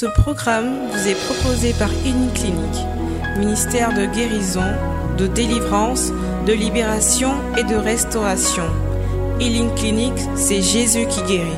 [0.00, 2.86] Ce programme vous est proposé par Clinique,
[3.36, 4.64] ministère de guérison,
[5.18, 6.10] de délivrance,
[6.46, 8.64] de libération et de restauration.
[9.40, 11.50] Healing Clinic, c'est Jésus qui guérit.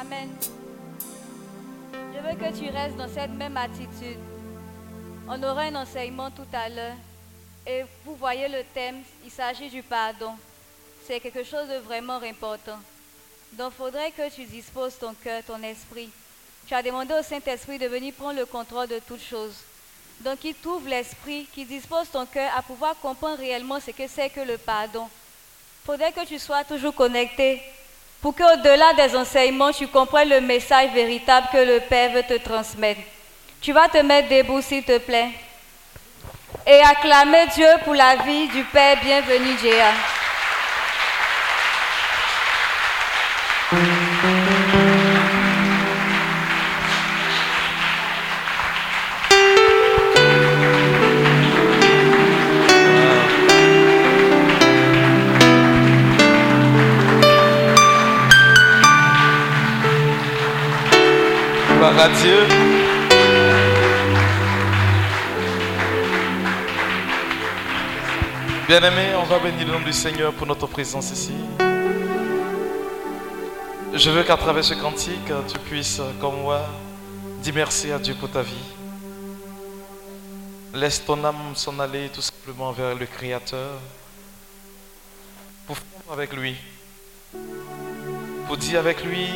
[0.00, 0.28] Amen.
[2.14, 4.20] Je veux que tu restes dans cette même attitude.
[5.28, 6.94] On aura un enseignement tout à l'heure.
[7.66, 10.34] Et vous voyez le thème, il s'agit du pardon.
[11.06, 12.78] C'est quelque chose de vraiment important.
[13.52, 16.08] Donc il faudrait que tu disposes ton cœur, ton esprit.
[16.68, 19.56] Tu as demandé au Saint-Esprit de venir prendre le contrôle de toutes choses.
[20.20, 24.30] Donc il t'ouvre l'esprit, qui dispose ton cœur à pouvoir comprendre réellement ce que c'est
[24.30, 25.08] que le pardon.
[25.08, 27.62] Il faudrait que tu sois toujours connecté
[28.20, 33.00] pour qu'au-delà des enseignements, tu comprennes le message véritable que le Père veut te transmettre.
[33.60, 35.30] Tu vas te mettre debout, s'il te plaît,
[36.66, 39.92] et acclamer Dieu pour la vie du Père bienvenu, Jéa.
[61.78, 62.10] Gloire
[68.68, 71.30] Bien-aimés, on va bénir le nom du Seigneur pour notre présence ici.
[73.94, 76.66] Je veux qu'à travers ce cantique, tu puisses, comme moi,
[77.44, 78.66] dire merci à Dieu pour ta vie.
[80.74, 83.78] Laisse ton âme s'en aller tout simplement vers le Créateur
[85.68, 86.56] pour fondre avec lui.
[88.48, 89.28] Pour dire avec lui,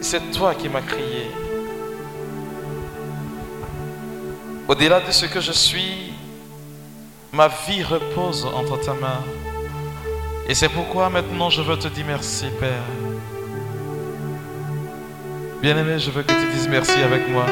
[0.00, 1.30] c'est toi qui m'as créé.
[4.66, 6.13] Au-delà de ce que je suis,
[7.34, 9.20] ma vie repose entre ta main.
[10.48, 12.86] Et c'est pourquoi maintenant je veux te dire merci, Père.
[15.60, 17.46] Bien-aimé, je veux que tu dises merci avec moi.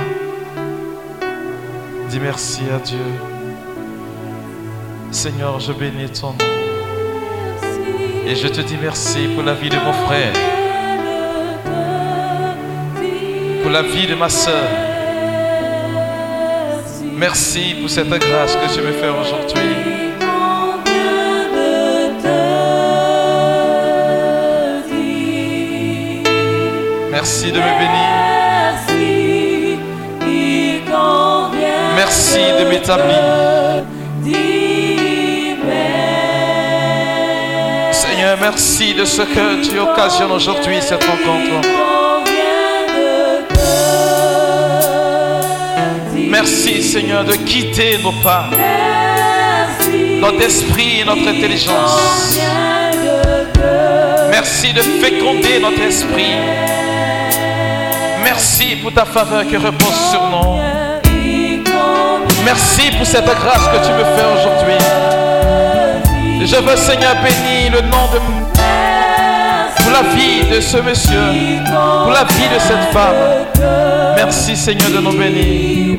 [2.08, 2.98] Dis merci à Dieu.
[5.10, 6.36] Seigneur, je bénis ton nom.
[8.26, 10.32] Et je te dis merci pour la vie de mon frère.
[13.62, 14.92] Pour la vie de ma soeur.
[17.22, 19.81] Merci pour cette grâce que tu me fais aujourd'hui.
[27.22, 28.10] Merci de me bénir.
[31.94, 33.84] Merci de m'établir.
[37.92, 41.68] Seigneur, merci de ce que tu occasionnes aujourd'hui cette rencontre.
[46.16, 48.46] Merci Seigneur de quitter nos pas,
[50.20, 52.32] notre esprit et notre intelligence.
[54.30, 56.36] Merci de féconder notre esprit.
[58.24, 60.58] Merci pour ta faveur qui repose sur nous.
[62.44, 64.78] Merci pour cette grâce que tu me fais aujourd'hui.
[66.44, 68.18] Je veux Seigneur bénir le nom de
[69.76, 71.20] pour la vie de ce monsieur,
[72.02, 74.16] pour la vie de cette femme.
[74.16, 75.98] Merci Seigneur de nous bénir.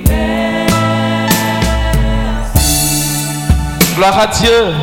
[3.95, 4.74] Gloire à Dieu.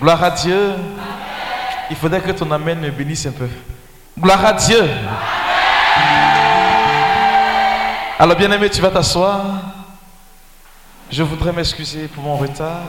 [0.00, 0.74] Gloire à Dieu.
[1.90, 3.48] Il faudrait que ton Amen me bénisse un peu.
[4.18, 4.82] Gloire à Dieu.
[8.18, 9.44] Alors bien aimé, tu vas t'asseoir.
[11.10, 12.82] Je voudrais m'excuser pour mon retard.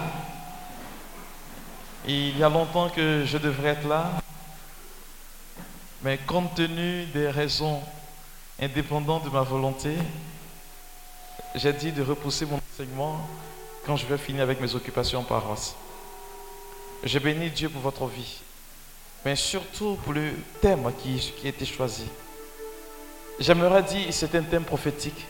[2.07, 4.11] Il y a longtemps que je devrais être là.
[6.03, 7.81] Mais compte tenu des raisons
[8.61, 9.95] indépendantes de ma volonté,
[11.55, 13.19] j'ai dit de repousser mon enseignement
[13.85, 15.75] quand je vais finir avec mes occupations en paroisse.
[17.03, 18.39] Je bénis Dieu pour votre vie,
[19.27, 22.05] mais surtout pour le thème qui, qui a été choisi.
[23.37, 25.27] J'aimerais dire c'est un thème prophétique.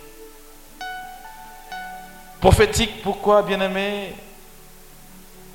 [2.39, 4.13] Prophétique, pourquoi, bien aimé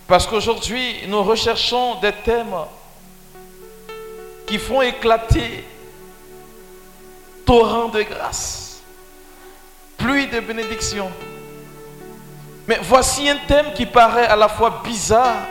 [0.09, 2.57] Parce qu'aujourd'hui, nous recherchons des thèmes
[4.45, 5.65] qui font éclater
[7.47, 8.83] torrent de grâce,
[9.97, 11.13] pluie de bénédiction.
[12.67, 15.47] Mais voici un thème qui paraît à la fois bizarre,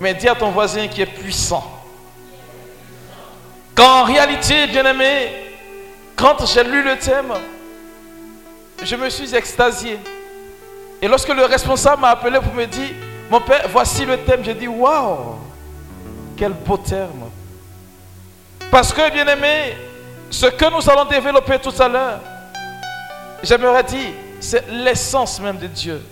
[0.00, 1.64] mais dis à ton voisin qui est puissant.
[3.74, 5.30] Quand en réalité, bien aimé,
[6.16, 7.32] quand j'ai lu le thème,
[8.82, 9.98] je me suis extasié.
[11.02, 12.90] Et lorsque le responsable m'a appelé pour me dire,
[13.30, 15.36] mon père, voici le thème, j'ai dit, waouh,
[16.36, 17.30] quel beau terme.
[18.70, 19.76] Parce que, bien aimé,
[20.30, 22.20] ce que nous allons développer tout à l'heure,
[23.42, 26.02] j'aimerais dire, c'est l'essence même de Dieu.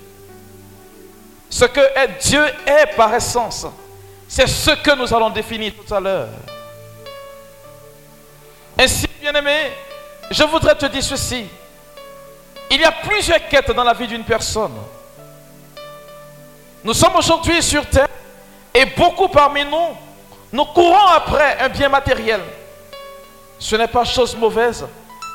[1.51, 1.81] Ce que
[2.21, 3.67] Dieu est par essence.
[4.29, 6.29] C'est ce que nous allons définir tout à l'heure.
[8.79, 9.73] Ainsi, bien-aimé,
[10.31, 11.47] je voudrais te dire ceci.
[12.71, 14.75] Il y a plusieurs quêtes dans la vie d'une personne.
[16.85, 18.09] Nous sommes aujourd'hui sur terre
[18.75, 19.97] et beaucoup parmi nous,
[20.53, 22.41] nous courons après un bien matériel.
[23.59, 24.87] Ce n'est pas chose mauvaise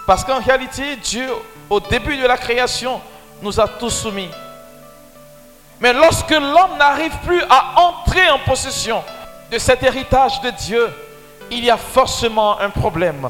[0.07, 1.27] parce qu'en réalité, Dieu,
[1.69, 3.01] au début de la création,
[3.42, 4.30] nous a tous soumis.
[5.84, 9.04] Mais lorsque l'homme n'arrive plus à entrer en possession
[9.52, 10.90] de cet héritage de Dieu,
[11.52, 13.30] il y a forcément un problème.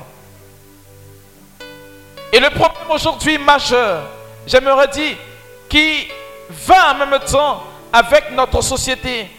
[2.32, 4.04] Et le problème aujourd'hui majeur,
[4.46, 5.18] j'aimerais dire,
[5.68, 6.08] qui
[6.68, 9.32] va en même temps avec notre société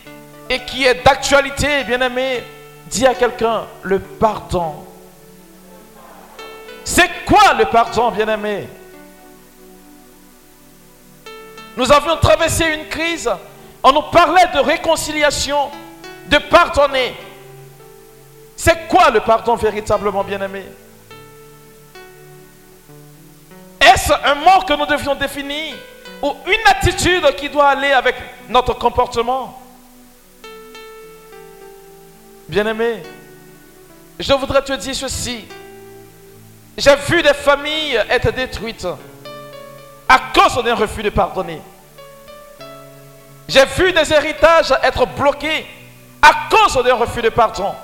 [0.50, 2.42] et qui est d'actualité, bien aimé,
[2.86, 4.84] dis à quelqu'un le pardon.
[6.82, 8.66] C'est quoi le pardon, bien aimé?
[11.76, 13.30] Nous avions traversé une crise.
[13.82, 15.70] On nous parlait de réconciliation,
[16.26, 17.14] de pardonner.
[18.56, 20.64] C'est quoi le pardon véritablement, bien-aimé?
[23.80, 25.74] Est-ce un mot que nous devions définir
[26.22, 28.16] ou une attitude qui doit aller avec
[28.48, 29.60] notre comportement?
[32.48, 33.02] Bien-aimé,
[34.18, 35.44] je voudrais te dire ceci.
[36.76, 38.86] J'ai vu des familles être détruites
[40.14, 41.60] à cause d'un refus de pardonner.
[43.48, 45.66] J'ai vu des héritages être bloqués
[46.22, 47.74] à cause d'un refus de pardon.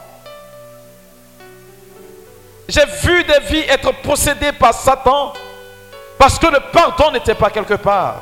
[2.68, 5.32] J'ai vu des vies être possédées par Satan
[6.16, 8.18] parce que le pardon n'était pas quelque part.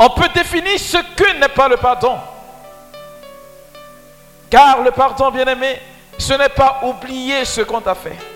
[0.00, 2.18] On peut définir ce que n'est pas le pardon.
[4.50, 5.80] Car le pardon, bien aimé,
[6.18, 8.35] ce n'est pas oublier ce qu'on t'a fait.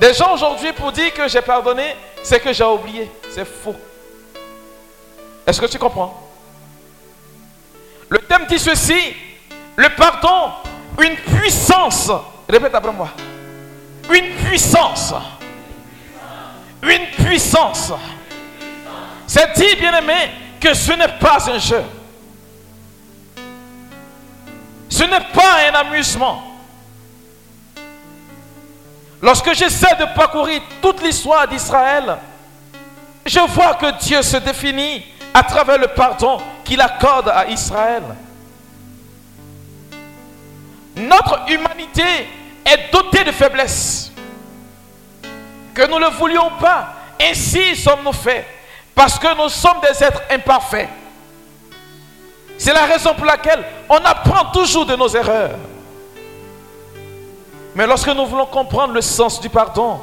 [0.00, 3.10] Des gens aujourd'hui pour dire que j'ai pardonné, c'est que j'ai oublié.
[3.30, 3.76] C'est faux.
[5.46, 6.22] Est-ce que tu comprends?
[8.08, 9.14] Le thème dit ceci,
[9.76, 10.52] le pardon,
[11.02, 12.10] une puissance.
[12.48, 13.08] Répète après moi.
[14.12, 15.14] Une puissance.
[16.82, 17.92] Une puissance.
[19.26, 21.82] C'est dit, bien aimé, que ce n'est pas un jeu.
[24.88, 26.45] Ce n'est pas un amusement.
[29.22, 32.16] Lorsque j'essaie de parcourir toute l'histoire d'Israël,
[33.24, 38.02] je vois que Dieu se définit à travers le pardon qu'il accorde à Israël.
[40.96, 42.02] Notre humanité
[42.64, 44.10] est dotée de faiblesses.
[45.74, 48.46] Que nous ne le voulions pas, ainsi sommes-nous faits.
[48.94, 50.88] Parce que nous sommes des êtres imparfaits.
[52.56, 55.56] C'est la raison pour laquelle on apprend toujours de nos erreurs.
[57.76, 59.98] Mais lorsque nous voulons comprendre le sens du pardon,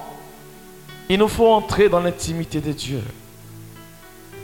[1.10, 3.02] il nous faut entrer dans l'intimité de Dieu.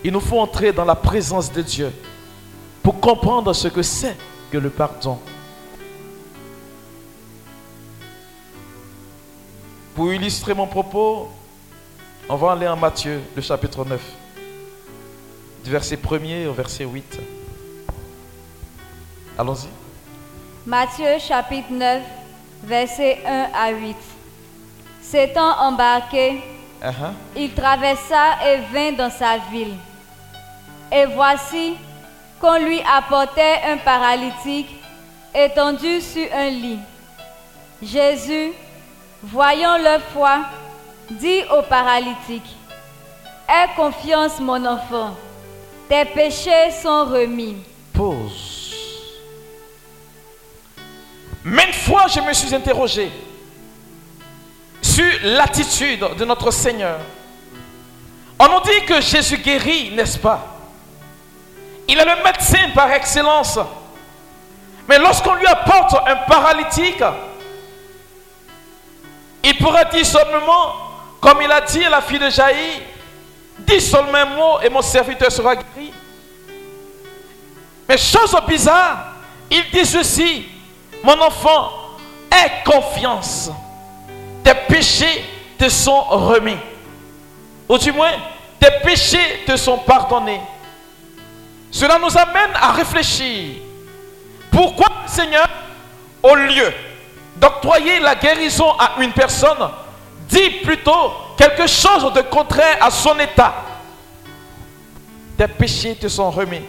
[0.03, 1.93] Il nous faut entrer dans la présence de Dieu
[2.81, 4.17] pour comprendre ce que c'est
[4.51, 5.19] que le pardon.
[9.93, 11.29] Pour illustrer mon propos,
[12.27, 14.01] on va aller en Matthieu, le chapitre 9,
[15.65, 17.19] du verset 1er au verset 8.
[19.37, 19.67] Allons-y.
[20.65, 22.01] Matthieu chapitre 9,
[22.63, 23.95] versets 1 à 8.
[25.01, 26.41] S'étant embarqué,
[26.81, 27.11] Uh-huh.
[27.35, 29.75] il traversa et vint dans sa ville.
[30.89, 31.75] Et voici
[32.39, 34.69] qu'on lui apportait un paralytique
[35.35, 36.80] étendu sur un lit.
[37.81, 38.54] Jésus,
[39.21, 40.37] voyant leur foi,
[41.11, 42.56] dit au paralytique,
[43.49, 45.18] Aie confiance mon enfant,
[45.89, 47.57] tes péchés sont remis.
[47.92, 48.58] Pause.
[51.43, 53.11] Maintes fois, je me suis interrogé
[54.81, 56.99] sur l'attitude de notre Seigneur.
[58.37, 60.57] On nous dit que Jésus guérit, n'est-ce pas?
[61.87, 63.59] Il est le médecin par excellence.
[64.87, 67.03] Mais lorsqu'on lui apporte un paralytique,
[69.43, 70.75] il pourrait dire seulement,
[71.21, 72.81] comme il a dit à la fille de Jaïr,
[73.59, 75.91] dis seulement un mot et mon serviteur sera guéri.
[77.87, 79.13] Mais chose bizarre,
[79.49, 80.45] il dit ceci,
[81.03, 81.71] mon enfant,
[82.31, 83.51] aie confiance.
[84.44, 85.25] Tes péchés
[85.57, 86.57] te sont remis.
[87.68, 88.11] Ou du moins,
[88.59, 90.41] tes péchés te sont pardonnés.
[91.71, 93.61] Cela nous amène à réfléchir.
[94.51, 95.47] Pourquoi Seigneur,
[96.23, 96.73] au lieu
[97.35, 99.69] d'octroyer la guérison à une personne,
[100.27, 103.53] dit plutôt quelque chose de contraire à son état?
[105.37, 106.61] Tes péchés te sont remis.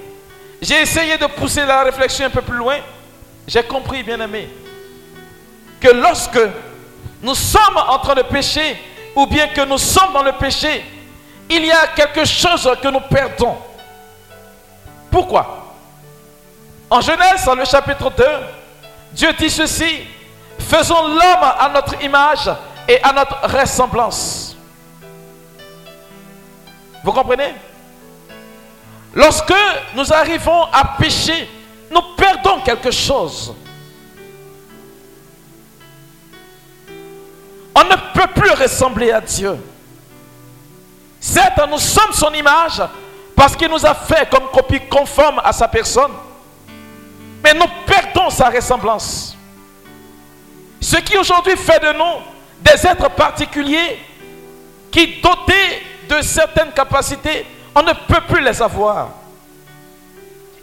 [0.61, 2.77] J'ai essayé de pousser la réflexion un peu plus loin.
[3.47, 4.49] J'ai compris, bien aimé,
[5.81, 6.41] que lorsque
[7.23, 8.77] nous sommes en train de pécher,
[9.17, 10.85] ou bien que nous sommes dans le péché,
[11.49, 13.57] il y a quelque chose que nous perdons.
[15.11, 15.75] Pourquoi?
[16.89, 18.25] En Genèse, dans le chapitre 2,
[19.13, 20.05] Dieu dit ceci,
[20.59, 22.51] faisons l'homme à notre image
[22.87, 24.57] et à notre ressemblance.
[27.03, 27.55] Vous comprenez?
[29.15, 29.55] Lorsque
[29.95, 31.49] nous arrivons à pécher,
[31.91, 33.53] nous perdons quelque chose.
[37.75, 39.57] On ne peut plus ressembler à Dieu.
[41.19, 42.83] Certes, nous sommes son image
[43.35, 46.13] parce qu'il nous a fait comme copie conforme à sa personne.
[47.43, 49.37] Mais nous perdons sa ressemblance.
[50.81, 52.23] Ce qui aujourd'hui fait de nous
[52.61, 53.99] des êtres particuliers
[54.91, 59.11] qui, dotés de certaines capacités, on ne peut plus les avoir.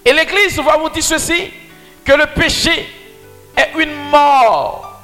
[0.07, 1.51] Et l'Église va vous dire ceci,
[2.05, 2.89] que le péché
[3.57, 5.01] est une mort.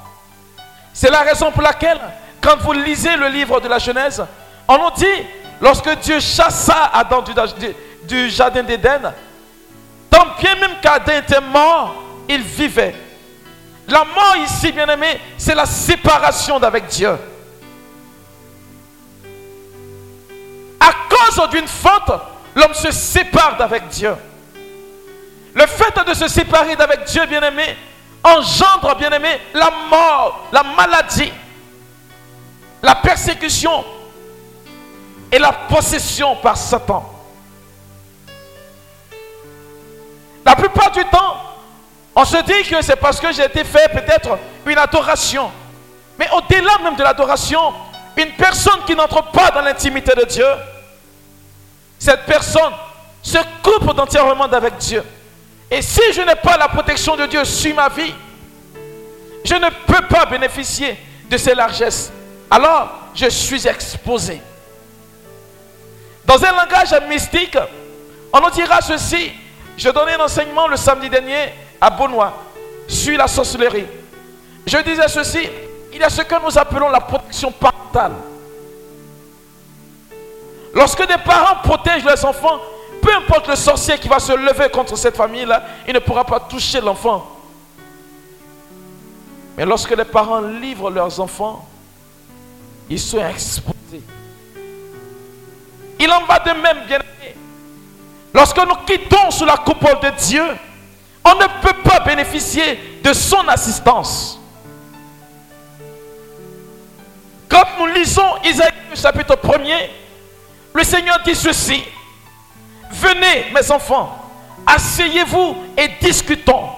[0.94, 2.00] C'est la raison pour laquelle,
[2.40, 4.24] quand vous lisez le livre de la Genèse,
[4.66, 5.26] on nous dit,
[5.60, 7.22] lorsque Dieu chassa Adam
[8.04, 9.12] du, jardin d'Éden,
[10.08, 11.96] tant bien même qu'Adam était mort,
[12.26, 12.94] il vivait.
[13.86, 17.14] La mort ici, bien aimé, c'est la séparation d'avec Dieu.
[20.80, 22.20] À cause d'une faute,
[22.54, 24.16] l'homme se sépare d'avec Dieu.
[25.54, 27.76] Le fait de se séparer d'avec Dieu, bien-aimé,
[28.22, 31.32] engendre, bien-aimé, la mort, la maladie,
[32.82, 33.84] la persécution
[35.30, 37.08] et la possession par Satan.
[40.44, 41.36] La plupart du temps,
[42.16, 45.50] on se dit que c'est parce que j'ai été fait peut-être une adoration.
[46.18, 47.72] Mais au-delà même de l'adoration,
[48.16, 50.46] une personne qui n'entre pas dans l'intimité de Dieu,
[51.98, 52.72] cette personne
[53.22, 55.02] se coupe entièrement d'avec Dieu.
[55.74, 58.14] Et si je n'ai pas la protection de Dieu sur ma vie,
[59.44, 60.96] je ne peux pas bénéficier
[61.28, 62.12] de ses largesses.
[62.48, 64.40] Alors, je suis exposé.
[66.24, 67.58] Dans un langage mystique,
[68.32, 69.32] on nous dira ceci.
[69.76, 72.34] Je donnais un enseignement le samedi dernier à Benoît
[72.86, 73.86] sur la sorcellerie.
[74.64, 75.48] Je disais ceci,
[75.92, 78.12] il y a ce que nous appelons la protection parentale.
[80.72, 82.60] Lorsque des parents protègent leurs enfants,
[83.04, 86.40] peu importe le sorcier qui va se lever contre cette famille-là, il ne pourra pas
[86.40, 87.30] toucher l'enfant.
[89.58, 91.68] Mais lorsque les parents livrent leurs enfants,
[92.88, 94.02] ils sont exposés.
[96.00, 97.36] Il en va de même, bien aimé.
[98.32, 100.44] Lorsque nous quittons sous la coupole de Dieu,
[101.26, 104.40] on ne peut pas bénéficier de son assistance.
[107.50, 109.90] Quand nous lisons Isaïe chapitre 1er,
[110.72, 111.84] le Seigneur dit ceci.
[112.90, 114.16] Venez, mes enfants,
[114.66, 116.68] asseyez-vous et discutons.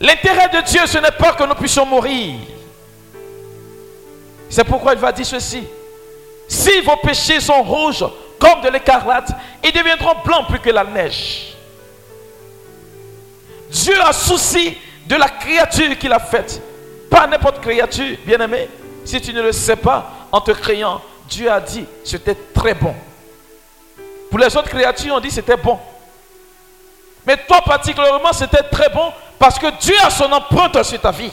[0.00, 2.34] L'intérêt de Dieu, ce n'est pas que nous puissions mourir.
[4.50, 5.64] C'est pourquoi il va dire ceci.
[6.48, 8.04] Si vos péchés sont rouges
[8.38, 9.30] comme de l'écarlate,
[9.62, 11.56] ils deviendront blancs plus que la neige.
[13.70, 14.76] Dieu a souci
[15.06, 16.60] de la créature qu'il a faite.
[17.08, 18.68] Pas n'importe créature, bien-aimé.
[19.04, 22.94] Si tu ne le sais pas, en te créant, Dieu a dit c'était très bon.
[24.32, 25.78] Pour les autres créatures, on dit c'était bon.
[27.26, 31.30] Mais toi particulièrement, c'était très bon parce que Dieu a son empreinte sur ta vie.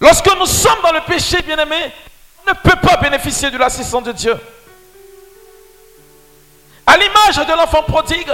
[0.00, 1.92] Lorsque nous sommes dans le péché, bien-aimé,
[2.46, 4.34] on ne peut pas bénéficier de l'assistance de Dieu.
[6.86, 8.32] À l'image de l'enfant prodigue,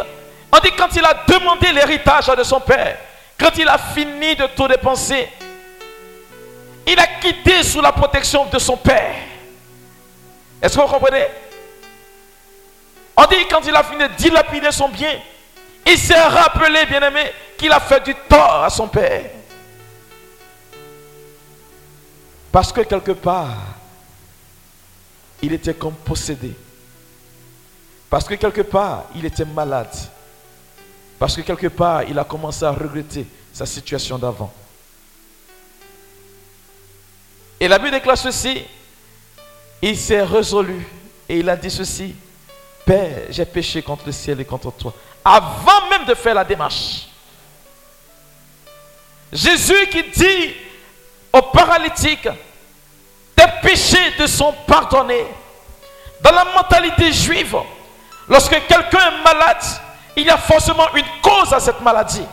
[0.53, 2.99] on dit quand il a demandé l'héritage de son père,
[3.37, 5.29] quand il a fini de tout dépenser,
[6.87, 9.17] il a quitté sous la protection de son père.
[10.67, 11.29] Est-ce que vous comprenez?
[13.17, 15.17] On dit quand il a fini de dilapider son bien,
[15.87, 19.31] il s'est rappelé, bien aimé, qu'il a fait du tort à son père.
[22.51, 23.55] Parce que quelque part,
[25.41, 26.53] il était comme possédé.
[28.11, 29.95] Parce que quelque part, il était malade.
[31.17, 34.53] Parce que quelque part, il a commencé à regretter sa situation d'avant.
[37.61, 38.65] Et la Bible déclare ceci,
[39.83, 40.87] il s'est résolu
[41.29, 42.15] et il a dit ceci,
[42.85, 44.95] Père, j'ai péché contre le ciel et contre toi.
[45.25, 47.09] Avant même de faire la démarche.
[49.33, 50.55] Jésus qui dit
[51.33, 52.29] aux paralytiques,
[53.35, 55.27] tes péchés te sont pardonnés.
[56.21, 57.57] Dans la mentalité juive,
[58.29, 59.65] lorsque quelqu'un est malade,
[60.17, 62.25] il y a forcément une cause à cette maladie.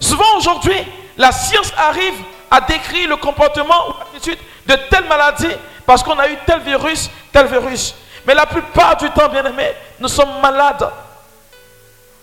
[0.00, 0.76] Souvent aujourd'hui,
[1.16, 2.14] la science arrive
[2.50, 5.54] à décrire le comportement ou l'attitude de telle maladie
[5.84, 7.94] parce qu'on a eu tel virus, tel virus.
[8.26, 9.70] Mais la plupart du temps, bien aimé,
[10.00, 10.90] nous sommes malades.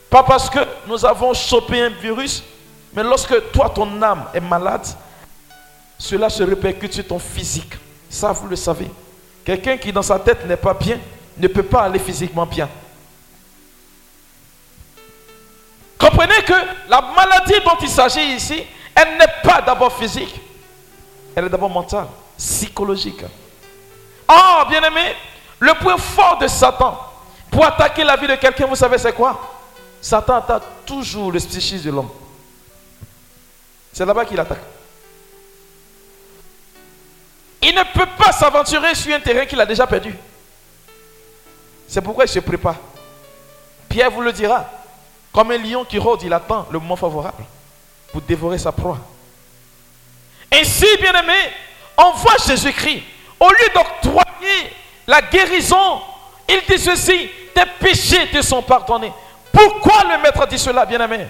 [0.10, 2.44] Pas parce que nous avons chopé un virus,
[2.96, 4.86] Mais lorsque toi, ton âme est malade,
[5.98, 7.74] cela se répercute sur ton physique.
[8.10, 8.90] Ça, vous le savez.
[9.44, 11.00] Quelqu'un qui dans sa tête n'est pas bien
[11.38, 12.70] ne peut pas aller physiquement bien.
[15.98, 16.54] Comprenez que
[16.90, 20.40] la maladie dont il s'agit ici, elle n'est pas d'abord physique.
[21.36, 22.06] Elle est d'abord mentale,
[22.38, 23.24] psychologique.
[24.30, 25.16] Oh, bien-aimé,
[25.60, 27.00] le point fort de Satan
[27.52, 29.60] pour attaquer la vie de quelqu'un, vous savez c'est quoi?
[30.02, 32.10] Satan attaque toujours le psychisme de l'homme.
[33.94, 34.60] C'est là-bas qu'il attaque.
[37.62, 40.14] Il ne peut pas s'aventurer sur un terrain qu'il a déjà perdu.
[41.88, 42.76] C'est pourquoi il se prépare.
[43.88, 44.66] Pierre vous le dira.
[45.32, 47.44] Comme un lion qui rôde, il attend le moment favorable
[48.12, 49.00] pour dévorer sa proie.
[50.52, 51.34] Ainsi, bien-aimé,
[51.98, 53.04] on voit Jésus-Christ.
[53.40, 54.74] Au lieu d'octroyer
[55.08, 56.02] la guérison,
[56.48, 59.12] il dit ceci, tes péchés te sont pardonnés.
[59.52, 61.28] Pourquoi le maître dit cela, bien-aimé?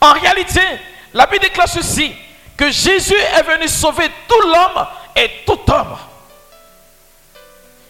[0.00, 0.60] En réalité,
[1.12, 2.14] la Bible déclare ceci,
[2.56, 4.86] que Jésus est venu sauver tout l'homme
[5.16, 5.96] et tout homme.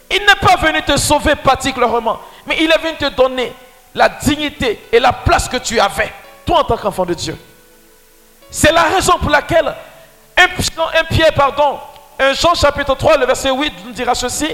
[0.09, 3.53] Il n'est pas venu te sauver particulièrement, mais il est venu te donner
[3.93, 6.11] la dignité et la place que tu avais,
[6.45, 7.37] toi en tant qu'enfant de Dieu.
[8.49, 9.73] C'est la raison pour laquelle
[10.41, 11.79] un, un Pierre, pardon,
[12.33, 14.47] Jean chapitre 3, le verset 8 nous dira ceci,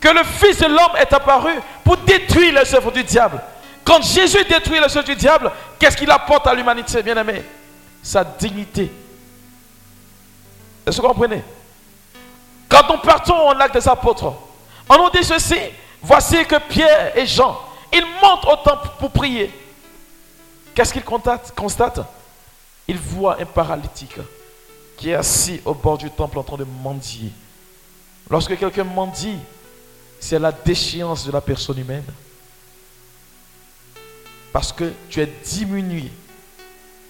[0.00, 1.52] que le Fils de l'homme est apparu
[1.84, 3.40] pour détruire les œuvres du diable.
[3.84, 7.42] Quand Jésus détruit les œuvres du diable, qu'est-ce qu'il apporte à l'humanité, bien aimé
[8.02, 8.90] Sa dignité.
[10.86, 11.42] Est-ce que vous comprenez?
[12.68, 14.32] Quand nous partons en acte des apôtres,
[14.88, 15.58] on nous dit ceci,
[16.02, 17.58] voici que Pierre et Jean,
[17.92, 19.52] ils montent au temple pour prier.
[20.74, 22.00] Qu'est-ce qu'ils constatent?
[22.88, 24.16] Ils voient un paralytique
[25.02, 27.32] qui est assis au bord du temple en train de mendier.
[28.30, 29.36] Lorsque quelqu'un mendie,
[30.20, 32.04] c'est la déchéance de la personne humaine.
[34.52, 36.04] Parce que tu es diminué.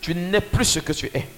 [0.00, 1.28] Tu n'es plus ce que tu es.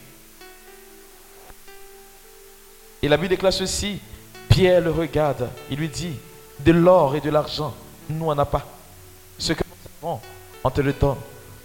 [3.02, 3.99] Et la Bible déclare ceci.
[4.48, 5.50] Pierre le regarde.
[5.72, 6.14] Il lui dit,
[6.61, 7.74] de l'or et de l'argent,
[8.09, 8.64] nous n'en a pas.
[9.40, 10.20] Ce que nous avons,
[10.62, 11.18] on te le donne.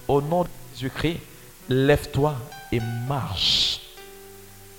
[0.07, 1.19] Au nom de Jésus-Christ,
[1.69, 2.33] lève-toi
[2.71, 3.81] et marche.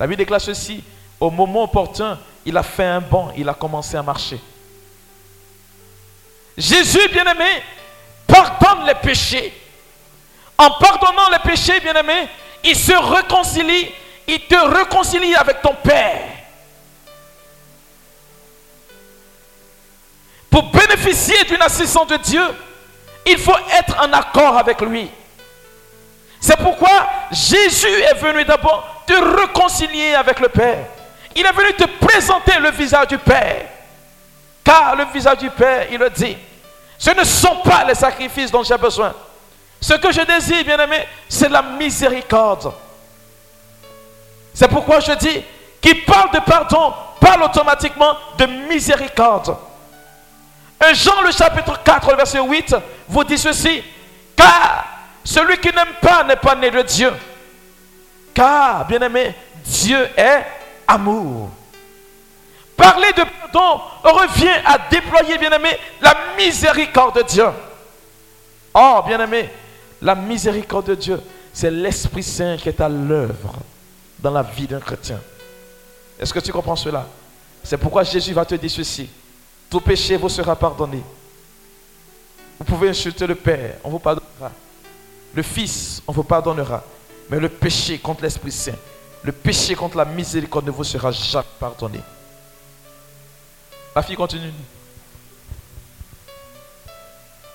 [0.01, 0.83] La Bible déclare ceci.
[1.21, 4.41] Au moment opportun, il a fait un bond, il a commencé à marcher.
[6.57, 7.63] Jésus, bien-aimé,
[8.27, 9.53] pardonne les péchés.
[10.57, 12.29] En pardonnant les péchés, bien-aimé,
[12.65, 13.91] il se réconcilie,
[14.27, 16.23] il te réconcilie avec ton Père.
[20.49, 22.43] Pour bénéficier d'une assistance de Dieu,
[23.27, 25.11] il faut être en accord avec lui.
[26.41, 30.87] C'est pourquoi Jésus est venu d'abord te réconcilier avec le Père.
[31.37, 33.67] Il est venu te présenter le visage du Père.
[34.65, 36.37] Car le visage du Père, il le dit,
[36.99, 39.13] ce ne sont pas les sacrifices dont j'ai besoin.
[39.81, 42.73] Ce que je désire, bien-aimé, c'est la miséricorde.
[44.53, 45.43] C'est pourquoi je dis,
[45.81, 49.57] qui parle de pardon, parle automatiquement de miséricorde.
[50.81, 52.77] Un Jean le chapitre 4, le verset 8,
[53.09, 53.83] vous dit ceci,
[54.37, 55.00] car
[55.31, 57.13] celui qui n'aime pas n'est pas né de Dieu.
[58.35, 59.33] Car, bien-aimé,
[59.65, 60.45] Dieu est
[60.89, 61.51] amour.
[62.77, 65.69] Parler de pardon revient à déployer, bien-aimé,
[66.01, 67.47] la miséricorde de Dieu.
[68.75, 69.49] Oh, bien-aimé,
[70.03, 71.21] la miséricorde de Dieu,
[71.53, 73.55] c'est l'Esprit Saint qui est à l'œuvre
[74.19, 75.21] dans la vie d'un chrétien.
[76.19, 77.07] Est-ce que tu comprends cela?
[77.63, 79.09] C'est pourquoi Jésus va te dire ceci.
[79.71, 81.01] Tout péché vous sera pardonné.
[82.59, 84.51] Vous pouvez insulter le Père, on vous pardonnera.
[85.35, 86.83] Le Fils, on vous pardonnera.
[87.29, 88.75] Mais le péché contre l'Esprit Saint,
[89.23, 92.01] le péché contre la miséricorde ne vous sera jamais pardonné.
[93.95, 94.53] La fille continue.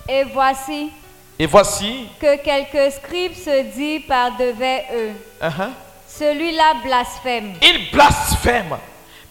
[0.07, 0.91] Et voici
[1.39, 5.11] Et voici, que quelques scribes se dit par devers eux,
[5.41, 5.69] uh-huh,
[6.07, 7.53] celui-là blasphème.
[7.61, 8.77] il blasphème.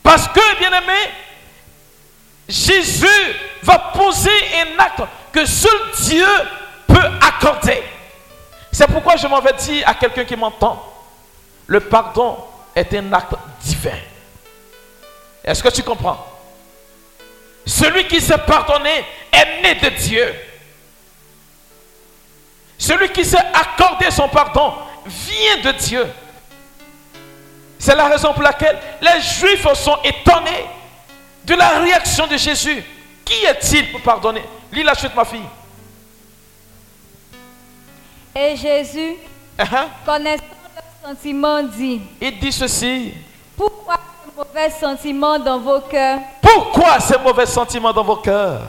[0.02, 1.11] Parce que, bien aimé,
[2.48, 3.07] Jésus
[3.62, 5.02] va poser un acte
[5.33, 6.26] que seul Dieu
[6.87, 7.83] peut accorder.
[8.75, 10.85] C'est pourquoi je m'en vais dire à quelqu'un qui m'entend,
[11.69, 12.37] le pardon
[12.75, 14.01] est un acte divin.
[15.45, 16.27] Est-ce que tu comprends?
[17.65, 20.35] Celui qui s'est pardonné est né de Dieu.
[22.77, 24.75] Celui qui s'est accordé son pardon
[25.07, 26.07] vient de Dieu.
[27.79, 30.67] C'est la raison pour laquelle les Juifs sont étonnés
[31.45, 32.83] de la réaction de Jésus.
[33.25, 34.43] Qui est-il pour pardonner?
[34.73, 35.47] Lis la chute, ma fille.
[38.35, 39.14] Et Jésus,
[39.57, 39.87] Uh-huh.
[40.05, 40.42] connaissant
[40.75, 43.14] leurs sentiments, dit, Il dit ceci.
[43.57, 43.94] pourquoi
[44.27, 46.18] ce mauvais sentiment dans vos cœurs?
[46.42, 48.62] Pourquoi ces mauvais sentiments dans vos cœurs?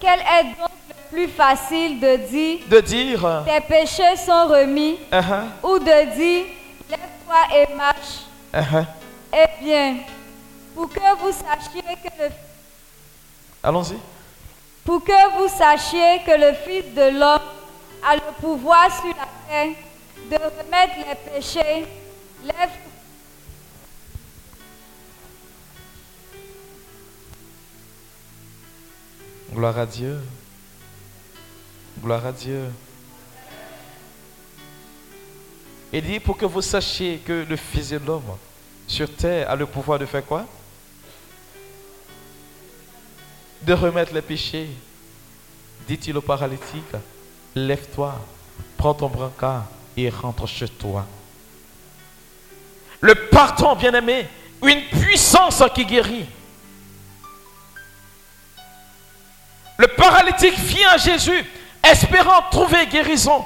[0.00, 4.98] Quel est donc le plus facile de dire de dire tes péchés sont remis?
[5.12, 6.46] Uh-huh, ou de dire
[6.90, 8.26] lève-toi et marche?
[8.52, 8.84] uh-huh.
[9.32, 9.94] Eh bien,
[10.74, 12.30] pour que vous sachiez que le,
[13.62, 13.96] Allons-y.
[14.84, 17.38] pour que vous sachiez que le Fils de l'homme
[18.02, 19.74] a le pouvoir sur la terre
[20.30, 21.86] de remettre les péchés,
[29.52, 30.18] Gloire à Dieu.
[32.02, 32.70] Gloire à Dieu.
[35.92, 38.38] Il dit pour que vous sachiez que le Fils de l'homme
[38.86, 40.46] sur terre a le pouvoir de faire quoi?
[43.60, 44.70] De remettre les péchés.
[45.86, 46.94] Dit-il au paralytique,
[47.54, 48.14] lève-toi,
[48.76, 49.64] prends ton brancard
[49.96, 51.06] et rentre chez toi.
[53.00, 54.28] Le pardon, bien-aimé,
[54.62, 56.26] une puissance qui guérit.
[59.76, 61.44] Le paralytique vient à Jésus,
[61.82, 63.44] espérant trouver guérison.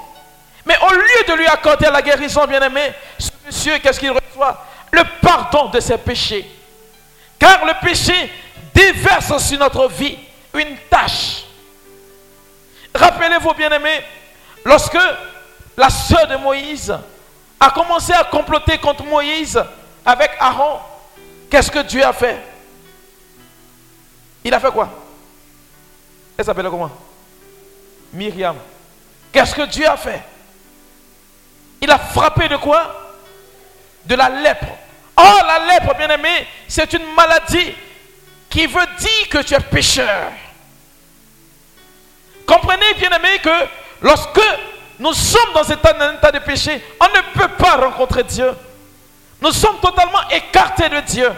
[0.67, 4.67] Mais au lieu de lui accorder la guérison, bien-aimé, ce monsieur, qu'est-ce qu'il reçoit?
[4.91, 6.45] Le pardon de ses péchés.
[7.39, 8.31] Car le péché
[8.75, 10.19] déverse sur notre vie
[10.53, 11.46] une tâche.
[12.97, 14.03] Rappelez-vous, bien-aimé,
[14.65, 14.99] lorsque
[15.77, 16.97] la sœur de Moïse
[17.61, 19.63] a commencé à comploter contre Moïse
[20.05, 20.79] avec Aaron,
[21.51, 22.39] qu'est-ce que Dieu a fait?
[24.45, 24.89] Il a fait quoi?
[26.39, 26.91] Elle s'appelait comment?
[28.13, 28.57] Myriam.
[29.33, 30.23] Qu'est-ce que Dieu a fait?
[31.81, 33.15] Il a frappé de quoi?
[34.05, 34.67] De la lèpre.
[35.19, 37.75] Oh, la lèpre, bien-aimé, c'est une maladie
[38.49, 40.31] qui veut dire que tu es pécheur.
[42.47, 43.51] Comprenez, bien-aimé, que
[44.03, 44.41] lorsque
[44.99, 48.51] nous sommes dans un état de péché, on ne peut pas rencontrer Dieu.
[49.41, 51.31] Nous sommes totalement écartés de Dieu.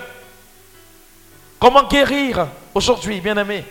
[1.58, 3.64] Comment guérir aujourd'hui, bien-aimé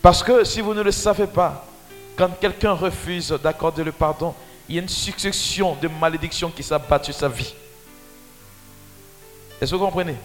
[0.00, 1.66] Parce que si vous ne le savez pas,
[2.16, 4.34] quand quelqu'un refuse d'accorder le pardon,
[4.68, 7.54] il y a une succession de malédictions qui s'abattent sur sa vie.
[9.60, 10.16] Est-ce que vous comprenez?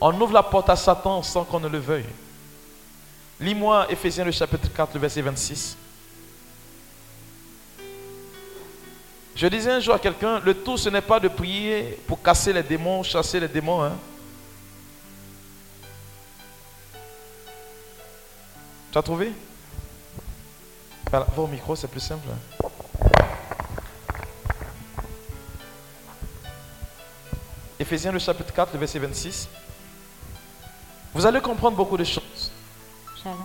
[0.00, 2.06] On ouvre la porte à Satan sans qu'on ne le veuille.
[3.40, 5.76] Lis-moi Ephésiens le chapitre 4, le verset 26.
[9.34, 12.52] Je disais un jour à quelqu'un, le tout ce n'est pas de prier pour casser
[12.52, 13.82] les démons, chasser les démons.
[13.82, 13.96] Hein.
[18.92, 19.32] Tu as trouvé?
[21.10, 22.28] Va au micro, c'est plus simple.
[27.78, 29.48] Ephésiens le chapitre 4, le verset 26.
[31.14, 32.39] Vous allez comprendre beaucoup de choses.
[33.22, 33.44] Shalom.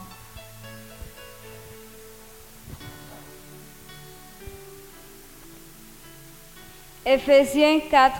[7.05, 8.15] Éphésiens 4,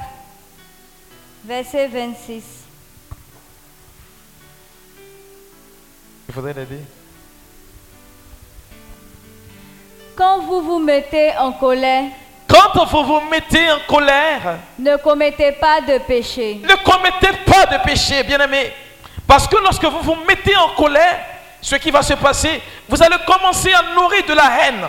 [1.45, 2.43] verset 26.
[6.27, 6.79] Il faudrait l'aider.
[10.15, 12.05] Quand vous vous mettez en colère,
[12.47, 16.61] Quand vous vous mettez en colère, ne commettez pas de péché.
[16.63, 18.71] ne commettez pas de péché, bien-aimé.
[19.27, 21.19] Parce que lorsque vous vous mettez en colère,
[21.65, 24.85] ce qui va se passer, vous allez commencer à nourrir de la haine.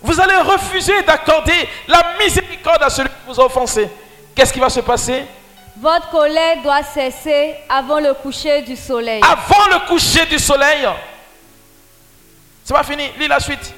[0.00, 3.86] Vous allez refuser d'accorder la miséricorde à celui qui vous a offensé.
[4.34, 5.26] Qu'est-ce qui va se passer?
[5.76, 9.20] Votre colère doit cesser avant le coucher du soleil.
[9.22, 10.88] Avant le coucher du soleil.
[12.64, 13.04] C'est pas fini.
[13.18, 13.74] Lis la suite.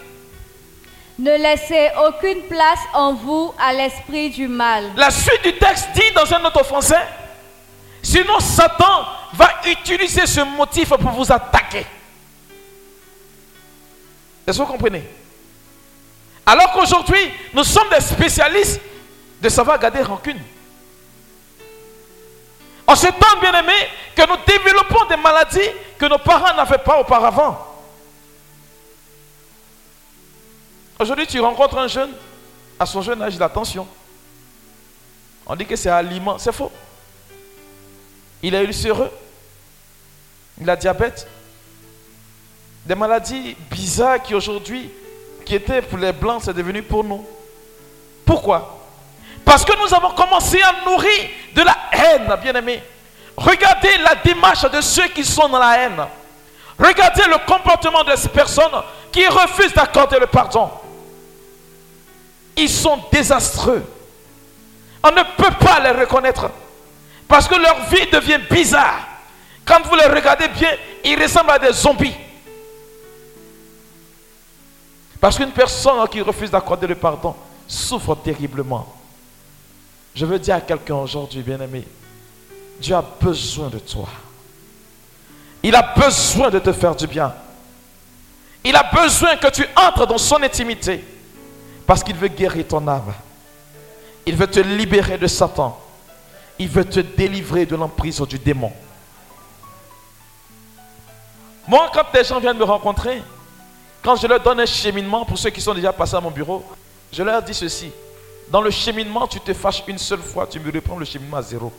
[1.19, 4.93] Ne laissez aucune place en vous à l'esprit du mal.
[4.95, 7.03] La suite du texte dit dans un autre français,
[8.03, 11.87] sinon Satan va utiliser ce motif pour vous attaquer.
[14.47, 15.05] Est-ce que vous comprenez?
[16.47, 18.81] Alors qu'aujourd'hui, nous sommes des spécialistes
[19.41, 20.41] de savoir garder rancune.
[22.87, 23.73] En ce temps, bien aimé,
[24.17, 27.67] que nous développons des maladies que nos parents n'avaient pas auparavant.
[30.99, 32.11] Aujourd'hui, tu rencontres un jeune,
[32.79, 33.81] à son jeune âge, il.
[35.47, 36.37] On dit que c'est aliment.
[36.39, 36.73] C'est faux.
[38.43, 39.11] Il est ulcéreux.
[40.61, 41.27] Il a diabète.
[42.85, 44.91] Des maladies bizarres qui aujourd'hui,
[45.45, 47.27] qui étaient pour les blancs, c'est devenu pour nous.
[48.25, 48.79] Pourquoi?
[49.45, 52.83] Parce que nous avons commencé à nourrir de la haine, bien-aimés.
[53.37, 56.03] Regardez la démarche de ceux qui sont dans la haine.
[56.79, 60.71] Regardez le comportement de ces personnes qui refusent d'accorder le pardon.
[62.57, 63.83] Ils sont désastreux.
[65.03, 66.51] On ne peut pas les reconnaître.
[67.31, 69.07] Parce que leur vie devient bizarre.
[69.65, 70.71] Quand vous les regardez bien,
[71.05, 72.17] ils ressemblent à des zombies.
[75.21, 77.37] Parce qu'une personne qui refuse d'accorder le pardon
[77.69, 78.93] souffre terriblement.
[80.13, 81.87] Je veux dire à quelqu'un aujourd'hui, bien-aimé,
[82.81, 84.09] Dieu a besoin de toi.
[85.63, 87.33] Il a besoin de te faire du bien.
[88.65, 91.05] Il a besoin que tu entres dans son intimité.
[91.87, 93.15] Parce qu'il veut guérir ton âme.
[94.27, 95.81] Il veut te libérer de Satan.
[96.61, 98.71] Il veut te délivrer de l'emprise du démon.
[101.67, 103.23] Moi, quand des gens viennent me rencontrer,
[104.03, 106.63] quand je leur donne un cheminement, pour ceux qui sont déjà passés à mon bureau,
[107.11, 107.91] je leur dis ceci.
[108.49, 111.43] Dans le cheminement, tu te fâches une seule fois, tu me reprends le cheminement à
[111.43, 111.73] zéro.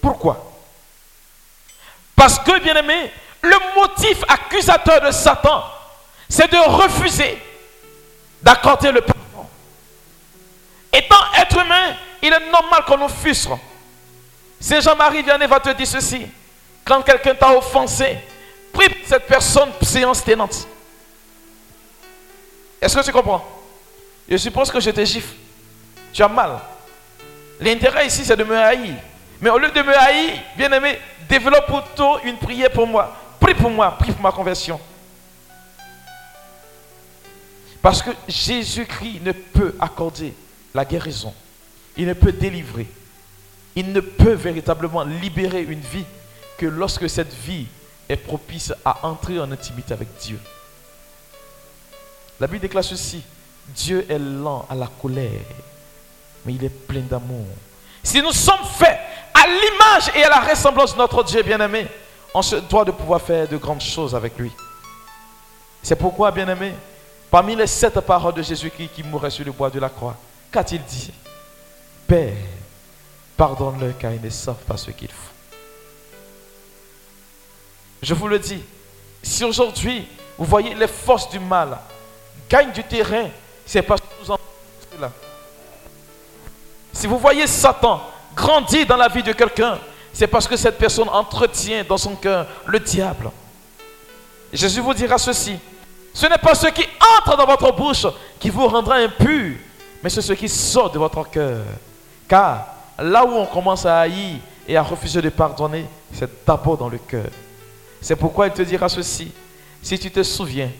[0.00, 0.52] Pourquoi?
[2.14, 3.10] Parce que, bien aimé,
[3.42, 5.64] le motif accusateur de Satan,
[6.28, 7.36] c'est de refuser
[8.42, 9.48] d'accorder le pardon.
[10.92, 11.96] Étant être humain,
[12.28, 13.58] il est normal qu'on nous frustre.
[14.60, 16.26] Saint Jean-Marie Vianney va te dire ceci.
[16.84, 18.18] Quand quelqu'un t'a offensé,
[18.72, 20.66] prie cette personne séance tenante.
[22.80, 23.44] Est-ce que tu comprends?
[24.28, 25.34] Je suppose que je te gifle.
[26.12, 26.58] Tu as mal.
[27.60, 28.94] L'intérêt ici, c'est de me haïr.
[29.40, 33.16] Mais au lieu de me haïr, bien aimé, développe plutôt une prière pour moi.
[33.40, 34.80] Prie pour moi, prie pour ma conversion.
[37.80, 40.34] Parce que Jésus-Christ ne peut accorder
[40.74, 41.32] la guérison.
[41.98, 42.86] Il ne peut délivrer.
[43.76, 46.06] Il ne peut véritablement libérer une vie
[46.56, 47.66] que lorsque cette vie
[48.08, 50.40] est propice à entrer en intimité avec Dieu.
[52.40, 53.22] La Bible déclare ceci.
[53.68, 55.28] Dieu est lent à la colère,
[56.46, 57.44] mais il est plein d'amour.
[58.02, 58.98] Si nous sommes faits
[59.34, 61.86] à l'image et à la ressemblance de notre Dieu bien-aimé,
[62.32, 64.50] on se doit de pouvoir faire de grandes choses avec lui.
[65.82, 66.72] C'est pourquoi, bien-aimé,
[67.30, 70.16] parmi les sept paroles de Jésus-Christ qui mourait sur le bois de la croix,
[70.50, 71.12] qu'a-t-il dit?
[72.08, 72.32] Père,
[73.36, 75.14] pardonne-leur car ils ne savent pas ce qu'ils font.
[78.02, 78.62] Je vous le dis,
[79.22, 81.78] si aujourd'hui vous voyez les forces du mal
[82.48, 83.28] gagnent du terrain,
[83.66, 84.38] c'est parce que nous en
[84.90, 85.12] cela.
[86.94, 88.00] Si vous voyez Satan
[88.34, 89.78] grandir dans la vie de quelqu'un,
[90.10, 93.30] c'est parce que cette personne entretient dans son cœur le diable.
[94.50, 95.58] Jésus vous dira ceci.
[96.14, 96.86] Ce n'est pas ce qui
[97.18, 98.06] entre dans votre bouche
[98.40, 99.56] qui vous rendra impur,
[100.02, 101.64] mais c'est ce qui sort de votre cœur.
[102.28, 102.66] Car
[102.98, 104.36] là où on commence à haïr
[104.66, 107.30] et à refuser de pardonner, c'est d'abord dans le cœur.
[108.00, 109.32] C'est pourquoi il te dira ceci.
[109.82, 110.70] Si tu te souviens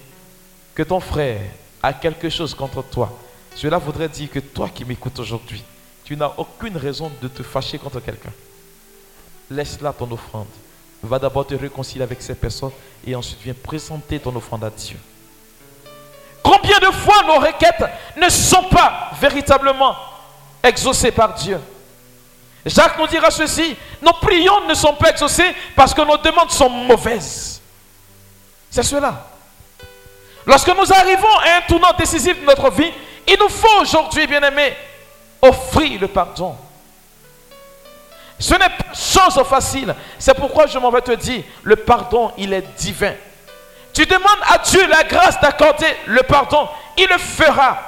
[0.75, 1.41] que ton frère
[1.83, 3.17] a quelque chose contre toi,
[3.55, 5.65] cela voudrait dire que toi qui m'écoutes aujourd'hui,
[6.05, 8.33] tu n'as aucune raison de te fâcher contre quelqu'un.
[9.51, 10.47] Laisse là ton offrande.
[11.03, 12.73] Va d'abord te réconcilier avec ces personnes
[13.07, 14.99] et ensuite viens présenter ton offrande à Dieu.
[16.43, 17.85] Combien de fois nos requêtes
[18.21, 19.95] ne sont pas véritablement
[20.63, 21.61] exaucées par Dieu
[22.69, 26.69] Jacques nous dira ceci, nos prions ne sont pas exaucées parce que nos demandes sont
[26.69, 27.61] mauvaises.
[28.71, 29.27] C'est cela.
[30.47, 32.93] Lorsque nous arrivons à un tournant décisif de notre vie,
[33.27, 34.77] il nous faut aujourd'hui, bien aimés,
[35.41, 36.57] offrir le pardon.
[38.39, 39.95] Ce n'est pas chose facile.
[40.19, 43.15] C'est pourquoi je m'en vais te dire, le pardon, il est divin.
[43.93, 47.88] Tu demandes à Dieu la grâce d'accorder le pardon, il le fera.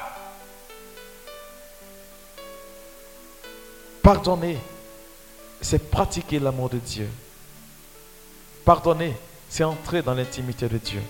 [4.03, 4.59] Pardonner,
[5.61, 7.09] c'est pratiquer l'amour de Dieu.
[8.65, 9.15] Pardonner,
[9.49, 11.03] c'est entrer dans l'intimité de Dieu.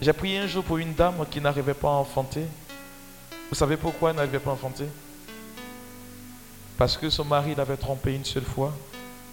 [0.00, 2.44] J'ai prié un jour pour une dame qui n'arrivait pas à enfanter.
[3.48, 4.86] Vous savez pourquoi elle n'arrivait pas à enfanter?
[6.76, 8.72] Parce que son mari l'avait trompé une seule fois.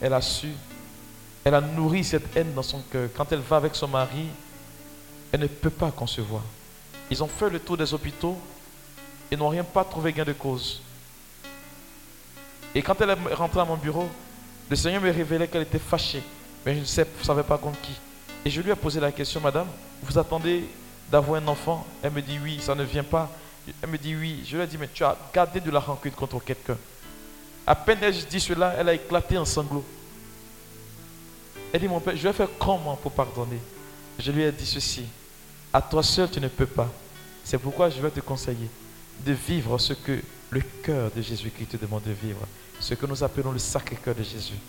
[0.02, 0.50] Elle a su.
[1.44, 3.10] Elle a nourri cette haine dans son cœur.
[3.16, 4.28] Quand elle va avec son mari,
[5.32, 6.44] elle ne peut pas concevoir.
[7.10, 8.38] Ils ont fait le tour des hôpitaux
[9.34, 10.80] et n'ont rien pas trouvé gain de cause.
[12.76, 14.08] Et quand elle est rentrée à mon bureau,
[14.70, 16.22] le Seigneur me révélait qu'elle était fâchée.
[16.64, 16.86] Mais je ne
[17.24, 17.94] savais pas contre qui.
[18.46, 19.68] Et je lui ai posé la question, Madame,
[20.04, 20.66] vous attendez
[21.10, 21.84] d'avoir un enfant?
[22.04, 23.28] Elle me dit oui, ça ne vient pas.
[23.82, 24.44] Elle me dit oui.
[24.46, 26.78] Je lui ai dit, mais tu as gardé de la rancune contre quelqu'un.
[27.66, 29.86] À peine elle dit cela, elle a éclaté en sanglots.
[31.74, 33.60] Elle dit, mon père, je vais faire comment pour pardonner
[34.20, 35.06] Je lui ai dit ceci.
[35.74, 36.92] À toi seul, tu ne peux pas.
[37.44, 38.70] C'est pourquoi je vais te conseiller
[39.20, 42.42] de vivre ce que le cœur de Jésus-Christ te demande de vivre.
[42.80, 44.60] Ce que nous appelons le sacré cœur de Jésus.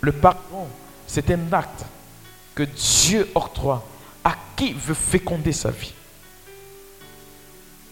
[0.00, 0.68] Le pardon,
[1.06, 1.84] c'est un acte
[2.54, 3.84] que Dieu octroie
[4.22, 5.92] à qui veut féconder sa vie.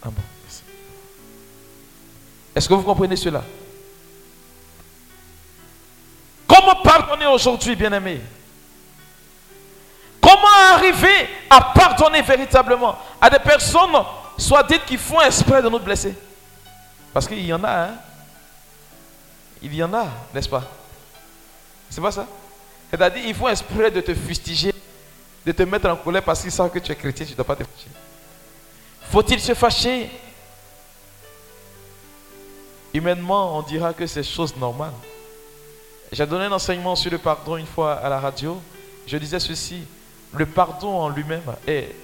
[0.03, 0.23] Ah bon,
[2.55, 3.43] Est-ce que vous comprenez cela?
[6.47, 8.21] Comment pardonner aujourd'hui, bien-aimé?
[10.21, 13.97] Comment arriver à pardonner véritablement à des personnes,
[14.39, 16.15] soit dites, qui font esprit de nous blesser
[17.13, 17.95] Parce qu'il y en a, hein
[19.63, 20.65] Il y en a, n'est-ce pas?
[21.91, 22.27] C'est pas ça?
[22.91, 24.75] C'est-à-dire, ils font esprit de te fustiger,
[25.45, 27.45] de te mettre en colère parce qu'ils savent que tu es chrétien, tu ne dois
[27.45, 27.89] pas te fâcher.
[29.11, 30.11] Faut-il se fâcher?
[32.93, 34.93] Humainement, on dira que c'est chose normale.
[36.13, 38.61] J'ai donné un enseignement sur le pardon une fois à la radio.
[39.07, 39.83] Je disais ceci,
[40.33, 41.95] le pardon en lui-même est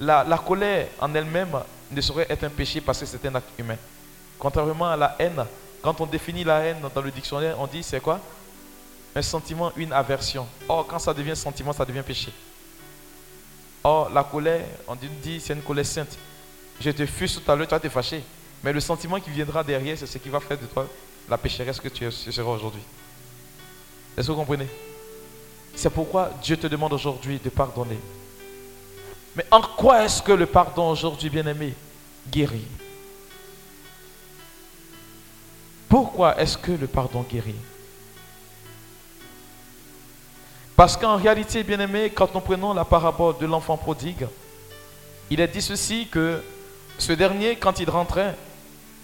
[0.00, 3.76] la, colère en elle-même ne saurait être un péché parce que c'est un acte humain.
[4.38, 5.44] Contrairement à la haine,
[5.82, 8.20] quand on définit la haine dans le dictionnaire, on dit c'est quoi?
[9.14, 10.46] Un sentiment, une aversion.
[10.68, 12.32] Or, quand ça devient sentiment, ça devient péché.
[13.82, 16.16] Or, la colère, on dit, c'est une colère sainte.
[16.80, 18.22] Je te fuis tout à l'heure, tu vas te fâcher.
[18.62, 20.86] Mais le sentiment qui viendra derrière, c'est ce qui va faire de toi
[21.28, 22.82] la pécheresse que tu seras aujourd'hui.
[24.16, 24.68] Est-ce que vous comprenez?
[25.74, 27.98] C'est pourquoi Dieu te demande aujourd'hui de pardonner.
[29.38, 31.72] Mais en quoi est-ce que le pardon aujourd'hui, bien-aimé,
[32.28, 32.66] guérit?
[35.88, 37.54] Pourquoi est-ce que le pardon guérit?
[40.74, 44.26] Parce qu'en réalité, bien-aimé, quand nous prenons la parabole de l'enfant prodigue,
[45.30, 46.42] il est dit ceci que
[46.98, 48.34] ce dernier, quand il rentrait,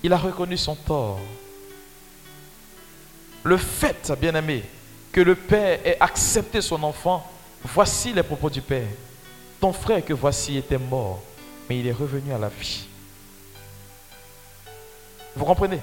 [0.03, 1.20] il a reconnu son tort.
[3.44, 4.64] Le fait, bien-aimé,
[5.12, 7.25] que le Père ait accepté son enfant,
[7.62, 8.88] voici les propos du Père.
[9.64, 11.20] Ton frère que voici était mort,
[11.66, 12.85] mais il est revenu à la vie.
[15.35, 15.81] Vous comprenez?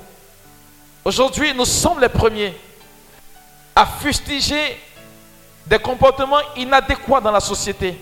[1.03, 2.53] Aujourd'hui, nous sommes les premiers
[3.75, 4.77] à fustiger
[5.65, 7.95] des comportements inadéquats dans la société.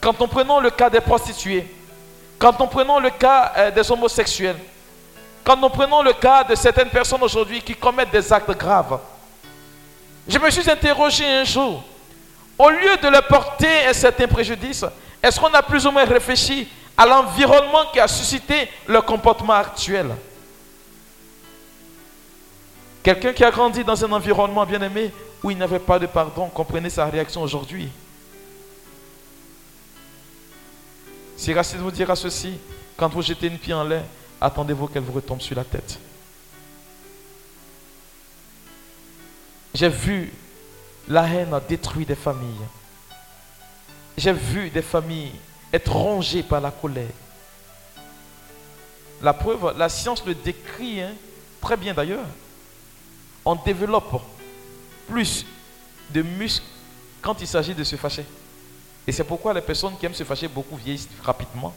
[0.00, 1.66] Quand nous prenons le cas des prostituées,
[2.38, 4.58] quand nous prenons le cas euh, des homosexuels,
[5.42, 9.00] quand nous prenons le cas de certaines personnes aujourd'hui qui commettent des actes graves,
[10.28, 11.82] je me suis interrogé un jour,
[12.60, 14.84] au lieu de leur porter un certain préjudice,
[15.22, 20.08] est-ce qu'on a plus ou moins réfléchi à l'environnement qui a suscité leur comportement actuel?
[23.02, 25.10] Quelqu'un qui a grandi dans un environnement bien aimé
[25.42, 27.88] où il n'avait pas de pardon, comprenez sa réaction aujourd'hui.
[31.38, 32.58] Si Racine vous dira ceci,
[32.94, 34.04] quand vous jetez une pierre en l'air,
[34.38, 35.98] attendez-vous qu'elle vous retombe sur la tête.
[39.72, 40.30] J'ai vu
[41.08, 42.66] la haine détruire des familles.
[44.16, 45.32] J'ai vu des familles
[45.72, 47.08] être rongées par la colère.
[49.22, 51.12] La preuve, la science le décrit hein,
[51.60, 52.24] très bien d'ailleurs.
[53.44, 54.22] On développe
[55.08, 55.44] plus
[56.10, 56.66] de muscles
[57.22, 58.24] quand il s'agit de se fâcher.
[59.06, 61.74] Et c'est pourquoi les personnes qui aiment se fâcher beaucoup vieillissent rapidement.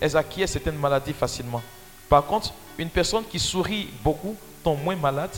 [0.00, 1.62] Elles acquièrent certaines maladies facilement.
[2.08, 5.34] Par contre, une personne qui sourit beaucoup tombe moins malade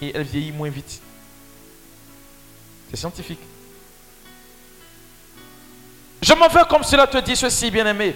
[0.00, 1.00] et elle vieillit moins vite.
[2.94, 3.40] C'est scientifique.
[6.22, 8.14] Je m'en vais comme cela te dit ceci, bien-aimé.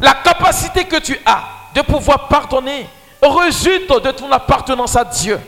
[0.00, 1.44] La capacité que tu as
[1.76, 2.88] de pouvoir pardonner
[3.22, 5.38] résulte de ton appartenance à Dieu.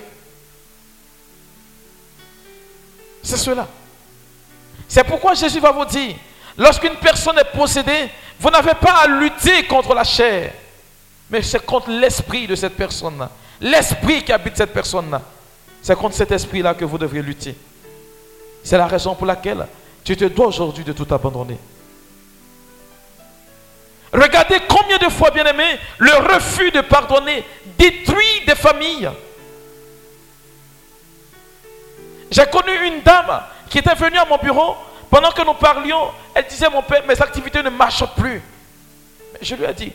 [3.24, 3.66] C'est cela.
[4.86, 6.14] C'est pourquoi Jésus va vous dire,
[6.56, 10.52] lorsqu'une personne est possédée, vous n'avez pas à lutter contre la chair,
[11.28, 13.28] mais c'est contre l'esprit de cette personne-là.
[13.60, 15.20] L'esprit qui habite cette personne-là.
[15.86, 17.54] C'est contre cet esprit-là que vous devriez lutter.
[18.64, 19.68] C'est la raison pour laquelle
[20.02, 21.58] tu te dois aujourd'hui de tout abandonner.
[24.12, 27.44] Regardez combien de fois, bien aimé, le refus de pardonner
[27.78, 29.08] détruit des familles.
[32.32, 34.74] J'ai connu une dame qui était venue à mon bureau.
[35.08, 38.42] Pendant que nous parlions, elle disait, mon père, mes activités ne marchent plus.
[39.40, 39.92] Je lui ai dit,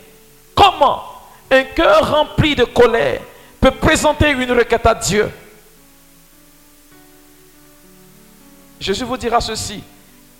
[0.55, 1.03] comment
[1.51, 3.19] un cœur rempli de colère
[3.59, 5.29] peut présenter une requête à Dieu?
[8.81, 9.83] Jésus vous dira ceci.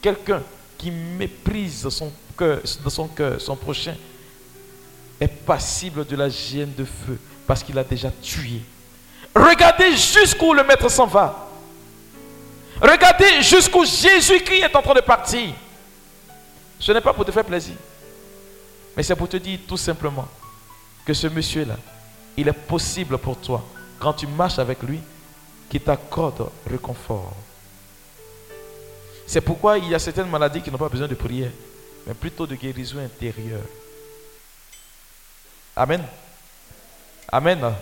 [0.02, 0.42] Quelqu'un
[0.76, 3.96] qui méprise son cœur, dans son cœur son prochain
[5.20, 8.62] est passible de la gêne de feu parce qu'il a déjà tué.
[9.36, 11.50] Regardez jusqu'où le maître s'en va.
[12.82, 15.54] Regardez jusqu'où Jésus-Christ est en train de partir.
[16.80, 17.76] Ce n'est pas pour te faire plaisir,
[18.98, 20.28] mais c'est pour te dire tout simplement
[21.06, 21.78] que ce monsieur-là,
[22.36, 23.64] il est possible pour toi,
[24.00, 25.00] quand tu marches avec lui,
[25.70, 27.36] qu'il t'accorde réconfort.
[29.32, 31.52] C'est pourquoi il y a certaines maladies qui n'ont pas besoin de prière,
[32.06, 33.64] mais plutôt de guérison intérieure.
[35.74, 36.04] Amen.
[37.32, 37.74] Amen.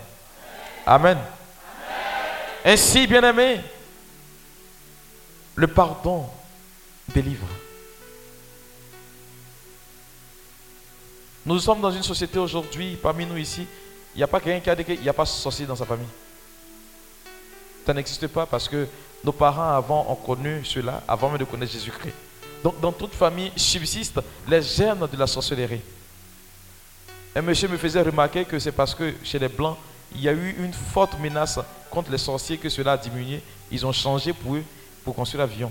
[0.86, 1.18] Amen.
[2.64, 3.62] Ainsi, bien-aimé,
[5.56, 6.26] le pardon
[7.08, 7.48] délivre.
[11.44, 13.66] Nous sommes dans une société aujourd'hui, parmi nous ici,
[14.14, 15.74] il n'y a pas quelqu'un qui a dit qu'il n'y a pas de sorcier dans
[15.74, 16.06] sa famille.
[17.84, 18.86] Ça n'existe pas parce que
[19.24, 22.14] nos parents avant ont connu cela, avant même de connaître Jésus-Christ.
[22.62, 25.80] Donc dans toute famille subsistent les germes de la sorcellerie.
[27.34, 29.76] Un monsieur me faisait remarquer que c'est parce que chez les Blancs,
[30.14, 31.60] il y a eu une forte menace
[31.90, 33.40] contre les sorciers que cela a diminué.
[33.70, 34.64] Ils ont changé pour eux
[35.04, 35.70] pour construire l'avion.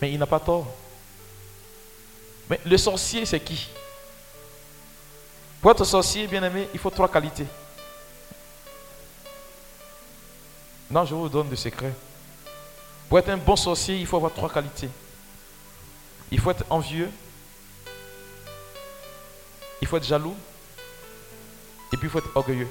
[0.00, 0.66] Mais il n'a pas tort.
[2.48, 3.68] Mais le sorcier, c'est qui?
[5.60, 7.46] Pour être sorcier, bien aimé, il faut trois qualités.
[10.90, 11.94] Non, je vous donne des secrets.
[13.08, 14.88] Pour être un bon sorcier, il faut avoir trois qualités.
[16.30, 17.10] Il faut être envieux.
[19.80, 20.36] Il faut être jaloux.
[21.92, 22.68] Et puis il faut être orgueilleux.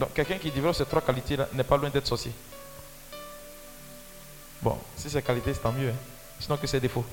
[0.00, 2.32] Donc quelqu'un qui développe ces trois qualités-là n'est pas loin d'être sorcier.
[4.60, 5.90] Bon, si ces qualités, c'est tant mieux.
[5.90, 5.96] Hein.
[6.40, 7.04] Sinon que c'est défaut.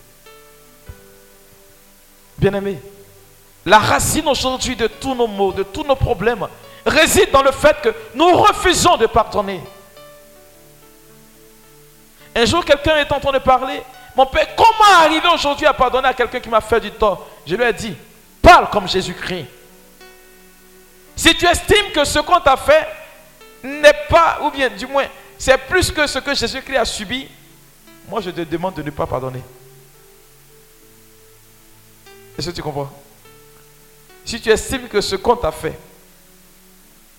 [2.37, 2.81] Bien-aimé,
[3.65, 6.47] la racine aujourd'hui de tous nos maux, de tous nos problèmes,
[6.85, 9.61] réside dans le fait que nous refusons de pardonner.
[12.35, 13.81] Un jour, quelqu'un est en train de parler.
[14.15, 17.27] Mon père, comment arriver aujourd'hui à pardonner à quelqu'un qui m'a fait du tort?
[17.45, 17.95] Je lui ai dit,
[18.41, 19.45] parle comme Jésus-Christ.
[21.15, 22.87] Si tu estimes que ce qu'on t'a fait
[23.63, 25.05] n'est pas, ou bien du moins,
[25.37, 27.27] c'est plus que ce que Jésus-Christ a subi,
[28.07, 29.41] moi je te demande de ne pas pardonner.
[32.37, 32.89] Est-ce que tu comprends?
[34.25, 35.77] Si tu estimes que ce qu'on t'a fait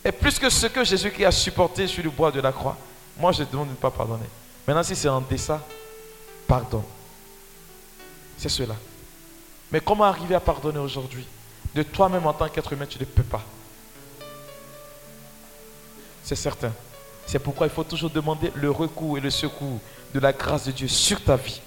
[0.04, 2.76] est plus que ce que Jésus-Christ a supporté sur le bois de la croix,
[3.18, 4.26] moi je demande de ne pas pardonner.
[4.66, 5.60] Maintenant, si c'est en dessin,
[6.46, 6.84] pardonne.
[8.36, 8.74] C'est cela.
[9.70, 11.26] Mais comment arriver à pardonner aujourd'hui?
[11.74, 13.42] De toi-même en tant qu'être humain, tu ne peux pas.
[16.22, 16.72] C'est certain.
[17.26, 19.80] C'est pourquoi il faut toujours demander le recours et le secours
[20.14, 21.60] de la grâce de Dieu sur ta vie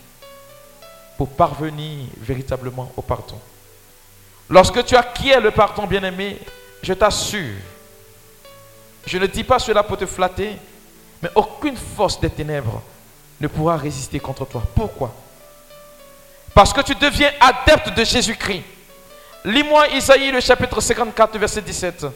[1.17, 3.39] pour parvenir véritablement au pardon.
[4.49, 6.39] Lorsque tu acquiers le pardon, bien-aimé,
[6.83, 7.55] je t'assure,
[9.05, 10.57] je ne dis pas cela pour te flatter,
[11.21, 12.81] mais aucune force des ténèbres
[13.39, 14.63] ne pourra résister contre toi.
[14.75, 15.13] Pourquoi?
[16.53, 18.63] Parce que tu deviens adepte de Jésus-Christ.
[19.43, 22.07] Lis-moi Isaïe le chapitre 54, verset 17.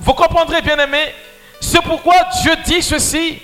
[0.00, 1.14] Vous comprendrez, bien aimé,
[1.60, 3.40] c'est pourquoi Dieu dit ceci,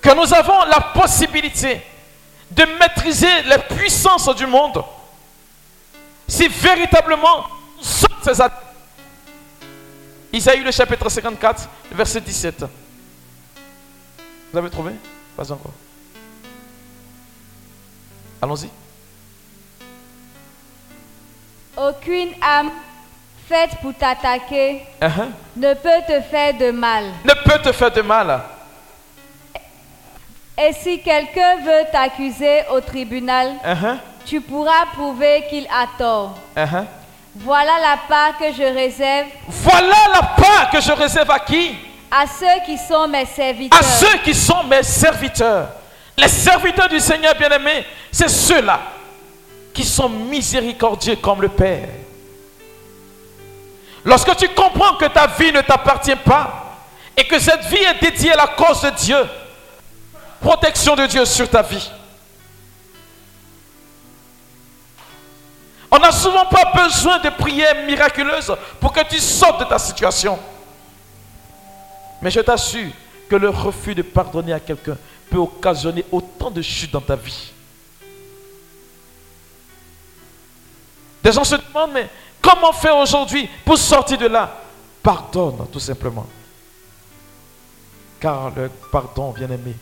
[0.00, 1.82] que nous avons la possibilité
[2.50, 4.82] de maîtriser les puissances du monde
[6.26, 7.46] si véritablement
[7.78, 8.71] nous.
[10.32, 12.64] Isaïe le chapitre 54, verset 17.
[14.52, 14.92] Vous avez trouvé?
[15.36, 15.72] Pas encore.
[18.40, 18.68] Allons-y.
[21.76, 22.70] Aucune âme
[23.48, 25.30] faite pour t'attaquer Uh-huh.
[25.56, 27.04] ne peut te faire de mal.
[27.24, 28.42] Ne peut te faire de mal.
[30.58, 33.98] Et si quelqu'un veut t'accuser au tribunal, Uh-huh.
[34.24, 36.38] tu pourras prouver qu'il a tort.
[36.56, 36.84] Uh-huh.
[37.34, 41.74] Voilà la part que je réserve Voilà la part que je réserve à qui?
[42.14, 43.78] à ceux qui sont mes serviteurs.
[43.80, 45.68] À ceux qui sont mes serviteurs.
[46.18, 48.80] Les serviteurs du Seigneur bien-aimé, c'est ceux-là
[49.72, 51.88] qui sont miséricordieux comme le Père.
[54.04, 56.76] Lorsque tu comprends que ta vie ne t'appartient pas
[57.16, 59.26] et que cette vie est dédiée à la cause de Dieu,
[60.38, 61.90] protection de Dieu sur ta vie.
[65.94, 70.38] On n'a souvent pas besoin de prières miraculeuses pour que tu sortes de ta situation.
[72.22, 72.90] Mais je t'assure
[73.28, 74.96] que le refus de pardonner à quelqu'un
[75.30, 77.52] peut occasionner autant de chutes dans ta vie.
[81.22, 82.08] Des gens se demandent, mais
[82.40, 84.62] comment faire aujourd'hui pour sortir de là?
[85.02, 86.26] Pardonne, tout simplement.
[88.18, 89.76] Car le pardon, bien-aimé,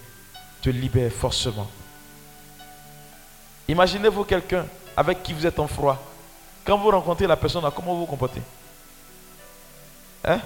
[0.61, 1.71] te libère forcément.
[3.69, 5.99] Imaginez-vous quelqu'un avec qui vous êtes en froid.
[6.65, 8.43] Quand vous rencontrez la personne, comment vous vous comportez?
[10.25, 10.41] Hein?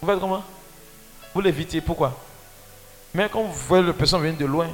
[0.00, 0.44] Vous faites comment?
[1.32, 1.80] Vous l'évitez.
[1.80, 2.12] Pourquoi?
[3.14, 4.68] Mais quand vous voyez la personne venir de loin,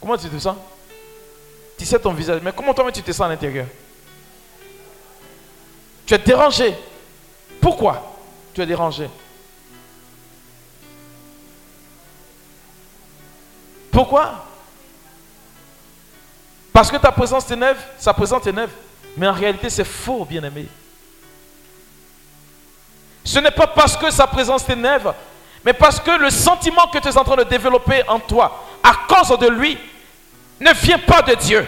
[0.00, 0.56] comment tu te sens?
[1.78, 3.66] Tu sais ton visage, mais comment toi tu te sens à l'intérieur?
[6.04, 6.76] Tu es dérangé.
[7.60, 8.16] Pourquoi
[8.52, 9.08] tu es dérangé?
[13.92, 14.49] Pourquoi
[16.72, 18.70] Parce que ta présence t'énerve, sa présence t'énerve.
[19.16, 20.66] Mais en réalité, c'est faux, bien-aimé.
[23.24, 25.12] Ce n'est pas parce que sa présence t'énerve,
[25.64, 28.92] mais parce que le sentiment que tu es en train de développer en toi, à
[29.08, 29.76] cause de lui,
[30.58, 31.66] ne vient pas de Dieu.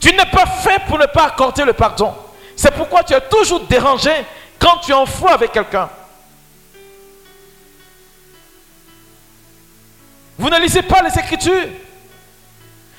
[0.00, 2.14] Tu n'es pas fait pour ne pas accorder le pardon.
[2.56, 4.10] C'est pourquoi tu es toujours dérangé
[4.58, 5.88] quand tu es en foi avec quelqu'un.
[10.38, 11.68] Vous ne lisez pas les Écritures.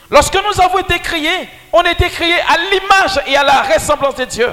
[0.09, 4.15] Lorsque nous avons été créés, on a été créés à l'image et à la ressemblance
[4.15, 4.49] de Dieu.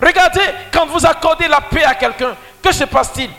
[0.00, 3.30] Regardez, quand vous accordez la paix à quelqu'un, que se passe-t-il?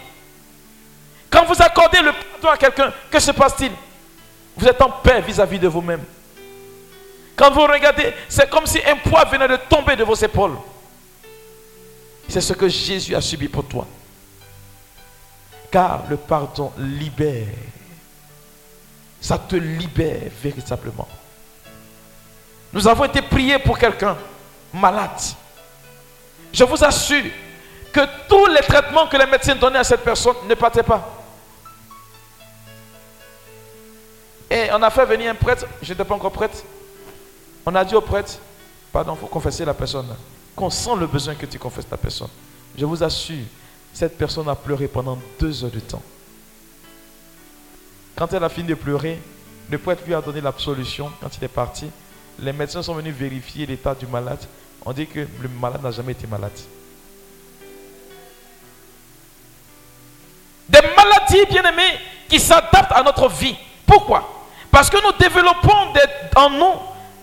[1.29, 3.71] Quand vous accordez le pardon à quelqu'un, que se passe-t-il?
[4.57, 6.03] Vous êtes en paix vis-à-vis de vous-même.
[7.35, 10.57] Quand vous regardez, c'est comme si un poids venait de tomber de vos épaules.
[12.27, 13.87] C'est ce que Jésus a subi pour toi.
[15.71, 17.47] Car le pardon libère.
[19.21, 21.07] Ça te libère véritablement.
[22.71, 24.15] Nous avons été priés pour quelqu'un
[24.73, 25.19] malade.
[26.53, 27.25] Je vous assure
[27.91, 31.15] que tous les traitements que les médecins donnaient à cette personne ne partaient pas.
[34.49, 36.63] Et on a fait venir un prêtre, je n'étais pas encore prêtre.
[37.65, 38.39] On a dit au prêtre,
[38.91, 40.07] pardon, il faut confesser la personne.
[40.55, 42.29] Qu'on sent le besoin que tu confesses la personne.
[42.75, 43.45] Je vous assure,
[43.93, 46.01] cette personne a pleuré pendant deux heures de temps.
[48.19, 49.17] Quand elle a fini de pleurer,
[49.69, 51.89] le prêtre lui a donné l'absolution quand il est parti.
[52.37, 54.43] Les médecins sont venus vérifier l'état du malade.
[54.85, 56.51] On dit que le malade n'a jamais été malade.
[60.67, 61.97] Des maladies, bien aimées,
[62.27, 63.55] qui s'adaptent à notre vie.
[63.85, 64.27] Pourquoi?
[64.69, 65.93] Parce que nous développons
[66.35, 66.73] en nous,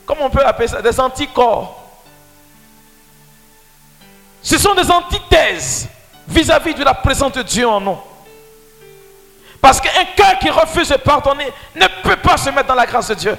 [0.06, 1.78] comment on peut appeler ça, des anticorps.
[4.40, 5.90] Ce sont des antithèses
[6.26, 7.98] vis-à-vis de la présence de Dieu en nous.
[9.66, 13.08] Parce qu'un cœur qui refuse de pardonner ne peut pas se mettre dans la grâce
[13.08, 13.36] de Dieu.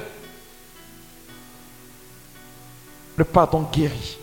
[3.15, 4.17] Le pardon guérit.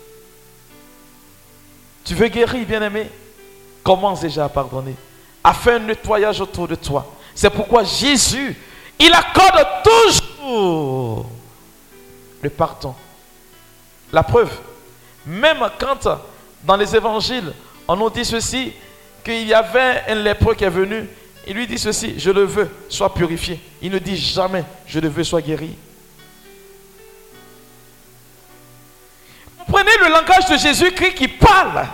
[2.03, 3.09] Tu veux guérir, bien-aimé?
[3.83, 4.93] Commence déjà à pardonner.
[5.43, 7.11] A fait un nettoyage autour de toi.
[7.33, 8.55] C'est pourquoi Jésus,
[8.99, 11.25] il accorde toujours
[12.39, 12.93] le pardon.
[14.13, 14.51] La preuve,
[15.25, 16.07] même quand
[16.63, 17.51] dans les évangiles,
[17.87, 18.73] on nous dit ceci,
[19.23, 21.09] qu'il y avait un lépreux qui est venu,
[21.47, 23.59] il lui dit ceci, je le veux, sois purifié.
[23.81, 25.77] Il ne dit jamais, je le veux, sois guéri.
[29.67, 31.87] Prenez le langage de Jésus-Christ qui parle.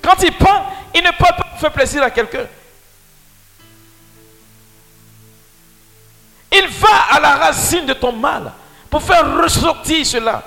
[0.00, 2.46] Quand il parle, il ne peut pas faire plaisir à quelqu'un.
[6.52, 8.52] Il va à la racine de ton mal
[8.88, 10.42] pour faire ressortir cela.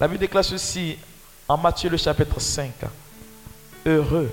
[0.00, 0.98] La Bible déclare ceci
[1.48, 2.72] en Matthieu le chapitre 5.
[3.86, 4.30] Heureux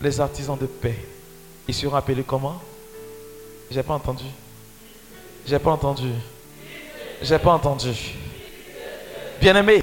[0.00, 0.98] les artisans de paix.
[1.68, 2.60] Ils seront appelés comment?
[3.70, 4.24] J'ai pas entendu.
[5.46, 6.10] J'ai pas entendu.
[7.22, 7.92] J'ai pas entendu.
[9.40, 9.82] Bien-aimé,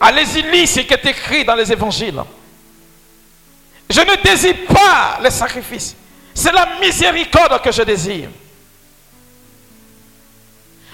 [0.00, 2.20] allez-y lire ce qui est écrit dans les évangiles.
[3.88, 5.96] Je ne désire pas les sacrifices.
[6.34, 8.28] C'est la miséricorde que je désire.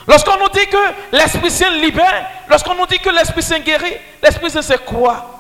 [0.07, 4.51] Lorsqu'on nous dit que l'Esprit Saint libère, lorsqu'on nous dit que l'Esprit Saint guérit, l'Esprit
[4.51, 5.39] Saint c'est quoi?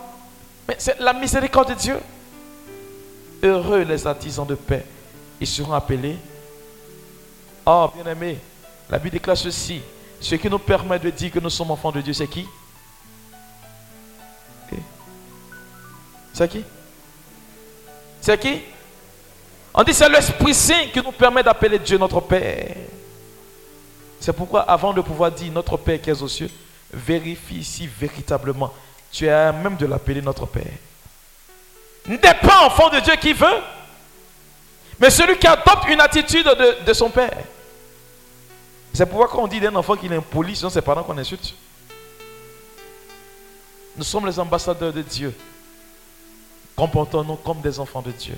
[0.66, 2.00] Mais c'est la miséricorde de Dieu.
[3.42, 4.84] Heureux les artisans de paix,
[5.40, 6.16] ils seront appelés.
[7.64, 8.38] Oh, bien-aimé,
[8.90, 9.80] la Bible déclare ceci.
[10.20, 12.46] Ce qui nous permet de dire que nous sommes enfants de Dieu, c'est qui?
[16.32, 16.64] C'est qui?
[18.20, 18.60] C'est qui?
[19.72, 22.76] On dit c'est l'Esprit Saint qui nous permet d'appeler Dieu notre Père.
[24.20, 26.50] C'est pourquoi avant de pouvoir dire notre Père qui est aux cieux,
[26.92, 28.72] vérifie si véritablement
[29.10, 30.72] tu es même de l'appeler notre Père.
[32.06, 33.62] N'est pas enfant de Dieu qui veut,
[34.98, 36.46] mais celui qui adopte une attitude
[36.84, 37.36] de, son Père.
[38.92, 41.54] C'est pourquoi quand on dit d'un enfant qu'il est impoli, sinon c'est pendant qu'on insulte.
[43.96, 45.34] Nous sommes les ambassadeurs de Dieu.
[46.76, 48.36] Comportons-nous comme des enfants de Dieu.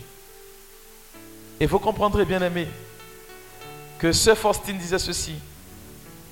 [1.61, 2.69] Et vous comprendrez, bien aimé,
[3.99, 5.35] que ce Faustine disait ceci.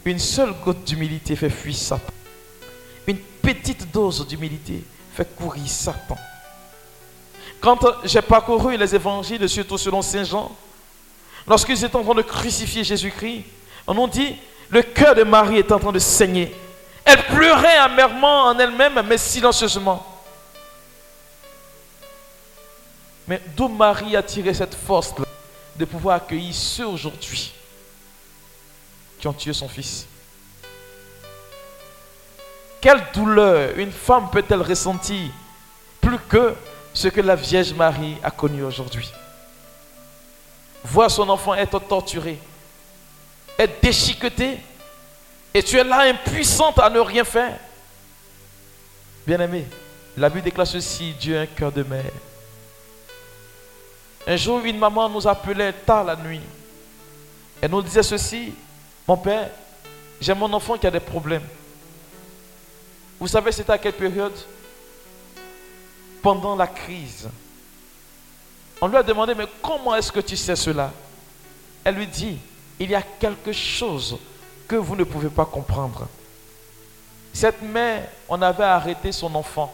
[0.07, 2.13] Une seule goutte d'humilité fait fuir Satan.
[3.09, 6.17] Une petite dose d'humilité fait courir Satan.
[7.61, 10.57] Quand j'ai parcouru les évangiles, surtout selon Saint Jean,
[11.49, 13.47] lorsqu'ils étaient en train de crucifier Jésus-Christ,
[13.85, 14.37] on nous dit,
[14.71, 16.55] le cœur de Marie est en train de saigner.
[17.05, 20.07] Elle pleurait amèrement en elle-même, mais silencieusement.
[23.27, 25.13] Mais d'où Marie a tiré cette force
[25.75, 27.56] de pouvoir accueillir ceux aujourd'hui
[29.27, 30.07] qui ont tué son fils.
[32.81, 35.33] Quelle douleur une femme peut-elle ressentir
[36.01, 36.55] plus que
[36.95, 39.11] ce que la Vierge Marie a connu aujourd'hui?
[40.85, 42.39] Voir son enfant être torturé,
[43.59, 44.59] être déchiqueté,
[45.53, 47.59] et tu es là impuissante à ne rien faire.
[49.27, 49.67] Bien-aimé,
[50.17, 52.13] la Bible déclare ceci, Dieu a un cœur de mère.
[54.29, 56.43] Un jour, une maman nous appelait tard la nuit.
[57.61, 58.53] Elle nous disait ceci,
[59.07, 59.51] mon père,
[60.21, 61.47] j'ai mon enfant qui a des problèmes.
[63.21, 64.37] Vous savez, c'était à quelle période?
[66.23, 67.29] Pendant la crise.
[68.81, 70.93] On lui a demandé, mais comment est-ce que tu sais cela?
[71.85, 72.39] Elle lui dit,
[72.79, 74.19] il y a quelque chose
[74.67, 76.09] que vous ne pouvez pas comprendre.
[77.33, 79.73] Cette mère, on avait arrêté son enfant.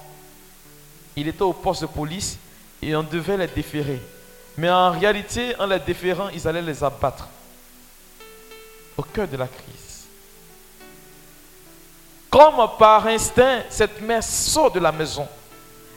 [1.16, 2.38] Il était au poste de police
[2.82, 4.00] et on devait les déférer.
[4.58, 7.28] Mais en réalité, en les déférant, ils allaient les abattre
[9.02, 10.06] au cœur de la crise.
[12.30, 15.26] Comme par instinct, cette mère sort de la maison.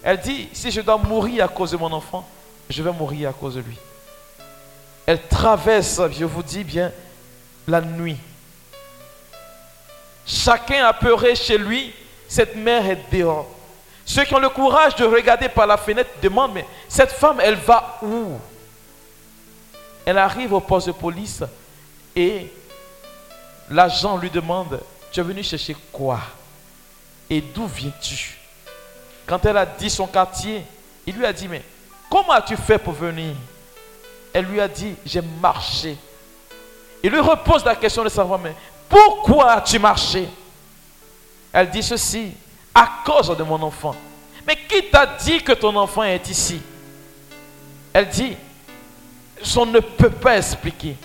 [0.03, 2.27] Elle dit, si je dois mourir à cause de mon enfant,
[2.69, 3.77] je vais mourir à cause de lui.
[5.05, 6.91] Elle traverse, je vous dis bien,
[7.67, 8.17] la nuit.
[10.25, 11.93] Chacun apeuré chez lui,
[12.27, 13.47] cette mère est dehors.
[14.03, 17.55] Ceux qui ont le courage de regarder par la fenêtre demandent, mais cette femme, elle
[17.55, 18.39] va où?
[20.05, 21.43] Elle arrive au poste de police
[22.15, 22.51] et
[23.69, 24.79] l'agent lui demande,
[25.11, 26.19] tu es venu chercher quoi?
[27.29, 28.37] Et d'où viens-tu?
[29.25, 30.63] Quand elle a dit son quartier,
[31.07, 31.63] il lui a dit, mais
[32.09, 33.35] comment as-tu fait pour venir?
[34.33, 35.97] Elle lui a dit, j'ai marché.
[37.01, 38.55] Il lui repose la question de savoir, mais
[38.87, 40.27] pourquoi as-tu marché?
[41.51, 42.31] Elle dit ceci,
[42.73, 43.95] à cause de mon enfant.
[44.45, 46.61] Mais qui t'a dit que ton enfant est ici?
[47.93, 48.35] Elle dit,
[49.55, 50.95] on ne peut pas expliquer.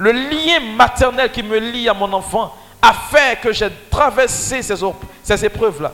[0.00, 5.44] Le lien maternel qui me lie à mon enfant a fait que j'ai traversé ces,
[5.44, 5.92] épreuves-là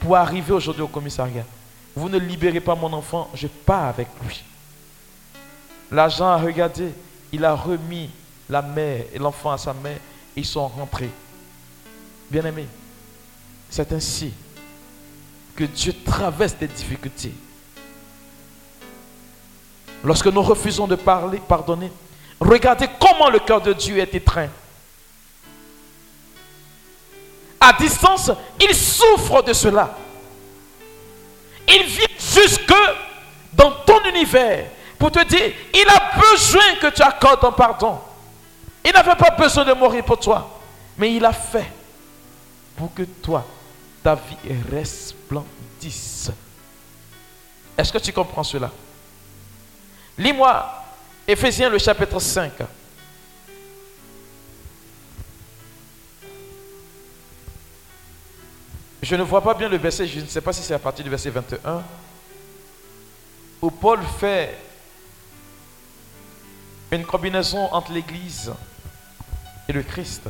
[0.00, 1.44] pour arriver aujourd'hui au commissariat.
[1.94, 4.42] Vous ne libérez pas mon enfant, je pars avec lui.
[5.90, 6.94] L'agent a regardé,
[7.30, 8.08] il a remis
[8.48, 9.98] la mère et l'enfant à sa mère,
[10.34, 11.10] ils sont rentrés.
[12.30, 12.66] Bien aimé,
[13.68, 14.32] c'est ainsi
[15.54, 17.34] que Dieu traverse des difficultés.
[20.02, 21.92] Lorsque nous refusons de parler, pardonner,
[22.42, 24.48] regardez comment le cœur de Dieu est étreint.
[27.60, 28.30] À distance,
[28.60, 29.96] il souffre de cela.
[31.68, 32.74] Il vient jusque
[33.52, 34.66] dans ton univers
[34.98, 38.00] pour te dire, il a besoin que tu accordes un pardon.
[38.84, 40.58] Il n'avait pas besoin de mourir pour toi,
[40.98, 41.70] mais il a fait
[42.76, 43.46] pour que toi,
[44.02, 44.36] ta vie
[44.72, 46.30] resplendisse.
[47.78, 48.70] Est-ce que tu comprends cela?
[50.18, 50.81] Lis-moi
[51.26, 52.52] Ephésiens le chapitre 5.
[59.02, 61.04] Je ne vois pas bien le verset, je ne sais pas si c'est à partir
[61.04, 61.82] du verset 21,
[63.60, 64.56] où Paul fait
[66.90, 68.52] une combinaison entre l'Église
[69.68, 70.22] et le Christ.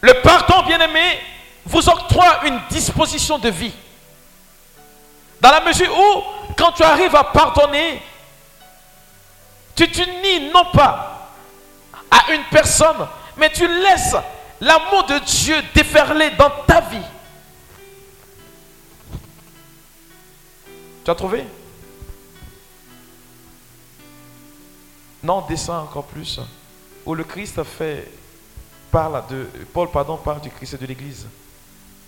[0.00, 1.18] Le pardon, bien-aimé,
[1.64, 3.74] vous octroie une disposition de vie.
[5.40, 6.22] Dans la mesure où,
[6.56, 8.02] quand tu arrives à pardonner,
[9.74, 11.30] tu t'unis non pas
[12.10, 14.16] à une personne, mais tu laisses
[14.60, 16.96] l'amour de Dieu déferler dans ta vie.
[21.04, 21.44] Tu as trouvé?
[25.22, 26.40] Non, descend encore plus.
[27.04, 28.10] Où le Christ fait
[28.90, 31.26] parle de, Paul pardon, parle du Christ et de l'Église.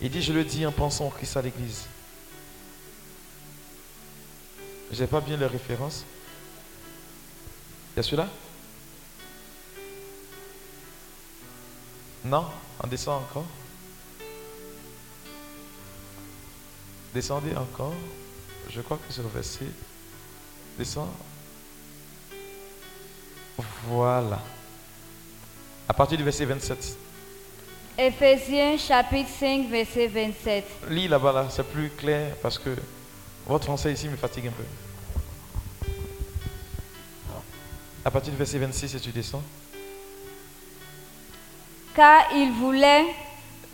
[0.01, 1.87] Il dit, je le dis en pensant au Christ à l'Église.
[4.91, 6.05] Je n'ai pas bien les références.
[7.93, 8.29] Il y a celui-là?
[12.25, 12.47] Non?
[12.83, 13.47] On descend encore?
[17.15, 17.95] Descendez encore.
[18.71, 19.67] Je crois que c'est le verset.
[20.79, 21.09] Descend.
[23.87, 24.41] Voilà.
[25.89, 26.97] À partir du verset 27.
[27.99, 30.65] Éphésiens chapitre 5, verset 27.
[30.91, 32.77] Lis là-bas, là, c'est plus clair parce que
[33.49, 34.65] votre français ici me fatigue un peu.
[38.05, 39.43] À partir du verset 26, et tu descends?
[41.95, 43.07] Car il voulait.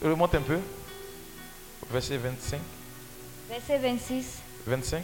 [0.03, 0.59] Remonte un peu.
[1.91, 2.59] Verset 25.
[3.51, 4.25] Verset 26.
[4.67, 5.03] 25.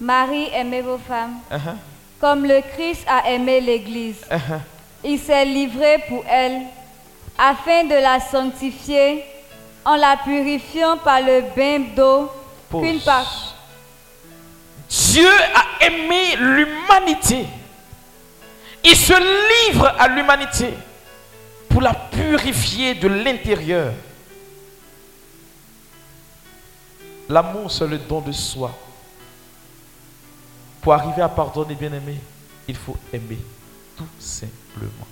[0.00, 1.38] Marie, aimez vos femmes.
[1.50, 1.76] Uh-huh.
[2.20, 4.20] Comme le Christ a aimé l'Église.
[4.30, 4.60] Uh-huh.
[5.04, 6.62] Il s'est livré pour elle
[7.36, 9.24] afin de la sanctifier
[9.84, 12.30] en la purifiant par le bain d'eau
[12.70, 13.53] qu'une part.
[14.88, 17.46] Dieu a aimé l'humanité.
[18.84, 19.12] Il se
[19.68, 20.74] livre à l'humanité
[21.68, 23.92] pour la purifier de l'intérieur.
[27.28, 28.76] L'amour, c'est le don de soi.
[30.82, 32.18] Pour arriver à pardonner, bien aimé,
[32.68, 33.38] il faut aimer
[33.96, 35.06] tout simplement.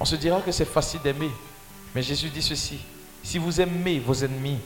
[0.00, 1.30] On se dira que c'est facile d'aimer,
[1.94, 2.80] mais Jésus dit ceci
[3.22, 4.58] si vous aimez vos ennemis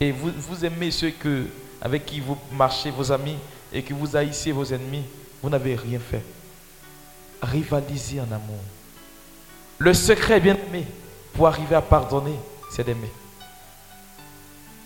[0.00, 1.46] et vous, vous aimez ceux que,
[1.80, 3.36] avec qui vous marchez, vos amis,
[3.72, 5.04] et que vous haïssez vos ennemis,
[5.42, 6.22] vous n'avez rien fait.
[7.42, 8.60] Rivalisez en amour.
[9.78, 10.86] Le secret, bien aimé,
[11.34, 12.34] pour arriver à pardonner,
[12.70, 13.12] c'est d'aimer.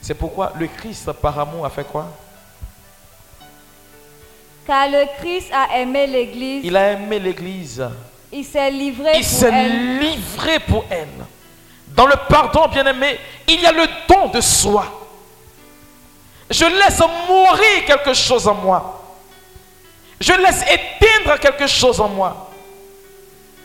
[0.03, 2.09] C'est pourquoi le Christ, par amour, a fait quoi?
[4.67, 6.65] Car le Christ a aimé l'Église.
[6.65, 7.83] Il a aimé l'Église.
[8.31, 9.69] Il s'est livré Il s'est
[9.99, 11.09] livré pour elle.
[11.89, 13.19] Dans le pardon, bien-aimé,
[13.49, 15.02] il y a le don de soi.
[16.53, 19.03] Je laisse mourir quelque chose en moi.
[20.21, 22.51] Je laisse éteindre quelque chose en moi.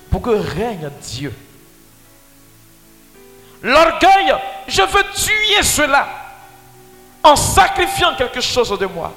[0.09, 1.33] Pour que règne Dieu.
[3.61, 4.33] L'orgueil,
[4.67, 6.07] je veux tuer cela
[7.23, 9.11] en sacrifiant quelque chose de moi.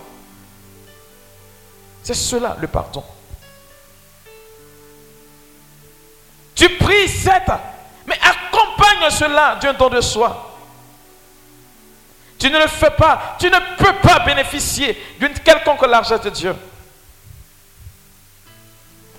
[2.02, 3.04] C'est cela le pardon.
[6.56, 7.52] Tu pries, certes,
[8.04, 10.49] mais accompagne cela d'un don de soi.
[12.40, 16.56] Tu ne le fais pas, tu ne peux pas bénéficier d'une quelconque largesse de Dieu.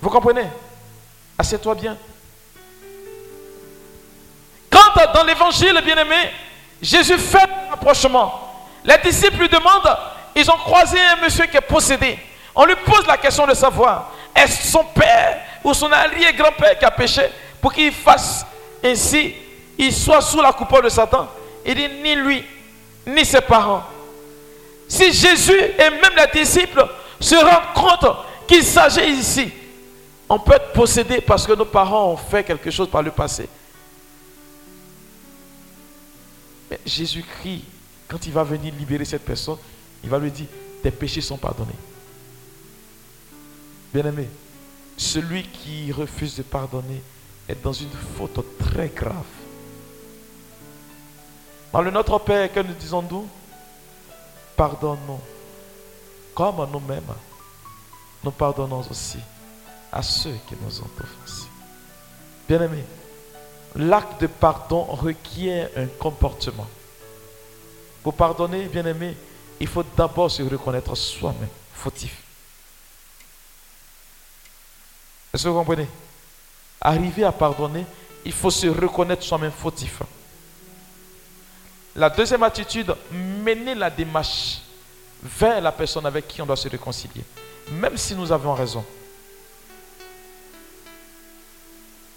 [0.00, 0.46] Vous comprenez?
[1.38, 1.96] Assieds-toi bien.
[4.68, 6.32] Quand dans l'évangile, bien-aimé,
[6.80, 9.96] Jésus fait un rapprochement, les disciples lui demandent,
[10.34, 12.18] ils ont croisé un monsieur qui est possédé.
[12.56, 16.84] On lui pose la question de savoir, est-ce son père ou son allié grand-père qui
[16.84, 17.22] a péché
[17.60, 18.44] pour qu'il fasse
[18.84, 19.32] ainsi,
[19.78, 21.28] il soit sous la coupole de Satan?
[21.64, 22.44] Il dit, ni lui,
[23.06, 23.84] ni ses parents.
[24.88, 26.86] Si Jésus et même les disciples
[27.18, 29.50] se rendent compte qu'il s'agit ici,
[30.28, 33.48] on peut être possédé parce que nos parents ont fait quelque chose par le passé.
[36.70, 37.64] Mais Jésus-Christ,
[38.08, 39.58] quand il va venir libérer cette personne,
[40.02, 40.46] il va lui dire,
[40.82, 41.70] tes péchés sont pardonnés.
[43.92, 44.28] Bien-aimé,
[44.96, 47.02] celui qui refuse de pardonner
[47.48, 49.14] est dans une faute très grave.
[51.72, 53.26] Dans le Notre Père, que nous disons-nous
[54.56, 55.20] Pardonnons,
[56.34, 57.14] comme nous-mêmes,
[58.22, 59.18] nous pardonnons aussi
[59.90, 61.48] à ceux qui nous ont offensés.
[62.46, 62.84] Bien-aimé,
[63.76, 66.66] l'acte de pardon requiert un comportement.
[68.02, 69.16] Pour pardonner, bien-aimé,
[69.58, 72.22] il faut d'abord se reconnaître soi-même fautif.
[75.32, 75.88] Est-ce que vous comprenez?
[76.80, 77.86] Arriver à pardonner,
[78.24, 80.02] il faut se reconnaître soi-même fautif.
[81.94, 84.60] La deuxième attitude, mener la démarche
[85.22, 87.22] vers la personne avec qui on doit se réconcilier,
[87.70, 88.84] même si nous avons raison.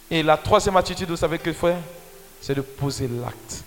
[0.09, 1.77] Et la troisième attitude, vous savez que faire
[2.39, 3.63] C'est de poser l'acte.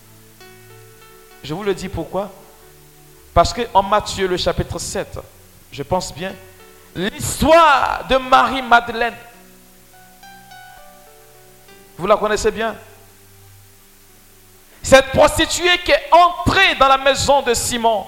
[1.43, 2.31] Je vous le dis pourquoi?
[3.33, 5.19] Parce que en Matthieu, le chapitre 7,
[5.71, 6.33] je pense bien,
[6.95, 9.15] l'histoire de Marie-Madeleine,
[11.97, 12.75] vous la connaissez bien?
[14.81, 18.05] Cette prostituée qui est entrée dans la maison de Simon.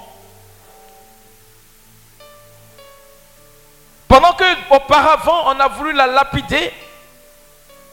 [4.07, 6.73] Pendant que auparavant on a voulu la lapider,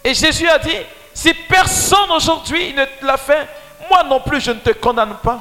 [0.04, 0.76] et Jésus a dit,
[1.14, 3.46] si personne aujourd'hui ne l'a fait,
[3.90, 5.40] moi non plus je ne te condamne pas.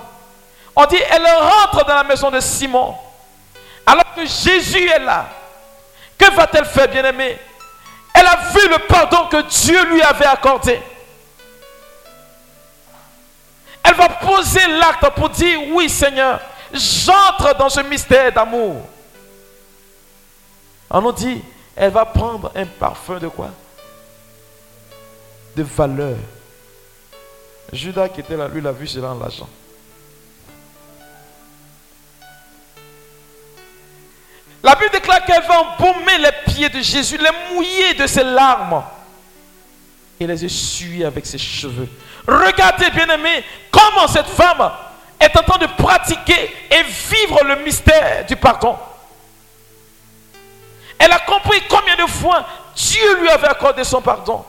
[0.75, 2.95] On dit, elle rentre dans la maison de Simon.
[3.85, 5.27] Alors que Jésus est là,
[6.17, 7.37] que va-t-elle faire, bien-aimé
[8.13, 10.79] Elle a vu le pardon que Dieu lui avait accordé.
[13.87, 16.41] Elle va poser l'acte pour dire, oui Seigneur,
[16.73, 18.85] j'entre dans ce mystère d'amour.
[20.89, 21.41] On nous dit,
[21.75, 23.49] elle va prendre un parfum de quoi?
[25.55, 26.17] De valeur.
[27.71, 29.49] Judas qui était là, lui, l'a vu cela en l'argent.
[34.63, 38.83] La Bible déclare qu'elle va embaumer les pieds de Jésus, les mouiller de ses larmes
[40.19, 41.87] et les essuyer avec ses cheveux.
[42.27, 44.69] Regardez, bien-aimés, comment cette femme
[45.19, 48.77] est en train de pratiquer et vivre le mystère du pardon.
[50.99, 54.43] Elle a compris combien de fois Dieu lui avait accordé son pardon.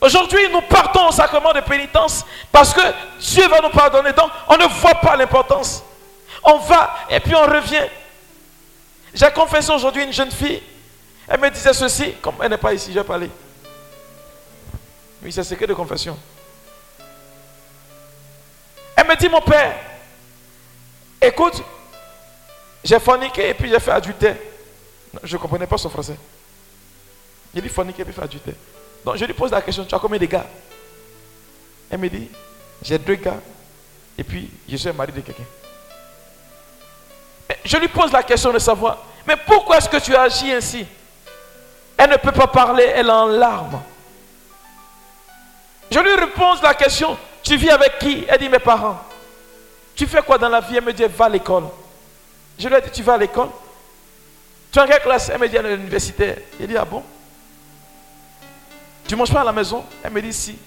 [0.00, 2.80] Aujourd'hui, nous partons au sacrement de pénitence parce que
[3.20, 4.12] Dieu va nous pardonner.
[4.12, 5.82] Donc, on ne voit pas l'importance.
[6.42, 7.86] On va et puis on revient.
[9.14, 10.62] J'ai confessé aujourd'hui une jeune fille.
[11.28, 13.30] Elle me disait ceci, comme elle n'est pas ici, je vais parler.
[15.24, 16.18] Oui, c'est secret de confession.
[18.94, 19.74] Elle me dit, mon père,
[21.20, 21.62] écoute,
[22.84, 24.36] j'ai forniqué et puis j'ai fait adultère.
[25.22, 26.16] Je ne comprenais pas son français.
[27.54, 28.54] Il dit forniquer et puis fait adultère.
[29.04, 30.46] Donc je lui pose la question, tu as combien de gars?
[31.90, 32.28] Elle me dit,
[32.82, 33.40] j'ai deux gars
[34.18, 35.44] et puis je suis mari de quelqu'un.
[37.64, 40.86] Je lui pose la question de savoir, mais pourquoi est-ce que tu agis ainsi?
[41.96, 43.80] Elle ne peut pas parler, elle est en larmes.
[45.94, 48.24] Je lui repose la question, tu vis avec qui?
[48.26, 49.00] Elle dit, mes parents.
[49.94, 50.76] Tu fais quoi dans la vie?
[50.76, 51.66] Elle me dit, va à l'école.
[52.58, 53.50] Je lui ai dit, tu vas à l'école?
[54.72, 55.28] Tu es en quelle classe?
[55.28, 56.34] Elle me dit, à l'université.
[56.58, 57.00] Il dit, ah bon?
[59.06, 60.58] Tu manges pas à la maison Elle me dit si.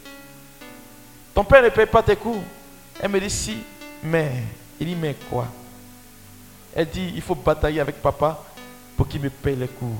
[1.34, 2.42] Ton père ne paye pas tes cours
[3.02, 3.58] Elle me dit si.
[4.04, 4.32] Mais,
[4.80, 5.48] il dit mais quoi?
[6.74, 8.42] Elle dit il faut batailler avec papa
[8.96, 9.98] pour qu'il me paye les cours.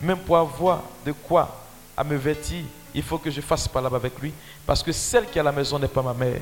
[0.00, 1.54] Même pour avoir de quoi
[1.94, 4.32] à me vêtir, il faut que je fasse palabre avec lui.
[4.64, 6.40] Parce que celle qui est à la maison n'est pas ma mère.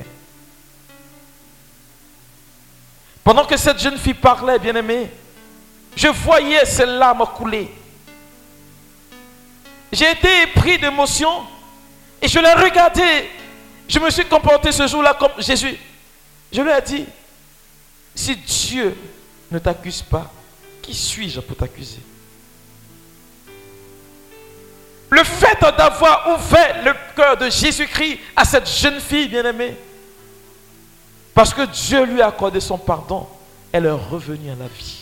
[3.25, 5.11] Pendant que cette jeune fille parlait, bien aimé,
[5.97, 7.73] je voyais ses larmes couler.
[9.93, 11.43] J'ai été pris d'émotion
[12.21, 13.31] et je l'ai regardé.
[13.89, 15.77] Je me suis comporté ce jour-là comme Jésus.
[16.53, 17.07] Je lui ai dit,
[18.15, 18.97] si Dieu
[19.51, 20.31] ne t'accuse pas,
[20.81, 22.01] qui suis-je pour t'accuser?
[25.13, 29.77] Le fait d'avoir ouvert le cœur de Jésus-Christ à cette jeune fille bien-aimée,
[31.35, 33.29] parce que Dieu lui a accordé son pardon,
[33.71, 35.01] elle est revenue à la vie.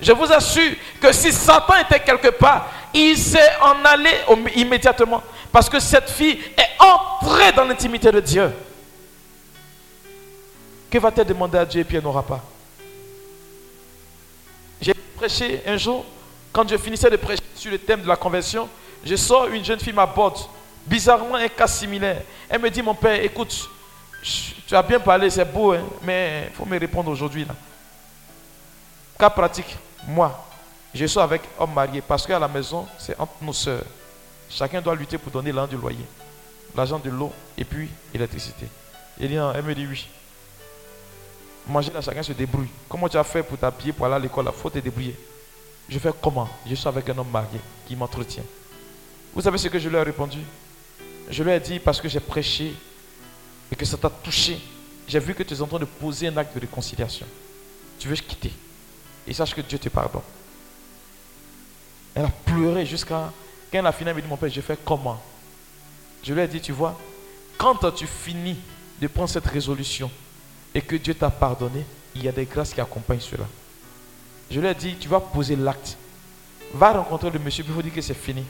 [0.00, 4.10] Je vous assure que si Satan était quelque part, il s'est en allé
[4.56, 5.22] immédiatement.
[5.52, 8.52] Parce que cette fille est entrée dans l'intimité de Dieu.
[10.90, 12.44] Que va-t-elle demander à Dieu et puis elle n'aura pas?
[14.80, 16.04] J'ai prêché un jour,
[16.58, 18.68] quand je finissais de prêcher sur le thème de la conversion,
[19.04, 20.38] je sors, une jeune fille m'aborde,
[20.84, 22.22] bizarrement un cas similaire.
[22.48, 23.70] Elle me dit, mon père, écoute,
[24.66, 27.46] tu as bien parlé, c'est beau, hein, mais il faut me répondre aujourd'hui.
[29.16, 29.76] Cas pratique,
[30.08, 30.48] moi,
[30.92, 33.84] je suis avec homme marié parce qu'à la maison, c'est entre nos soeurs.
[34.50, 36.06] Chacun doit lutter pour donner l'argent du loyer,
[36.74, 38.66] l'argent de l'eau et puis l'électricité.
[39.20, 40.08] Elle, elle me dit oui.
[41.68, 42.70] Manger là, chacun se débrouille.
[42.88, 45.14] Comment tu as fait pour t'habiller pour aller à l'école Il faut te débrouiller.
[45.88, 46.48] Je fais comment?
[46.66, 48.44] Je suis avec un homme marié qui m'entretient.
[49.34, 50.38] Vous savez ce que je lui ai répondu?
[51.30, 52.74] Je lui ai dit parce que j'ai prêché
[53.70, 54.58] et que ça t'a touché.
[55.06, 57.26] J'ai vu que tu es en train de poser un acte de réconciliation.
[57.98, 58.52] Tu veux quitter.
[59.26, 60.22] Et sache que Dieu te pardonne.
[62.14, 63.32] Elle a pleuré jusqu'à.
[63.70, 65.20] Quand elle a fini, elle m'a dit Mon père, je fais comment?
[66.22, 66.98] Je lui ai dit Tu vois,
[67.56, 68.56] quand tu finis
[69.00, 70.10] de prendre cette résolution
[70.74, 71.84] et que Dieu t'a pardonné,
[72.14, 73.44] il y a des grâces qui accompagnent cela.
[74.50, 75.96] Je lui ai dit Tu vas poser l'acte.
[76.74, 78.44] Va rencontrer le monsieur, puis il faut dire que c'est fini.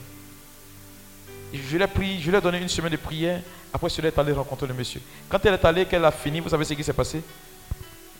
[1.53, 3.41] Je pris, je lui ai donné une semaine de prière.
[3.73, 5.01] Après, je est allé rencontrer le monsieur.
[5.27, 7.21] Quand elle est allée, qu'elle a fini, vous savez ce qui s'est passé?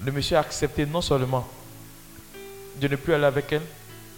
[0.04, 1.48] Le monsieur a accepté non seulement
[2.80, 3.62] de ne plus aller avec elle,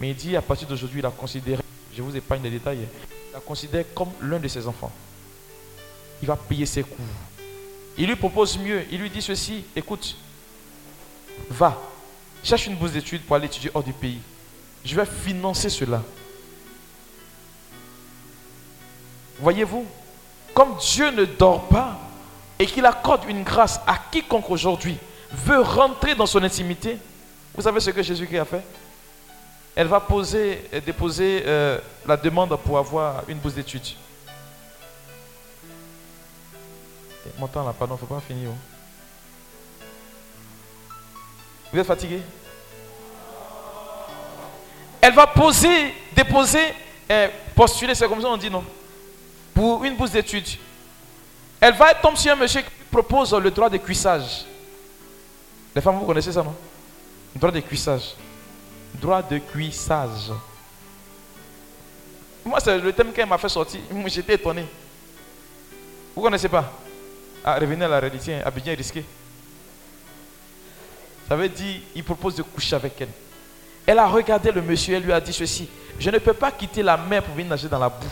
[0.00, 1.62] mais il dit à partir d'aujourd'hui, il a considéré,
[1.94, 4.92] je vous épargne les détails, il la considère comme l'un de ses enfants.
[6.22, 7.02] Il va payer ses coûts.
[7.98, 8.84] Il lui propose mieux.
[8.90, 10.16] Il lui dit ceci, écoute,
[11.50, 11.78] va,
[12.42, 14.20] cherche une bourse d'études pour aller étudier hors du pays.
[14.84, 16.02] Je vais financer cela.
[19.38, 19.86] Voyez-vous,
[20.54, 21.98] comme Dieu ne dort pas
[22.58, 24.96] et qu'il accorde une grâce à quiconque aujourd'hui
[25.32, 26.98] veut rentrer dans son intimité,
[27.54, 28.62] vous savez ce que Jésus-Christ a fait?
[29.74, 33.96] Elle va poser, déposer euh, la demande pour avoir une bourse d'études.
[37.38, 38.50] Mon temps là, pardon, il ne faut pas finir.
[38.52, 38.71] Oh.
[41.72, 42.20] Vous êtes fatigué?
[45.00, 46.74] Elle va poser, déposer,
[47.10, 48.64] euh, postuler, c'est comme ça on dit non?
[49.54, 50.46] Pour une bourse d'études.
[51.60, 54.44] Elle va tomber sur un monsieur qui propose le droit de cuissage.
[55.74, 56.54] Les femmes, vous connaissez ça, non?
[57.34, 58.14] Droit de cuissage.
[58.94, 60.30] Droit de cuissage.
[62.44, 63.80] Moi, c'est le thème qu'elle m'a fait sortir.
[64.06, 64.66] J'étais étonné.
[66.14, 66.70] Vous ne connaissez pas?
[67.44, 69.04] Ah, revenez à la réalité, à bien risqué.
[71.28, 73.08] Ça veut dire, il propose de coucher avec elle.
[73.86, 75.68] Elle a regardé le monsieur, elle lui a dit ceci.
[75.98, 78.06] Je ne peux pas quitter la mer pour venir nager dans la boue.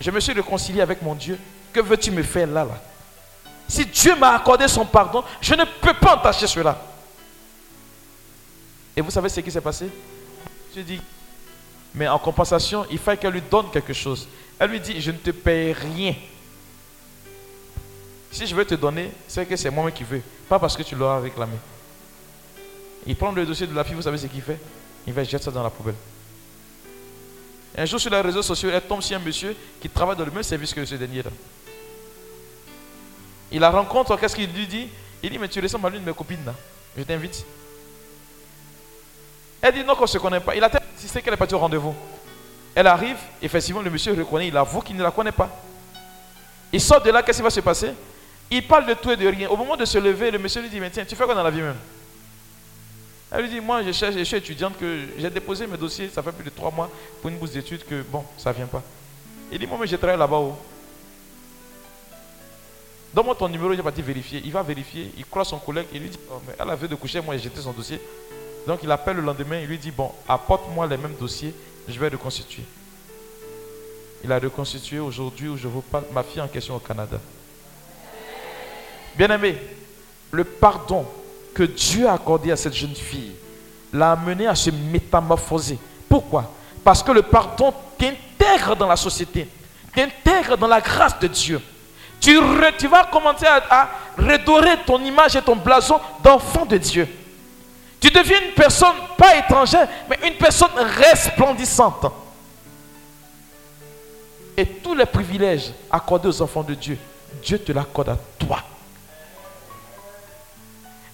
[0.00, 1.38] Je me suis réconcilié avec mon Dieu.
[1.72, 2.80] Que veux-tu me faire là, là?
[3.68, 6.80] Si Dieu m'a accordé son pardon, je ne peux pas entacher cela.
[8.96, 9.88] Et vous savez ce qui s'est passé?
[10.74, 11.00] Je dis,
[11.94, 14.28] mais en compensation, il fallait qu'elle lui donne quelque chose.
[14.58, 16.14] Elle lui dit, je ne te paye rien.
[18.30, 20.94] Si je veux te donner, c'est que c'est moi qui veux, pas parce que tu
[20.94, 21.56] l'auras réclamé.
[23.06, 24.58] Il prend le dossier de la fille, vous savez ce qu'il fait?
[25.06, 25.94] Il va jeter ça dans la poubelle.
[27.78, 30.30] Un jour sur les réseaux sociaux, elle tombe sur un monsieur qui travaille dans le
[30.30, 31.30] même service que ce dernier là.
[33.52, 34.88] Il la rencontre, qu'est-ce qu'il lui dit?
[35.22, 36.54] Il dit, mais tu ressembles à l'une de mes copines là.
[36.96, 37.44] Je t'invite.
[39.62, 40.56] Elle dit non qu'on ne se connaît pas.
[40.56, 41.94] Il a insisté qu'elle est partie au rendez-vous.
[42.74, 45.50] Elle arrive, effectivement, le monsieur reconnaît, il avoue qu'il ne la connaît pas.
[46.72, 47.92] Il sort de là, qu'est-ce qui va se passer?
[48.50, 49.48] Il parle de tout et de rien.
[49.48, 51.42] Au moment de se lever, le monsieur lui dit, mais tiens, tu fais quoi dans
[51.42, 51.76] la vie même?
[53.32, 56.22] Elle lui dit, moi je cherche, je suis étudiante, que j'ai déposé mes dossiers, ça
[56.22, 58.82] fait plus de trois mois pour une bourse d'études, que bon, ça ne vient pas.
[59.50, 60.36] Il dit, moi mais je travaille là-bas.
[60.36, 60.56] haut
[63.12, 64.42] Donne-moi ton numéro, il va partir vérifier.
[64.44, 66.94] Il va vérifier, il croit son collègue, il lui dit, oh, mais elle avait de
[66.94, 68.00] coucher, moi j'ai jeté son dossier.
[68.66, 71.54] Donc il appelle le lendemain, il lui dit, bon, apporte-moi les mêmes dossiers,
[71.88, 72.62] je vais reconstituer.
[74.22, 77.18] Il a reconstitué aujourd'hui où je vous parle, ma fille en question au Canada.
[79.16, 79.56] Bien-aimé,
[80.30, 81.06] le pardon
[81.56, 83.32] que Dieu a accordé à cette jeune fille
[83.90, 85.78] l'a amené à se métamorphoser.
[86.06, 86.52] Pourquoi?
[86.84, 89.48] Parce que le pardon t'intègre dans la société,
[89.94, 91.58] t'intègre dans la grâce de Dieu.
[92.20, 92.38] Tu,
[92.88, 93.88] vas commencer à
[94.18, 97.08] redorer ton image et ton blason d'enfant de Dieu.
[98.00, 102.04] Tu deviens une personne pas étrangère, mais une personne resplendissante.
[104.58, 106.98] et tous les privilèges accordés aux enfants de Dieu,
[107.42, 108.35] Dieu te l'accorde à toi.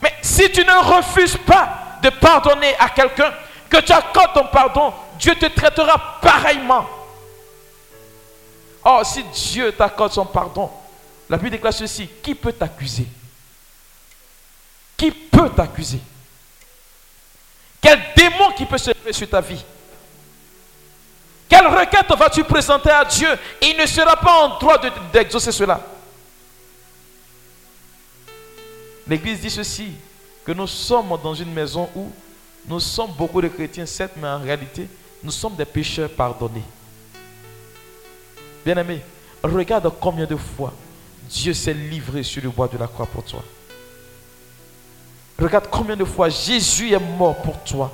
[0.03, 3.33] Mais si tu ne refuses pas de pardonner à quelqu'un,
[3.71, 6.85] que tu accordes ton pardon, Dieu te traitera pareillement.
[8.85, 10.71] Or, si Dieu t'accorde son pardon,
[11.31, 13.07] la Bible déclare ceci, qui peut t'accuser?
[14.97, 16.01] Qui peut t'accuser?
[17.81, 19.65] Quel démon qui peut se lever sur ta vie?
[21.49, 23.29] Quelle requête vas-tu présenter à Dieu?
[23.61, 24.79] Il ne sera pas en droit
[25.13, 25.81] d'exaucer cela
[29.07, 29.93] L'Église dit ceci,
[30.45, 32.11] que nous sommes dans une maison où
[32.67, 34.87] nous sommes beaucoup de chrétiens, certes, mais en réalité,
[35.23, 36.65] nous sommes des pécheurs pardonnés.
[38.65, 39.01] Bien-aimé,
[39.43, 40.73] regarde combien de fois
[41.29, 43.43] Dieu s'est livré sur le bois de la croix pour toi.
[45.39, 47.93] Regarde combien de fois Jésus est mort pour toi.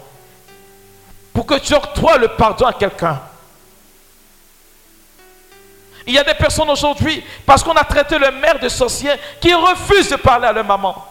[1.32, 3.20] Pour que tu octroies le pardon à quelqu'un.
[6.08, 9.52] Il y a des personnes aujourd'hui, parce qu'on a traité le maire de sorcier, qui
[9.52, 11.06] refusent de parler à leur maman.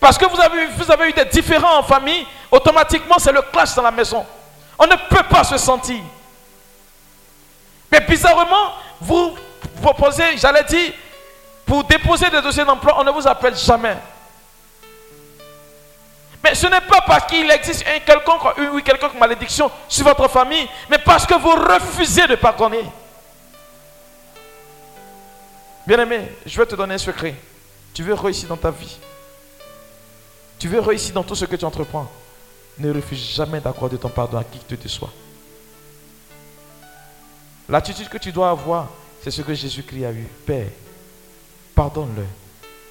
[0.00, 3.74] Parce que vous avez, vous avez eu des différends en famille, automatiquement c'est le clash
[3.74, 4.24] dans la maison.
[4.78, 6.00] On ne peut pas se sentir.
[7.92, 9.36] Mais bizarrement, vous
[9.82, 10.92] proposez, j'allais dire,
[11.66, 13.98] pour déposer des dossiers d'emploi, on ne vous appelle jamais.
[16.42, 20.68] Mais ce n'est pas parce qu'il existe une quelconque, une quelconque malédiction sur votre famille,
[20.88, 22.84] mais parce que vous refusez de pardonner.
[25.86, 27.34] Bien-aimé, je vais te donner un secret.
[27.94, 28.98] Tu veux réussir dans ta vie.
[30.58, 32.10] Tu veux réussir dans tout ce que tu entreprends.
[32.78, 35.10] Ne refuse jamais d'accorder ton pardon à qui que te soit.
[37.68, 38.88] L'attitude que tu dois avoir,
[39.22, 40.26] c'est ce que Jésus-Christ a eu.
[40.46, 40.68] Père,
[41.74, 42.24] pardonne-le,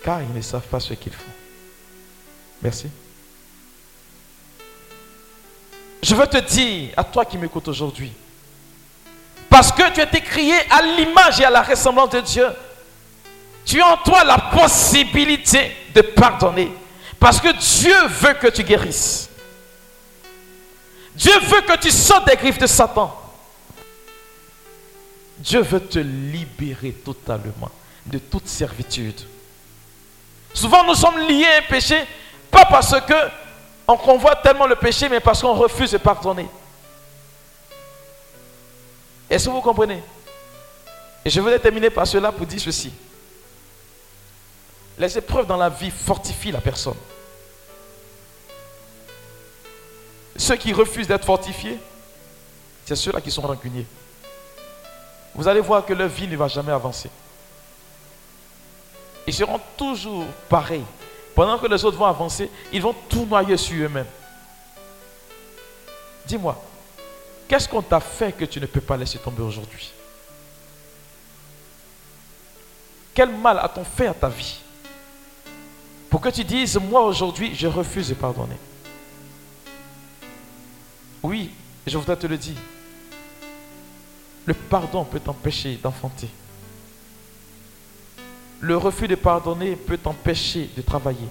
[0.03, 1.31] car ils ne savent pas ce qu'ils font.
[2.61, 2.87] Merci.
[6.07, 8.13] Je veux te dire, à toi qui m'écoutes aujourd'hui,
[9.49, 12.47] parce que tu as été créé à l'image et à la ressemblance de Dieu,
[13.65, 16.71] tu as en toi la possibilité de pardonner.
[17.19, 19.29] Parce que Dieu veut que tu guérisses.
[21.13, 23.13] Dieu veut que tu sortes des griffes de Satan.
[25.39, 27.71] Dieu veut te libérer totalement
[28.05, 29.19] de toute servitude.
[30.53, 32.01] Souvent, nous sommes liés à un péché,
[32.49, 33.46] pas parce que
[33.87, 36.47] on convoite tellement le péché, mais parce qu'on refuse de pardonner.
[39.29, 40.03] Est-ce que vous comprenez?
[41.23, 42.91] Et je voulais terminer par cela pour dire ceci.
[44.97, 46.97] Les épreuves dans la vie fortifient la personne.
[50.35, 51.79] Ceux qui refusent d'être fortifiés,
[52.85, 53.85] c'est ceux-là qui sont rancuniers.
[55.35, 57.09] Vous allez voir que leur vie ne va jamais avancer.
[59.27, 60.85] Ils seront toujours pareils.
[61.37, 64.07] Pendant que les autres vont avancer, ils vont tout noyer sur eux-mêmes.
[66.25, 66.59] Dis-moi,
[67.47, 69.93] qu'est-ce qu'on t'a fait que tu ne peux pas laisser tomber aujourd'hui?
[73.13, 74.57] Quel mal a-t-on fait à ta vie
[76.09, 78.57] pour que tu dises, moi aujourd'hui, je refuse de pardonner?
[81.21, 81.51] Oui,
[81.85, 82.57] je voudrais te le dire.
[84.47, 86.29] Le pardon peut t'empêcher d'enfanter.
[88.59, 91.27] Le refus de pardonner peut t'empêcher de travailler.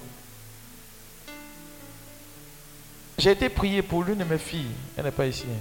[3.17, 4.71] J'ai été prié pour l'une de mes filles.
[4.95, 5.45] Elle n'est pas ici.
[5.49, 5.59] Hein.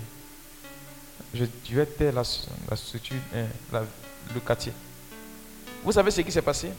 [1.35, 1.45] Je,
[1.79, 2.23] être la,
[2.71, 3.47] la structure, hein,
[4.35, 4.73] le quartier.
[5.83, 6.71] Vous savez ce qui s'est passé?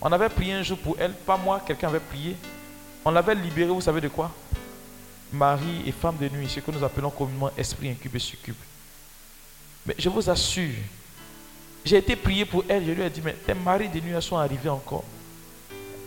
[0.00, 2.36] On avait prié un jour pour elle, pas moi, quelqu'un avait prié.
[3.04, 4.30] On l'avait libérée, vous savez de quoi?
[5.32, 8.56] Marie et femme de nuit, ce que nous appelons communément esprit incube et succube.
[9.86, 10.74] Mais je vous assure,
[11.84, 14.36] j'ai été prié pour elle, je lui ai dit, mais tes maris de nuit sont
[14.36, 15.04] arrivés encore.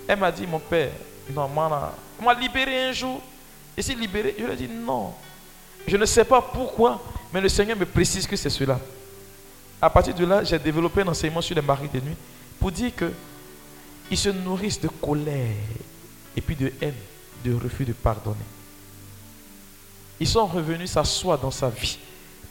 [0.08, 0.92] Elle m'a dit, mon père,
[1.34, 3.22] non, moi, on m'a libéré un jour.
[3.76, 5.14] Et c'est libéré, je lui ai dit, non.
[5.88, 7.02] Je ne sais pas pourquoi,
[7.32, 8.80] mais le Seigneur me précise que c'est cela.
[9.82, 12.16] À partir de là, j'ai développé un enseignement sur les maris de nuit
[12.60, 13.12] pour dire que
[14.10, 15.54] ils se nourrissent de colère
[16.36, 16.96] et puis de haine,
[17.44, 18.38] de refus de pardonner.
[20.20, 22.00] Ils sont revenus s'asseoir dans sa vie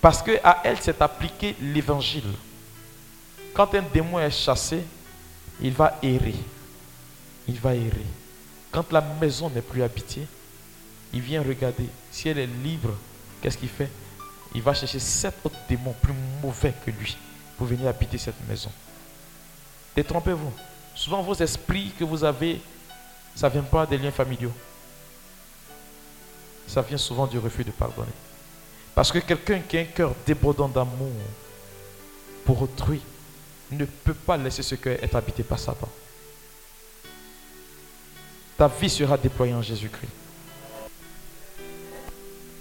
[0.01, 2.23] parce qu'à elle s'est appliqué l'évangile.
[3.57, 4.85] Quand un démon est chassé,
[5.63, 6.35] il va errer.
[7.49, 8.05] Il va errer.
[8.71, 10.27] Quand la maison n'est plus habitée,
[11.15, 11.89] il vient regarder.
[12.11, 12.91] Si elle est libre,
[13.41, 13.89] qu'est-ce qu'il fait?
[14.55, 17.17] Il va chercher sept autres démons plus mauvais que lui
[17.57, 18.71] pour venir habiter cette maison.
[19.95, 20.53] Détrompez-vous.
[20.95, 22.61] Souvent, vos esprits que vous avez,
[23.35, 24.53] ça ne vient pas des liens familiaux.
[26.67, 28.13] Ça vient souvent du refus de pardonner.
[28.95, 31.13] Parce que quelqu'un qui a un cœur débordant d'amour
[32.45, 33.01] pour autrui
[33.73, 35.89] ne peut pas laisser ce cœur être habité par Satan.
[38.57, 40.11] Ta vie sera déployée en Jésus-Christ.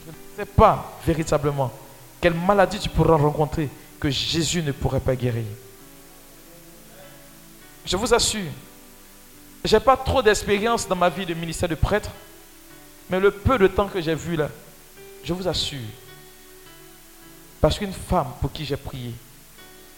[0.05, 1.71] Je ne sais pas véritablement
[2.19, 5.45] Quelle maladie tu pourras rencontrer que Jésus ne pourrait pas guérir
[7.85, 8.51] Je vous assure,
[9.63, 12.09] je n'ai pas trop d'expérience dans ma vie de ministère de prêtre,
[13.09, 14.49] mais le peu de temps que j'ai vu là,
[15.23, 15.79] je vous assure,
[17.61, 19.13] parce qu'une femme pour qui j'ai prié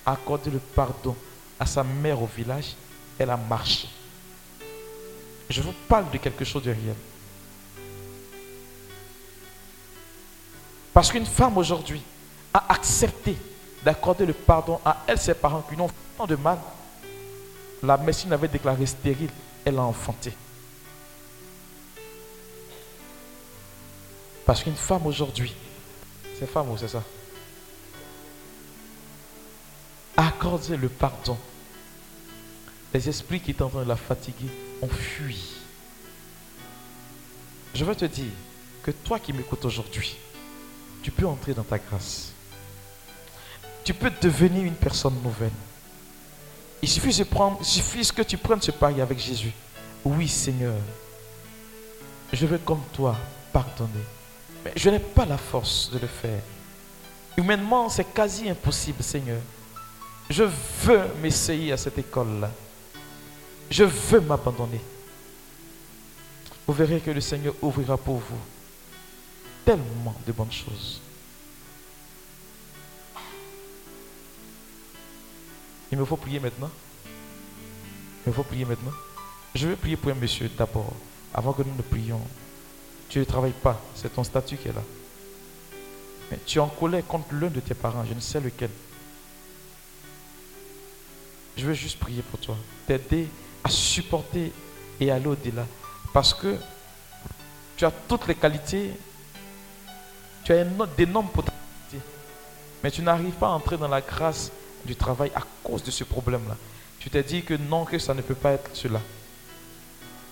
[0.07, 1.15] accordé le pardon
[1.59, 2.75] à sa mère au village,
[3.19, 3.89] elle a marché.
[5.49, 6.95] Je vous parle de quelque chose de réel.
[10.93, 12.01] Parce qu'une femme aujourd'hui
[12.53, 13.35] a accepté
[13.83, 16.57] d'accorder le pardon à elle, ses parents qui n'ont tant de mal.
[17.83, 19.29] La médecine avait déclaré stérile,
[19.63, 20.33] elle a enfanté.
[24.45, 25.53] Parce qu'une femme aujourd'hui,
[26.39, 27.03] c'est femme ou c'est ça?
[30.17, 31.37] A accordé le pardon.
[32.93, 34.49] Les esprits qui étaient en de la fatiguer
[34.81, 35.37] ont fui.
[37.73, 38.31] Je veux te dire
[38.81, 40.17] que toi qui m'écoutes aujourd'hui,
[41.03, 42.31] tu peux entrer dans ta grâce.
[43.83, 45.51] Tu peux devenir une personne nouvelle.
[46.81, 49.53] Il suffit, de prendre, il suffit que tu prennes ce pari avec Jésus.
[50.03, 50.75] Oui, Seigneur,
[52.33, 53.15] je veux comme toi
[53.53, 53.91] pardonner.
[54.65, 56.41] Mais je n'ai pas la force de le faire.
[57.37, 59.41] Humainement, c'est quasi impossible, Seigneur.
[60.29, 62.51] Je veux m'essayer à cette école-là.
[63.69, 64.81] Je veux m'abandonner.
[66.65, 68.39] Vous verrez que le Seigneur ouvrira pour vous
[69.63, 71.01] tellement de bonnes choses.
[75.91, 76.71] Il me faut prier maintenant.
[78.25, 78.91] Il me faut prier maintenant.
[79.55, 80.93] Je vais prier pour un monsieur d'abord,
[81.33, 82.21] avant que nous ne prions.
[83.09, 84.83] Tu ne travailles pas, c'est ton statut qui est là.
[86.29, 88.69] Mais tu en colère contre l'un de tes parents, je ne sais lequel.
[91.57, 92.55] Je veux juste prier pour toi,
[92.85, 93.27] t'aider
[93.63, 94.51] à supporter
[94.99, 95.65] et aller au-delà.
[96.13, 96.55] Parce que
[97.75, 98.91] tu as toutes les qualités
[100.47, 101.99] tu as d'énormes potentialités.
[102.81, 104.49] Mais tu n'arrives pas à entrer dans la grâce
[104.85, 106.55] du travail à cause de ce problème-là.
[106.99, 109.01] Tu t'es dit que non, que ça ne peut pas être cela.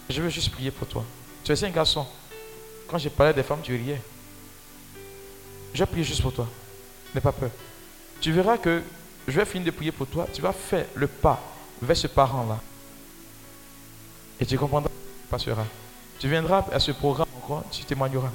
[0.09, 1.03] Je veux juste prier pour toi.
[1.43, 2.07] Tu es un garçon.
[2.87, 4.01] Quand j'ai parlé des femmes, tu riais.
[5.73, 6.47] Je prier juste pour toi.
[7.13, 7.51] N'aie pas peur.
[8.21, 8.81] Tu verras que
[9.27, 10.27] je vais finir de prier pour toi.
[10.31, 11.41] Tu vas faire le pas
[11.81, 12.59] vers ce parent-là.
[14.39, 14.91] Et tu comprendras
[15.29, 15.65] passera.
[16.19, 18.31] Tu viendras à ce programme encore, tu témoigneras.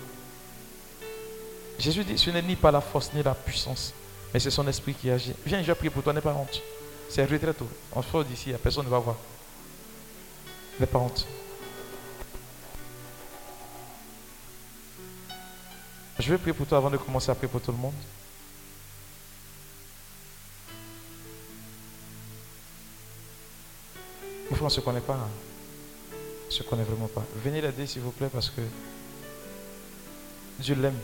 [1.79, 3.95] Jésus dit, ce n'est ni pas la force ni la puissance,
[4.35, 5.33] mais c'est son esprit qui agit.
[5.47, 6.61] Viens, je vais prier pour toi, n'aie pas honte.
[7.09, 7.57] C'est retraite.
[7.93, 9.17] On se d'ici, personne ne va voir.
[10.79, 11.27] N'aie pas honte.
[16.19, 17.95] Je vais prier pour toi avant de commencer à prier pour tout le monde.
[24.51, 25.15] On ne se connaît pas.
[25.15, 25.29] Hein.
[26.13, 27.25] On ne se connaît vraiment pas.
[27.43, 28.61] Venez l'aider, s'il vous plaît, parce que
[30.59, 30.99] Dieu l'aime.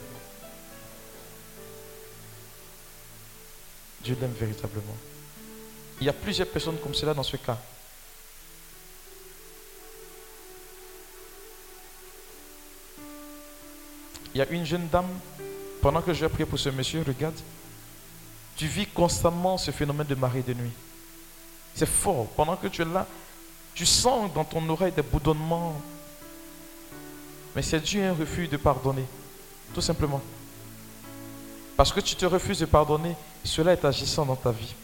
[4.03, 4.97] Dieu l'aime véritablement.
[6.01, 7.59] Il y a plusieurs personnes comme cela dans ce cas.
[14.35, 15.09] Il y a une jeune dame,
[15.81, 17.39] pendant que je prier pour ce monsieur, regarde,
[18.55, 20.73] tu vis constamment ce phénomène de marée de nuit.
[21.75, 22.27] C'est fort.
[22.37, 23.07] Pendant que tu es là,
[23.77, 25.81] tu sens dans ton oreille des boudonnements.
[27.55, 29.05] Mais c'est Dieu un refus de pardonner.
[29.75, 30.23] Tout simplement.
[31.77, 33.15] Parce que tu te refuses de pardonner,
[33.45, 34.75] cela est agissant dans ta vie.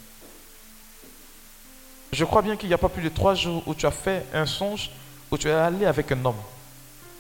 [2.13, 4.27] Je crois bien qu'il n'y a pas plus de trois jours où tu as fait
[4.35, 4.91] un songe,
[5.31, 6.37] où tu es allé avec un homme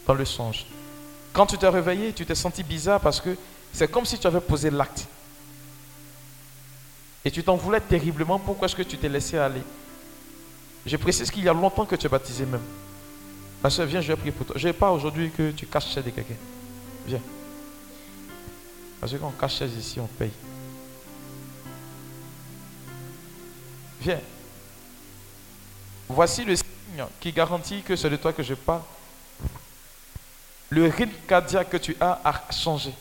[0.06, 0.66] dans le songe.
[1.32, 3.34] Quand tu t'es réveillé, tu t'es senti bizarre parce que
[3.72, 5.06] c'est comme si tu avais posé l'acte.
[7.24, 8.38] Et tu t'en voulais terriblement.
[8.38, 9.62] Pourquoi est-ce que tu t'es laissé aller?
[10.84, 12.62] Je précise qu'il y a longtemps que tu es baptisé même.
[13.62, 14.56] Ma soeur, viens, je vais prier pour toi.
[14.58, 16.34] Je n'ai pas aujourd'hui que tu caches chez de quelqu'un.
[17.06, 17.20] Viens.
[19.00, 20.32] Parce que quand on cache ici, on paye.
[24.00, 24.20] Viens.
[26.08, 28.82] Voici le signe qui garantit que c'est de toi que je parle.
[30.70, 32.92] Le rythme cardiaque que tu as a changé.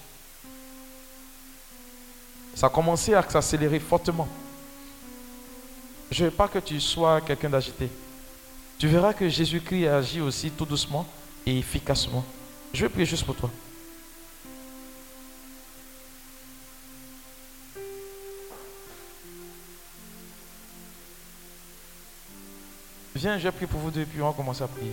[2.53, 4.27] Ça a commencé à s'accélérer fortement.
[6.11, 7.89] Je ne veux pas que tu sois quelqu'un d'agité.
[8.77, 11.07] Tu verras que Jésus-Christ agit aussi tout doucement
[11.45, 12.25] et efficacement.
[12.73, 13.49] Je vais prier juste pour toi.
[23.15, 24.91] Viens, je prie pour vous deux, puis on va commencer à prier.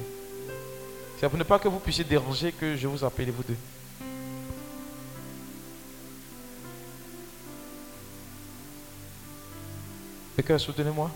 [1.19, 3.57] C'est pour ne pas que vous puissiez déranger que je vous appelle vous deux.
[10.39, 11.11] Quelqu'un, soutenez-moi.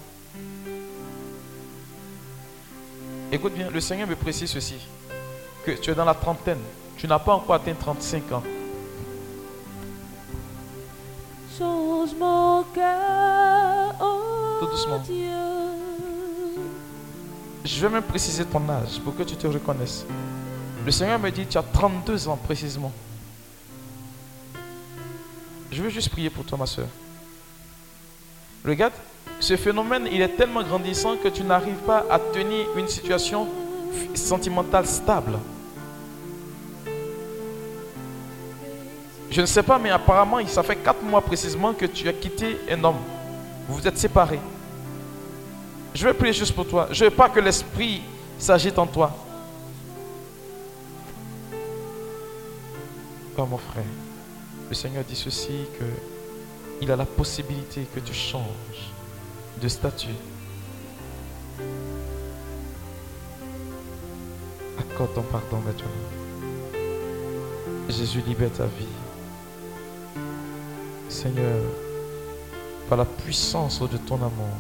[3.30, 4.74] Écoute bien, le Seigneur me précise ceci.
[5.64, 6.58] Que tu es dans la trentaine.
[6.96, 8.42] Tu n'as pas encore atteint 35 ans.
[11.56, 14.98] Change mon cœur, oh Tout doucement.
[14.98, 15.30] Dieu.
[17.64, 20.04] Je vais même préciser ton âge pour que tu te reconnaisses.
[20.84, 22.90] Le Seigneur me dit, tu as 32 ans précisément.
[25.70, 26.88] Je veux juste prier pour toi, ma soeur.
[28.64, 28.94] Regarde,
[29.42, 33.48] ce phénomène, il est tellement grandissant que tu n'arrives pas à tenir une situation
[34.14, 35.36] sentimentale stable.
[39.28, 42.56] Je ne sais pas, mais apparemment, ça fait 4 mois précisément que tu as quitté
[42.70, 43.00] un homme.
[43.66, 44.38] Vous vous êtes séparés.
[45.92, 46.86] Je vais prier juste pour toi.
[46.92, 48.02] Je ne veux pas que l'esprit
[48.38, 49.10] s'agite en toi.
[53.36, 53.82] Oh mon frère,
[54.68, 55.84] le Seigneur dit ceci que
[56.80, 58.92] il a la possibilité que tu changes
[59.62, 60.08] de statut.
[64.76, 65.86] Accorde ton pardon maintenant?
[67.88, 68.86] Jésus libère ta vie.
[71.08, 71.60] Seigneur,
[72.88, 74.56] par la puissance de ton amour,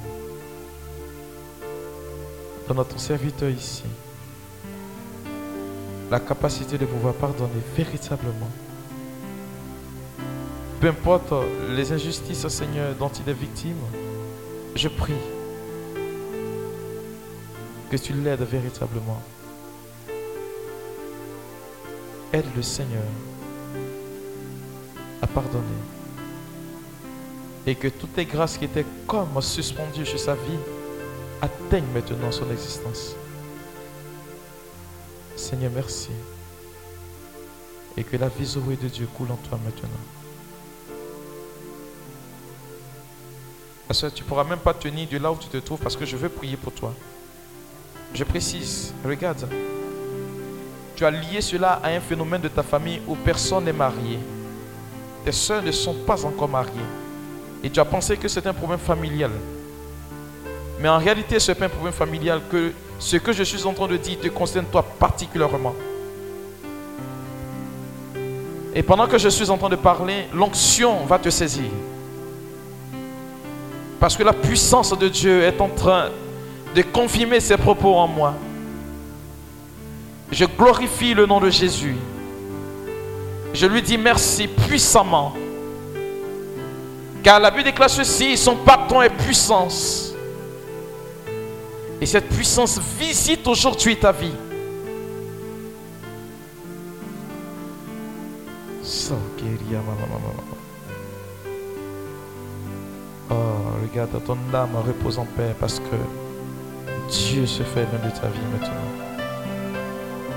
[2.68, 3.84] donne à ton serviteur ici
[6.10, 8.50] la capacité de pouvoir pardonner véritablement.
[10.80, 11.32] Peu importe
[11.70, 13.76] les injustices, Seigneur, dont il est victime,
[14.74, 15.14] je prie
[17.90, 19.22] que tu l'aides véritablement.
[22.32, 23.02] Aide le Seigneur
[25.20, 25.62] à pardonner.
[27.66, 30.58] Et que toutes les grâces qui étaient comme suspendues sur sa vie
[31.40, 33.14] atteignent maintenant son existence.
[35.36, 36.10] Seigneur, merci.
[37.96, 40.21] Et que la vie de Dieu coule en toi maintenant.
[43.86, 45.96] Parce que tu ne pourras même pas tenir de là où tu te trouves parce
[45.96, 46.94] que je veux prier pour toi.
[48.14, 49.48] Je précise, regarde.
[50.94, 54.18] Tu as lié cela à un phénomène de ta famille où personne n'est marié.
[55.24, 56.72] Tes soeurs ne sont pas encore mariées.
[57.62, 59.30] Et tu as pensé que c'est un problème familial.
[60.80, 63.72] Mais en réalité, ce n'est pas un problème familial que ce que je suis en
[63.72, 65.74] train de dire te concerne toi particulièrement.
[68.74, 71.70] Et pendant que je suis en train de parler, l'onction va te saisir.
[74.02, 76.10] Parce que la puissance de Dieu est en train
[76.74, 78.34] de confirmer ses propos en moi.
[80.32, 81.94] Je glorifie le nom de Jésus.
[83.54, 85.34] Je lui dis merci puissamment.
[87.22, 90.12] Car la Bible déclare ceci, son pardon est puissance.
[92.00, 94.34] Et cette puissance visite aujourd'hui ta vie.
[103.32, 103.34] Oh,
[103.82, 105.96] regarde, ton âme repose en paix parce que
[107.10, 108.90] Dieu se fait l'un de ta vie maintenant.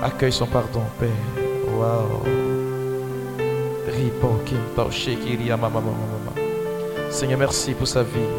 [0.02, 1.10] Accueille son pardon, Père.
[1.76, 2.22] Wow.
[7.10, 8.30] Seigneur, merci pour sa vie.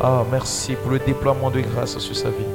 [0.00, 2.52] Ah, merci pour le déploiement de grâce sur sa vie.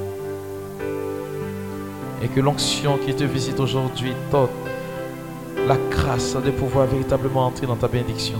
[2.22, 4.48] Et que l'onction qui te visite aujourd'hui donne
[5.66, 8.38] la grâce de pouvoir véritablement entrer dans ta bénédiction.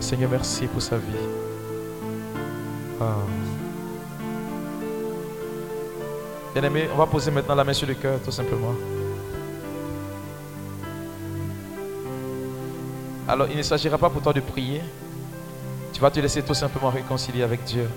[0.00, 1.39] Seigneur, merci pour sa vie.
[3.00, 3.14] Ah.
[6.52, 8.74] Bien-aimé, on va poser maintenant la main sur le cœur, tout simplement.
[13.26, 14.82] Alors, il ne s'agira pas pour toi de prier.
[15.92, 17.88] Tu vas te laisser tout simplement réconcilier avec Dieu.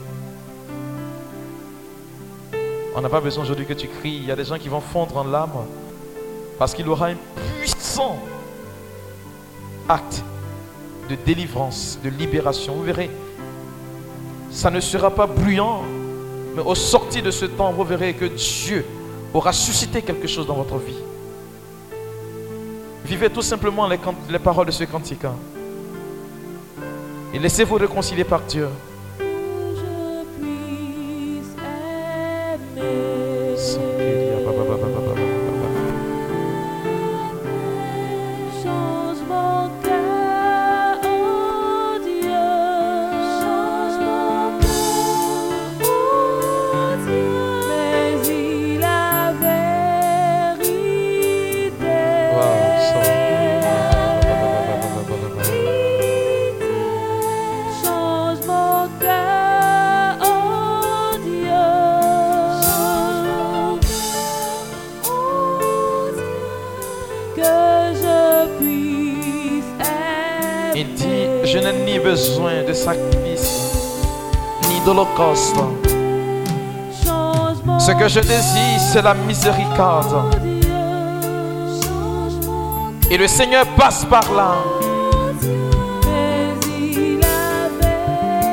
[2.96, 4.18] On n'a pas besoin aujourd'hui que tu cries.
[4.18, 5.66] Il y a des gens qui vont fondre en larmes
[6.60, 7.18] parce qu'il aura un
[7.60, 8.18] puissant
[9.90, 10.24] acte
[11.10, 12.76] de délivrance, de libération.
[12.76, 13.10] Vous verrez,
[14.54, 15.82] ça ne sera pas bruyant,
[16.56, 18.86] mais au sortir de ce temps, vous verrez que Dieu
[19.34, 21.02] aura suscité quelque chose dans votre vie.
[23.04, 25.26] Vivez tout simplement les paroles de ce cantique.
[25.26, 25.36] hein.
[27.34, 28.68] Et laissez-vous réconcilier par Dieu.
[78.14, 80.36] Je désire, c'est la miséricorde.
[83.10, 84.54] Et le Seigneur passe par là.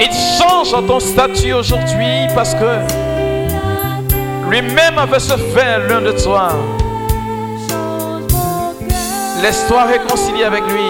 [0.01, 2.81] il change ton statut aujourd'hui parce que
[4.49, 6.53] lui-même veut se faire l'un de toi.
[9.43, 10.89] Laisse-toi réconcilier avec lui.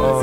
[0.00, 0.22] Oh,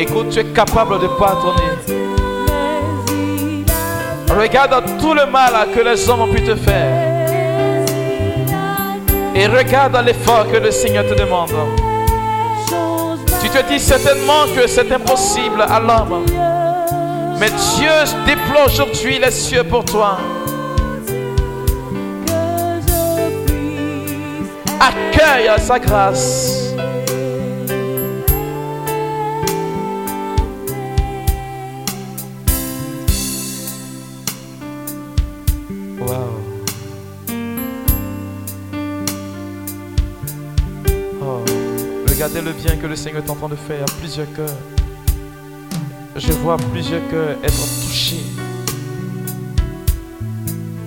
[0.00, 1.72] Écoute, tu es capable de pardonner.
[4.30, 7.18] Regarde tout le mal que les hommes ont pu te faire.
[9.34, 11.50] Et regarde l'effort que le Seigneur te demande.
[13.42, 16.24] Tu te dis certainement que c'est impossible à l'homme.
[17.40, 17.90] Mais Dieu
[18.24, 20.18] déploie aujourd'hui les cieux pour toi.
[24.78, 26.57] Accueille sa grâce.
[42.28, 44.56] Regardez le bien que le Seigneur est en train de faire à plusieurs cœurs.
[46.16, 48.24] Je vois plusieurs cœurs être touchés.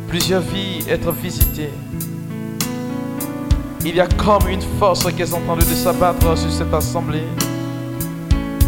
[0.08, 1.72] Plusieurs vies être visitées.
[3.84, 7.24] Il y a comme une force qui est en train de s'abattre sur cette assemblée.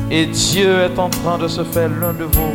[0.10, 2.54] Et Dieu est en train de se faire l'un de vous.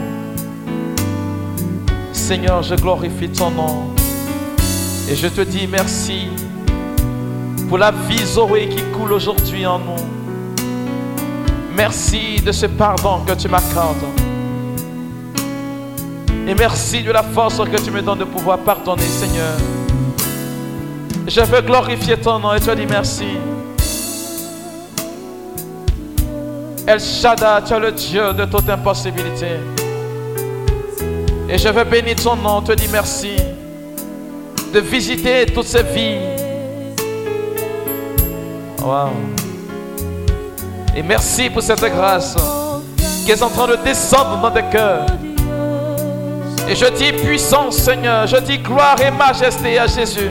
[2.12, 3.90] Seigneur, je glorifie ton nom.
[5.08, 6.28] Et je te dis merci
[7.68, 10.07] pour la vie Zoé qui coule aujourd'hui en nous.
[11.78, 14.02] Merci de ce pardon que tu m'accordes.
[16.48, 19.54] Et merci de la force que tu me donnes de pouvoir pardonner, Seigneur.
[21.24, 23.28] Je veux glorifier ton nom et te dire merci.
[26.84, 29.60] El Shaddai, tu es le Dieu de toute impossibilité.
[31.48, 33.36] Et je veux bénir ton nom, te dire merci
[34.74, 36.18] de visiter toutes ces vies.
[38.82, 39.37] Wow.
[40.98, 42.34] Et merci pour cette grâce
[43.24, 45.06] qui est en train de descendre dans tes cœurs.
[46.68, 48.26] Et je dis puissance, Seigneur.
[48.26, 50.28] Je dis gloire et majesté à Jésus.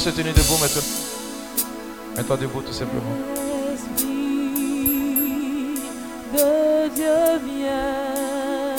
[0.00, 0.82] Se tenir debout maintenant.
[2.16, 3.02] Mets-toi debout tout simplement.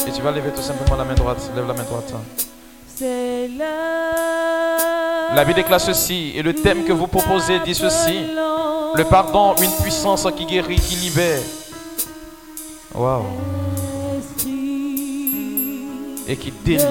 [0.07, 1.51] Et tu vas lever tout simplement la main droite.
[1.55, 2.13] Lève la main droite.
[3.01, 3.67] L'heure.
[5.35, 6.31] La Bible déclare ceci.
[6.35, 8.19] Et le thème que vous proposez dit ceci.
[8.95, 11.41] Le pardon, une puissance qui guérit, qui libère.
[16.27, 16.87] Et qui délivre.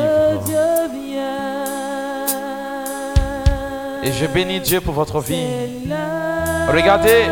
[4.07, 5.49] Et je bénis Dieu pour votre vie.
[6.73, 7.25] Regardez,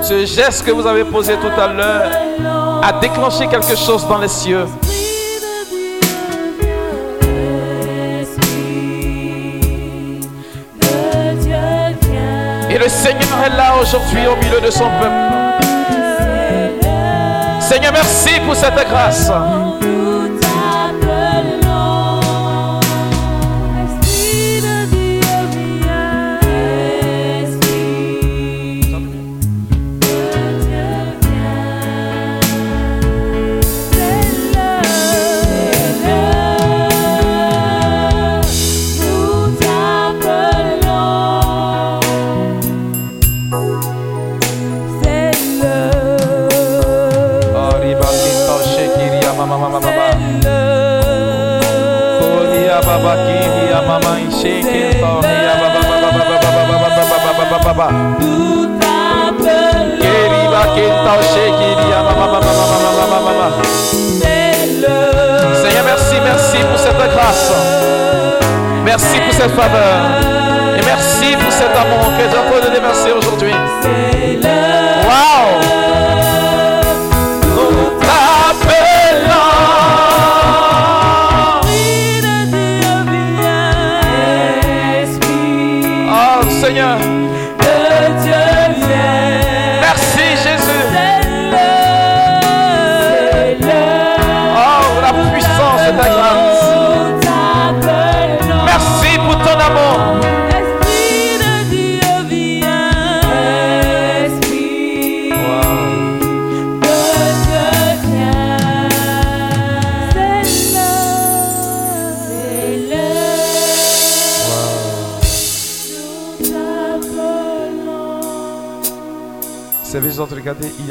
[0.00, 2.08] ce geste que vous avez posé tout à l'heure
[2.84, 4.64] a déclenché quelque chose dans les cieux.
[12.70, 15.32] Et le Seigneur est là aujourd'hui au milieu de son peuple.
[17.58, 19.32] Seigneur, merci pour cette grâce.
[68.94, 70.76] Merci pour cette faveur.
[70.76, 73.54] Et merci pour cet amour que tu as nous déverser aujourd'hui.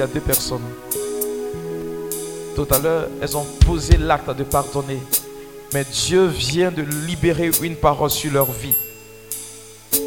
[0.01, 0.63] Y a deux personnes.
[2.55, 4.99] Tout à l'heure, elles ont posé l'acte de pardonner.
[5.73, 8.73] Mais Dieu vient de libérer une parole sur leur vie.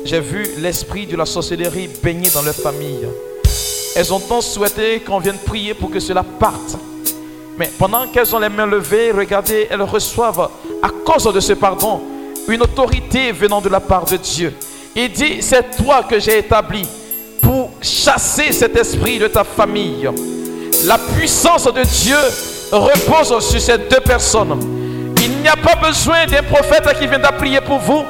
[0.05, 3.07] J'ai vu l'esprit de la sorcellerie baigner dans leur famille.
[3.95, 6.77] Elles ont tant souhaité qu'on vienne prier pour que cela parte.
[7.57, 10.51] Mais pendant qu'elles ont les mains levées, regardez, elles reçoivent,
[10.83, 12.03] à cause de ce pardon,
[12.49, 14.53] une autorité venant de la part de Dieu.
[14.97, 16.85] Il dit, c'est toi que j'ai établi
[17.85, 20.09] chasser cet esprit de ta famille.
[20.87, 22.17] La puissance de Dieu
[22.73, 24.59] repose sur ces deux personnes.
[25.23, 28.05] Il n'y a pas besoin d'un prophète qui vienne prier pour vous.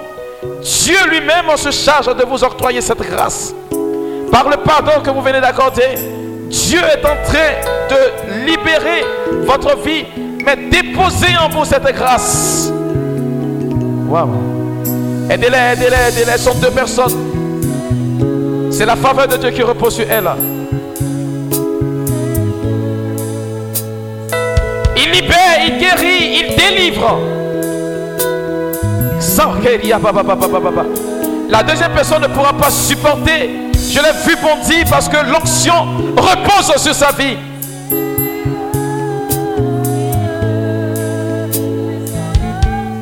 [0.62, 3.54] Dieu lui-même se charge de vous octroyer cette grâce.
[4.30, 5.94] Par le pardon que vous venez d'accorder,
[6.48, 9.04] Dieu est en train de libérer
[9.44, 10.04] votre vie,
[10.44, 12.70] mais déposer en vous cette grâce.
[14.08, 14.28] Waouh.
[15.30, 16.38] Aidez-les, aidez-les, aidez-les.
[16.38, 17.33] Ce sont deux personnes.
[18.76, 20.28] C'est la faveur de Dieu qui repose sur elles.
[24.96, 27.20] Il libère, il guérit, il délivre.
[31.48, 33.48] La deuxième personne ne pourra pas supporter.
[33.74, 35.86] Je l'ai vu bondir parce que l'onction
[36.16, 37.36] repose sur sa vie.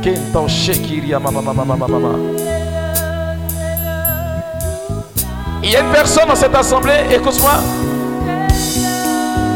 [0.02, 1.76] Kento shekiria, ma, ma, ma, ma,
[5.64, 7.52] Il y a une personne dans cette assemblée, écoute-moi.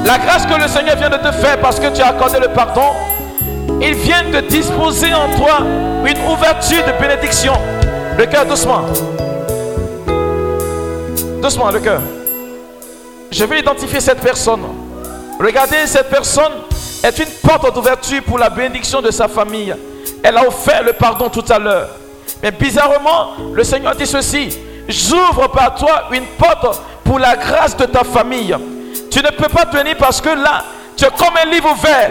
[0.04, 2.48] La grâce que le Seigneur vient de te faire parce que tu as accordé le
[2.48, 2.92] pardon,
[3.80, 5.58] il vient de disposer en toi
[6.04, 7.54] une ouverture de bénédiction.
[8.16, 8.82] Le cœur doucement.
[11.42, 12.00] Doucement, le cœur.
[13.32, 14.62] Je vais identifier cette personne.
[15.40, 16.52] Regardez, cette personne
[17.02, 19.74] est une porte d'ouverture pour la bénédiction de sa famille.
[20.22, 21.88] Elle a offert le pardon tout à l'heure.
[22.44, 24.56] Mais bizarrement, le Seigneur dit ceci.
[24.88, 28.54] J'ouvre par toi une porte pour la grâce de ta famille.
[29.10, 30.64] Tu ne peux pas tenir parce que là,
[30.96, 32.10] tu es comme un livre ouvert.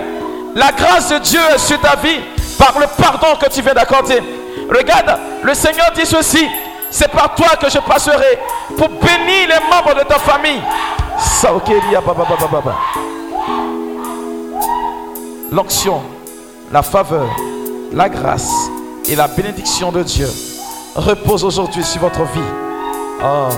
[0.55, 2.19] La grâce de Dieu est sur ta vie
[2.57, 4.21] par le pardon que tu viens d'accorder.
[4.69, 6.47] Regarde, le Seigneur dit ceci.
[6.89, 8.39] C'est par toi que je passerai
[8.77, 10.61] pour bénir les membres de ta famille.
[15.51, 16.01] L'onction,
[16.71, 17.27] la faveur,
[17.91, 18.49] la grâce
[19.09, 20.29] et la bénédiction de Dieu
[20.95, 22.64] reposent aujourd'hui sur votre vie.
[23.27, 23.49] Oh.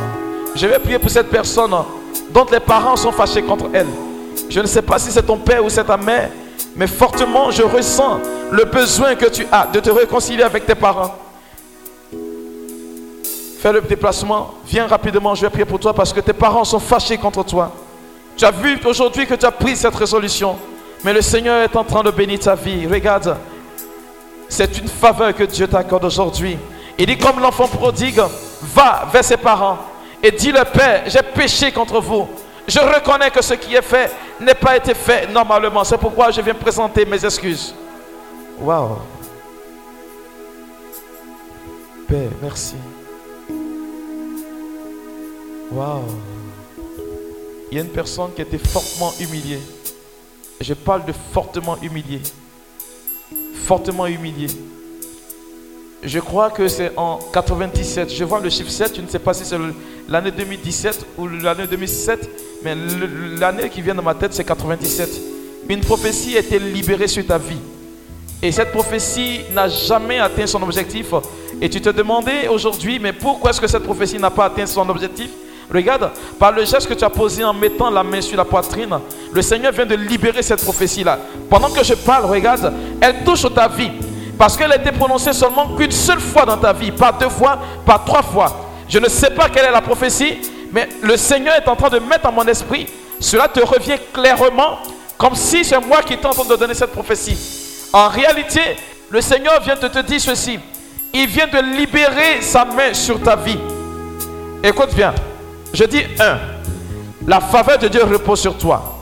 [0.56, 1.76] Je vais prier pour cette personne
[2.30, 3.88] dont les parents sont fâchés contre elle.
[4.50, 6.30] Je ne sais pas si c'est ton père ou c'est ta mère,
[6.76, 8.20] mais fortement je ressens
[8.50, 11.14] le besoin que tu as de te réconcilier avec tes parents.
[13.60, 16.80] Fais le déplacement, viens rapidement, je vais prier pour toi parce que tes parents sont
[16.80, 17.74] fâchés contre toi.
[18.38, 20.56] Tu as vu aujourd'hui que tu as pris cette résolution,
[21.04, 22.88] mais le Seigneur est en train de bénir ta vie.
[22.88, 23.36] Regarde,
[24.48, 26.58] c'est une faveur que Dieu t'accorde aujourd'hui.
[26.98, 28.22] Il dit comme l'enfant prodigue,
[28.62, 29.78] va vers ses parents
[30.22, 32.28] et dis le Père, j'ai péché contre vous.
[32.68, 34.12] Je reconnais que ce qui est fait
[34.42, 35.84] n'est pas été fait normalement.
[35.84, 37.74] C'est pourquoi je viens présenter mes excuses.
[38.60, 38.98] Waouh.
[42.08, 42.76] Père, merci.
[45.72, 46.04] Waouh.
[47.72, 49.60] Il y a une personne qui était fortement humiliée.
[50.60, 52.22] Je parle de fortement humiliée.
[53.66, 54.50] Fortement humiliée.
[56.04, 58.14] Je crois que c'est en 97.
[58.14, 58.96] Je vois le chiffre 7.
[58.96, 59.58] Je ne sais pas si c'est
[60.08, 62.30] l'année 2017 ou l'année 2007.
[62.64, 62.76] Mais
[63.40, 65.10] l'année qui vient dans ma tête, c'est 97.
[65.70, 67.60] Une prophétie a été libérée sur ta vie.
[68.42, 71.14] Et cette prophétie n'a jamais atteint son objectif.
[71.60, 74.88] Et tu te demandais aujourd'hui, mais pourquoi est-ce que cette prophétie n'a pas atteint son
[74.90, 75.30] objectif?
[75.74, 79.00] Regarde, par le geste que tu as posé en mettant la main sur la poitrine,
[79.34, 81.20] le Seigneur vient de libérer cette prophétie-là.
[81.50, 82.72] Pendant que je parle, regarde,
[83.02, 83.92] elle touche ta vie.
[84.38, 87.58] Parce qu'elle a été prononcée seulement qu'une seule fois dans ta vie, pas deux fois,
[87.86, 88.68] pas trois fois.
[88.88, 90.38] Je ne sais pas quelle est la prophétie,
[90.72, 92.88] mais le Seigneur est en train de mettre en mon esprit,
[93.20, 94.80] cela te revient clairement,
[95.18, 97.38] comme si c'est moi qui train de donner cette prophétie.
[97.92, 98.62] En réalité,
[99.10, 100.60] le Seigneur vient de te dire ceci.
[101.14, 103.58] Il vient de libérer sa main sur ta vie.
[104.64, 105.14] Écoute bien.
[105.74, 106.38] Je dis un,
[107.26, 108.98] la faveur de Dieu repose sur toi.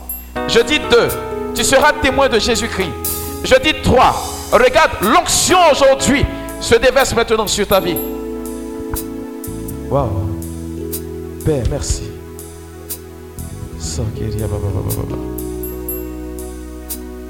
[0.48, 1.08] Je dis deux,
[1.54, 2.90] tu seras témoin de Jésus-Christ.
[3.44, 4.14] Je dis trois,
[4.52, 6.24] regarde, l'onction aujourd'hui
[6.60, 7.96] se déverse maintenant sur ta vie.
[9.90, 10.08] Waouh.
[11.44, 12.02] Père, merci.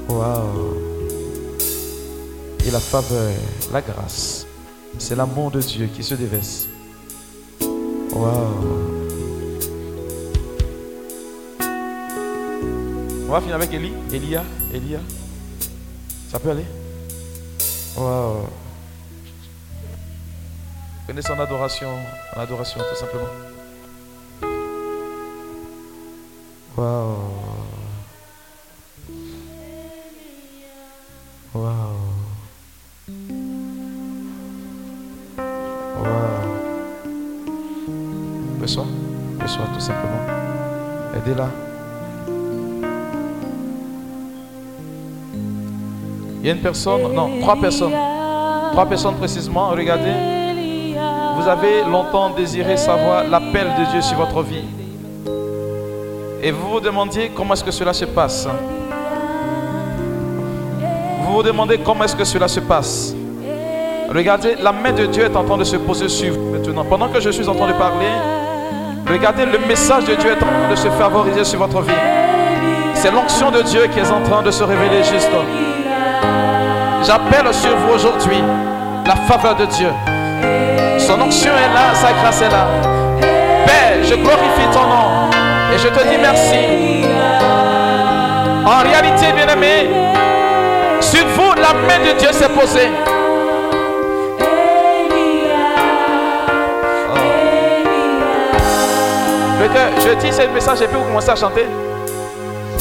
[0.09, 0.73] Waouh.
[2.65, 3.31] Et la faveur,
[3.71, 4.45] la grâce,
[4.97, 6.67] c'est l'amour de Dieu qui se déverse.
[8.11, 8.97] Waouh.
[13.27, 14.99] On va finir avec Eli, Elia, Elia.
[16.31, 16.65] Ça peut aller?
[17.97, 18.45] Waouh.
[21.07, 21.89] Connaissez en adoration,
[22.35, 23.27] en adoration tout simplement.
[26.77, 27.46] Waouh.
[46.47, 47.91] Y a une personne, non, trois personnes.
[48.71, 50.13] Trois personnes précisément, regardez.
[51.35, 54.63] Vous avez longtemps désiré savoir l'appel de Dieu sur votre vie.
[56.41, 58.47] Et vous vous demandiez comment est-ce que cela se passe.
[61.19, 63.13] Vous vous demandez comment est-ce que cela se passe.
[64.07, 66.85] Regardez, la main de Dieu est en train de se poser sur vous maintenant.
[66.85, 68.07] Pendant que je suis en train de parler,
[69.05, 71.91] regardez, le message de Dieu est en train de se favoriser sur votre vie.
[72.93, 75.27] C'est l'onction de Dieu qui est en train de se révéler juste.
[77.03, 78.43] J'appelle sur vous aujourd'hui
[79.05, 79.89] la faveur de Dieu.
[80.97, 82.67] Son onction est là, sa grâce est là.
[83.65, 85.29] Père, je glorifie ton nom
[85.73, 87.05] et je te dis merci.
[88.65, 89.89] En réalité, bien-aimé,
[90.99, 92.91] sur vous, la main de Dieu s'est posée.
[99.73, 101.65] Cœur, je dis ce message et puis vous commencez à chanter.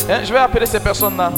[0.08, 1.32] Hein, je vais appeler ces personnes-là.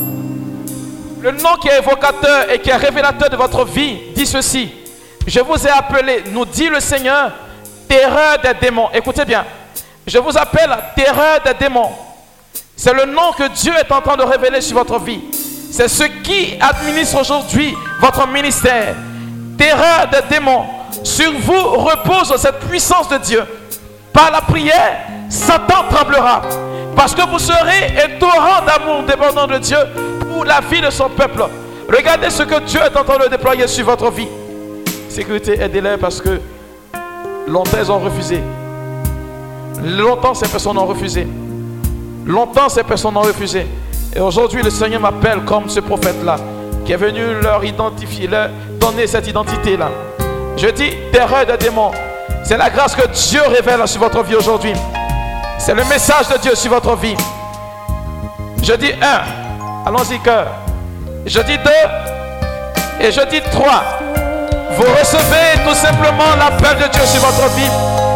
[1.20, 4.70] Le nom qui est évocateur et qui est révélateur de votre vie dit ceci.
[5.26, 7.32] Je vous ai appelé, nous dit le Seigneur,
[7.88, 8.88] terreur des démons.
[8.94, 9.44] Écoutez bien.
[10.06, 11.90] Je vous appelle terreur des démons.
[12.76, 15.20] C'est le nom que Dieu est en train de révéler sur votre vie.
[15.72, 18.94] C'est ce qui administre aujourd'hui votre ministère.
[19.58, 20.64] Terreur des démons.
[21.02, 23.44] Sur vous repose cette puissance de Dieu.
[24.12, 26.42] Par la prière, Satan tremblera.
[26.96, 29.78] Parce que vous serez un torrent d'amour dépendant de Dieu
[30.44, 31.44] la vie de son peuple.
[31.88, 34.28] Regardez ce que Dieu est en train de déployer sur votre vie.
[35.08, 36.40] Sécurité, aidez-les parce que
[37.46, 38.40] longtemps ils ont refusé.
[39.82, 41.26] Longtemps ces personnes ont refusé.
[42.26, 43.66] Longtemps ces personnes ont refusé.
[44.14, 46.36] Et aujourd'hui le Seigneur m'appelle comme ce prophète-là
[46.84, 48.48] qui est venu leur identifier, leur
[48.80, 49.90] donner cette identité-là.
[50.56, 51.92] Je dis terreur de démons.
[52.44, 54.72] C'est la grâce que Dieu révèle sur votre vie aujourd'hui.
[55.58, 57.16] C'est le message de Dieu sur votre vie.
[58.62, 59.47] Je dis un.
[59.86, 60.46] Allons-y, cœur.
[61.26, 63.06] Je dis deux.
[63.06, 63.82] Et je dis trois.
[64.76, 67.70] Vous recevez tout simplement l'appel de Dieu sur votre vie.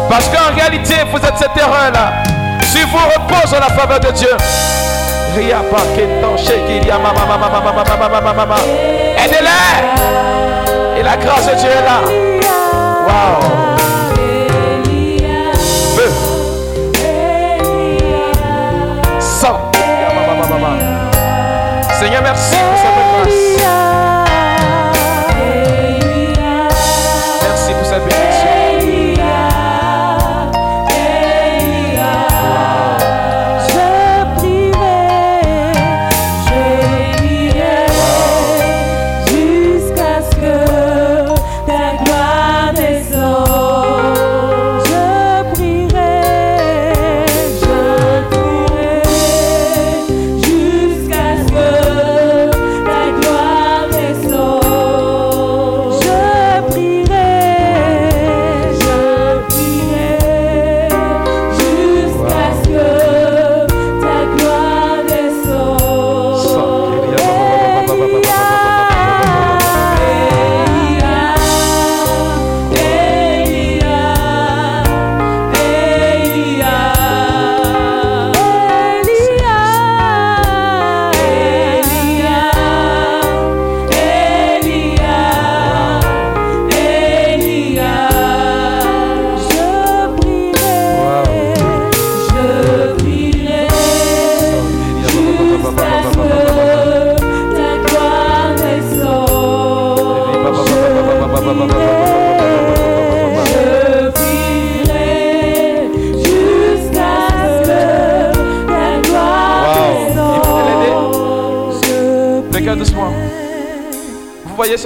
[0.09, 2.23] Parce qu'en réalité, vous êtes cette erreur-là.
[2.65, 4.35] Si vous repose la faveur de Dieu.
[9.25, 10.99] Aidez-les.
[10.99, 12.01] Et la grâce de Dieu est là.
[13.07, 13.62] Wow.
[22.13, 22.62] Seigneur, merci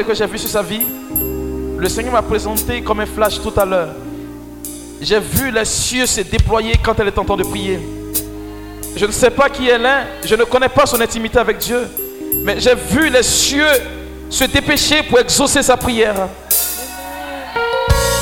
[0.07, 0.81] que j'ai vu sur sa vie
[1.77, 3.89] Le Seigneur m'a présenté comme un flash tout à l'heure.
[5.01, 7.79] J'ai vu les cieux se déployer quand elle est en train de prier.
[8.95, 11.87] Je ne sais pas qui elle est, je ne connais pas son intimité avec Dieu,
[12.43, 13.67] mais j'ai vu les cieux
[14.29, 16.15] se dépêcher pour exaucer sa prière.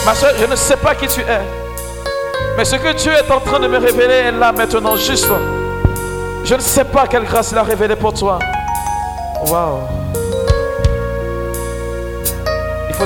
[0.05, 1.41] Ma soeur, je ne sais pas qui tu es,
[2.57, 5.29] mais ce que Dieu est en train de me révéler est là maintenant, juste.
[6.43, 8.39] Je ne sais pas quelle grâce il a révélé pour toi.
[9.47, 10.04] Waouh.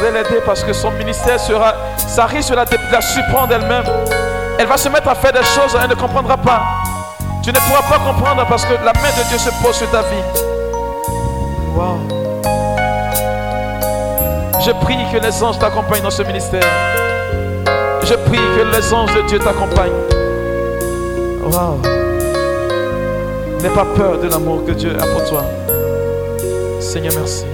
[0.07, 3.83] L'aider parce que son ministère sera, ça risque de la, la surprendre elle-même.
[4.57, 6.61] Elle va se mettre à faire des choses, elle ne comprendra pas.
[7.43, 10.01] Tu ne pourras pas comprendre parce que la main de Dieu se pose sur ta
[10.01, 10.23] vie.
[11.75, 11.99] Waouh.
[14.59, 16.67] Je prie que les anges t'accompagnent dans ce ministère.
[18.03, 19.91] Je prie que les anges de Dieu t'accompagnent.
[21.43, 21.81] Waouh.
[23.61, 25.43] N'aie pas peur de l'amour que Dieu a pour toi.
[26.79, 27.45] Seigneur, merci.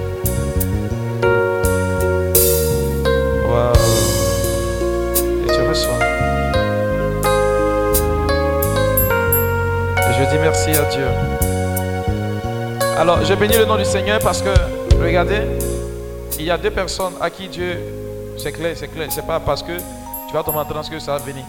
[10.38, 11.06] Merci à Dieu.
[12.98, 14.48] Alors, je bénis le nom du Seigneur parce que,
[15.00, 15.42] regardez,
[16.38, 17.78] il y a deux personnes à qui Dieu,
[18.38, 19.76] c'est clair, c'est clair, c'est pas parce que
[20.28, 21.44] tu vas tomber dans ce que ça va venir.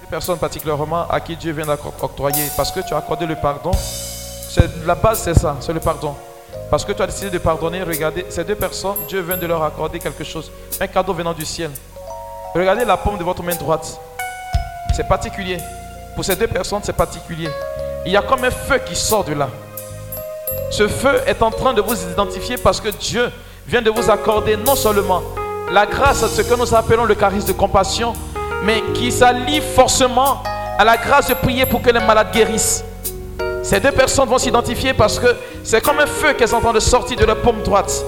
[0.00, 3.72] Deux personnes particulièrement à qui Dieu vient d'octroyer parce que tu as accordé le pardon.
[4.84, 6.14] La base, c'est ça, c'est le pardon.
[6.70, 9.62] Parce que tu as décidé de pardonner, regardez, ces deux personnes, Dieu vient de leur
[9.62, 10.50] accorder quelque chose,
[10.80, 11.70] un cadeau venant du ciel.
[12.54, 13.98] Regardez la paume de votre main droite.
[14.94, 15.58] C'est particulier.
[16.14, 17.48] Pour ces deux personnes, c'est particulier.
[18.04, 19.48] Il y a comme un feu qui sort de là.
[20.70, 23.30] Ce feu est en train de vous identifier parce que Dieu
[23.66, 25.22] vient de vous accorder non seulement
[25.70, 28.12] la grâce à ce que nous appelons le charisme de compassion,
[28.64, 30.42] mais qui s'allie forcément
[30.78, 32.84] à la grâce de prier pour que les malades guérissent.
[33.62, 35.28] Ces deux personnes vont s'identifier parce que
[35.62, 38.04] c'est comme un feu qui est en train de sortir de la paume droite.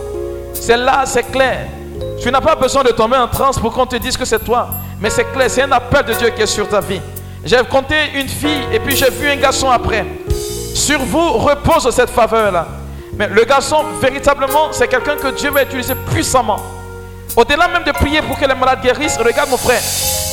[0.54, 1.68] C'est là, c'est clair.
[2.20, 4.68] Tu n'as pas besoin de tomber en transe pour qu'on te dise que c'est toi.
[5.00, 7.00] Mais c'est clair, c'est un appel de Dieu qui est sur ta vie.
[7.44, 10.04] J'ai compté une fille et puis j'ai vu un garçon après.
[10.74, 12.66] Sur vous repose cette faveur-là.
[13.16, 16.58] Mais le garçon, véritablement, c'est quelqu'un que Dieu va utiliser puissamment.
[17.36, 19.80] Au-delà même de prier pour que les malades guérissent, regarde mon frère,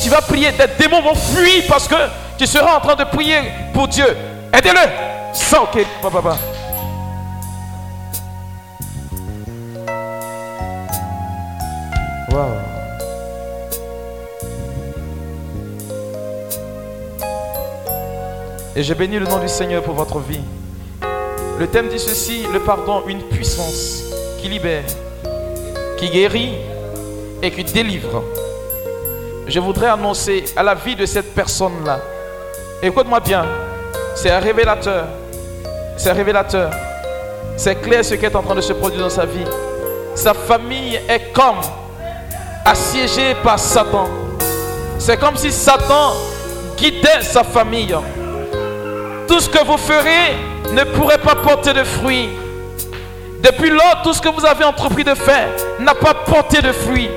[0.02, 1.94] tu vas prier, des démons vont fuir parce que
[2.38, 3.40] tu seras en train de prier
[3.74, 4.06] pour Dieu.
[4.52, 4.80] Aidez-le.
[5.34, 5.80] Sans que...
[6.00, 6.36] Papa.
[12.30, 12.71] Wow.
[18.74, 20.40] Et je bénis le nom du Seigneur pour votre vie.
[21.58, 24.04] Le thème dit ceci, le pardon, une puissance
[24.40, 24.84] qui libère,
[25.98, 26.54] qui guérit
[27.42, 28.24] et qui délivre.
[29.46, 32.00] Je voudrais annoncer à la vie de cette personne-là.
[32.82, 33.44] Écoute-moi bien,
[34.14, 35.06] c'est un révélateur.
[35.98, 36.70] C'est un révélateur.
[37.58, 39.44] C'est clair ce qui est en train de se produire dans sa vie.
[40.14, 41.60] Sa famille est comme
[42.64, 44.08] assiégée par Satan.
[44.98, 46.14] C'est comme si Satan
[46.78, 47.94] guidait sa famille.
[49.28, 50.36] Tout ce que vous ferez
[50.72, 52.28] ne pourrait pas porter de fruits.
[53.42, 55.48] Depuis lors, tout ce que vous avez entrepris de faire
[55.80, 57.10] n'a pas porté de fruits.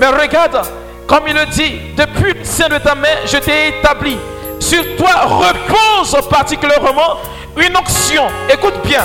[0.00, 0.62] Mais regarde,
[1.06, 4.16] comme il le dit, depuis le sein de ta main, je t'ai établi.
[4.60, 7.18] Sur toi repose particulièrement
[7.56, 8.26] une onction.
[8.52, 9.04] Écoute bien,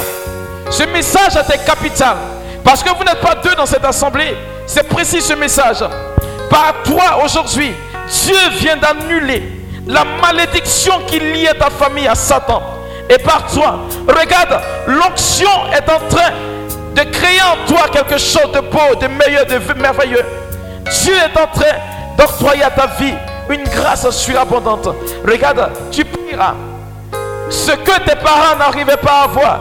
[0.70, 2.16] ce message est capital.
[2.64, 4.36] Parce que vous n'êtes pas deux dans cette assemblée.
[4.66, 5.84] C'est précis ce message.
[6.50, 7.74] Par toi aujourd'hui,
[8.10, 9.44] Dieu vient d'annuler
[9.88, 12.62] la malédiction qui liait ta famille à Satan.
[13.10, 16.32] Et par toi, regarde, l'onction est en train
[16.96, 20.26] de créer en toi quelque chose de beau, de meilleur, de merveilleux.
[21.02, 21.76] Dieu est en train
[22.18, 23.14] d'octroyer à ta vie
[23.50, 24.88] une grâce surabondante.
[25.28, 26.54] Regarde, tu prieras.
[27.50, 29.60] Ce que tes parents n'arrivaient pas à voir,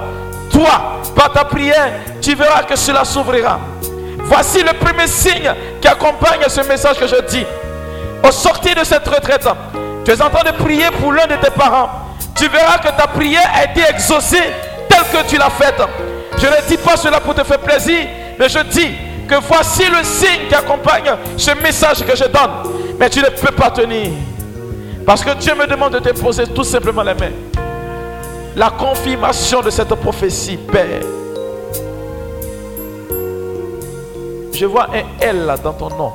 [0.50, 3.58] toi, par ta prière, tu verras que cela s'ouvrira.
[4.24, 7.44] Voici le premier signe qui accompagne ce message que je dis.
[8.22, 9.48] Au sortir de cette retraite,
[10.04, 11.88] tu es en train de prier pour l'un de tes parents.
[12.34, 14.42] Tu verras que ta prière a été exaucée
[14.88, 15.80] telle que tu l'as faite.
[16.38, 18.06] Je ne dis pas cela pour te faire plaisir,
[18.38, 18.90] mais je dis
[19.28, 22.72] que voici le signe qui accompagne ce message que je donne.
[22.98, 24.08] Mais tu ne peux pas tenir.
[25.06, 27.32] Parce que Dieu me demande de te poser tout simplement les mains.
[28.56, 31.00] La confirmation de cette prophétie, Père.
[34.52, 36.12] Je vois un L dans ton nom.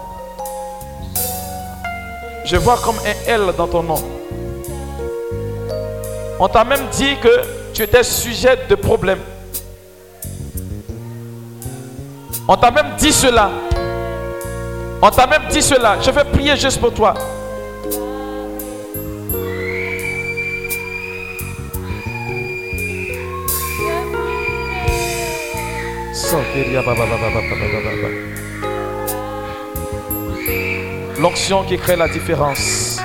[2.49, 4.01] Je vois comme un L dans ton nom.
[6.39, 7.41] On t'a même dit que
[7.73, 9.19] tu étais sujet de problème.
[12.47, 13.51] On t'a même dit cela.
[15.01, 15.97] On t'a même dit cela.
[16.01, 17.13] Je vais prier juste pour toi.
[31.19, 32.99] L'onction qui crée la différence.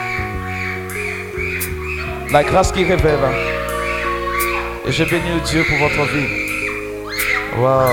[2.30, 3.18] La grâce qui révèle.
[4.84, 6.26] Et je bénis Dieu pour votre vie.
[7.59, 7.90] Waouh.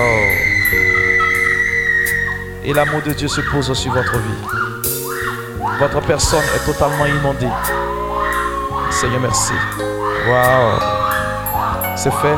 [2.64, 5.62] Et l'amour de Dieu se pose sur votre vie.
[5.78, 7.48] Votre personne est totalement inondée.
[8.90, 9.54] Seigneur, merci.
[10.28, 10.80] Waouh.
[11.96, 12.36] C'est fait.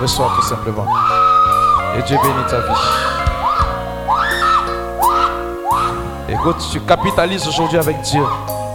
[0.00, 0.88] Reçois tout simplement.
[1.96, 3.11] Et Dieu bénit ta vie.
[6.42, 8.24] Tu capitalises aujourd'hui avec Dieu.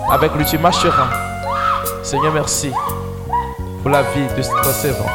[0.09, 1.09] Avec lui, tu marcheras.
[2.01, 2.71] Seigneur, merci
[3.81, 5.09] pour la vie de ta servante.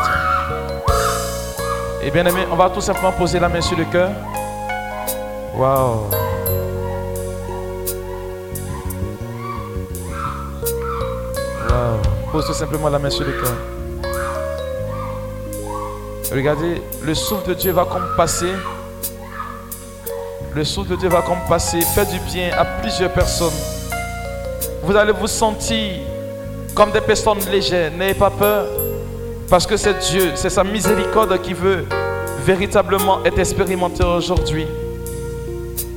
[2.02, 4.10] Et bien aimé, on va tout simplement poser la main sur le cœur.
[5.56, 6.10] Waouh.
[11.70, 12.30] Waouh.
[12.32, 13.54] Pose tout simplement la main sur le cœur.
[16.30, 18.52] Regardez, le souffle de Dieu va comme passer.
[20.54, 23.54] Le souffle de Dieu va comme passer, faire du bien à plusieurs personnes.
[24.82, 25.92] Vous allez vous sentir
[26.74, 27.90] comme des personnes légères.
[27.92, 28.66] N'ayez pas peur.
[29.48, 31.86] Parce que c'est Dieu, c'est sa miséricorde qui veut
[32.44, 34.66] véritablement être expérimenté aujourd'hui.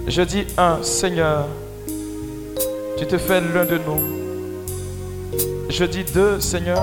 [0.07, 1.45] Je dis un, Seigneur,
[2.97, 4.01] tu te fais l'un de nous.
[5.69, 6.81] Je dis deux, Seigneur,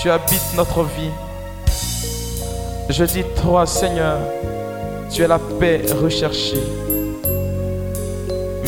[0.00, 1.10] tu habites notre vie.
[2.88, 4.18] Je dis trois, Seigneur,
[5.10, 6.62] tu es la paix recherchée.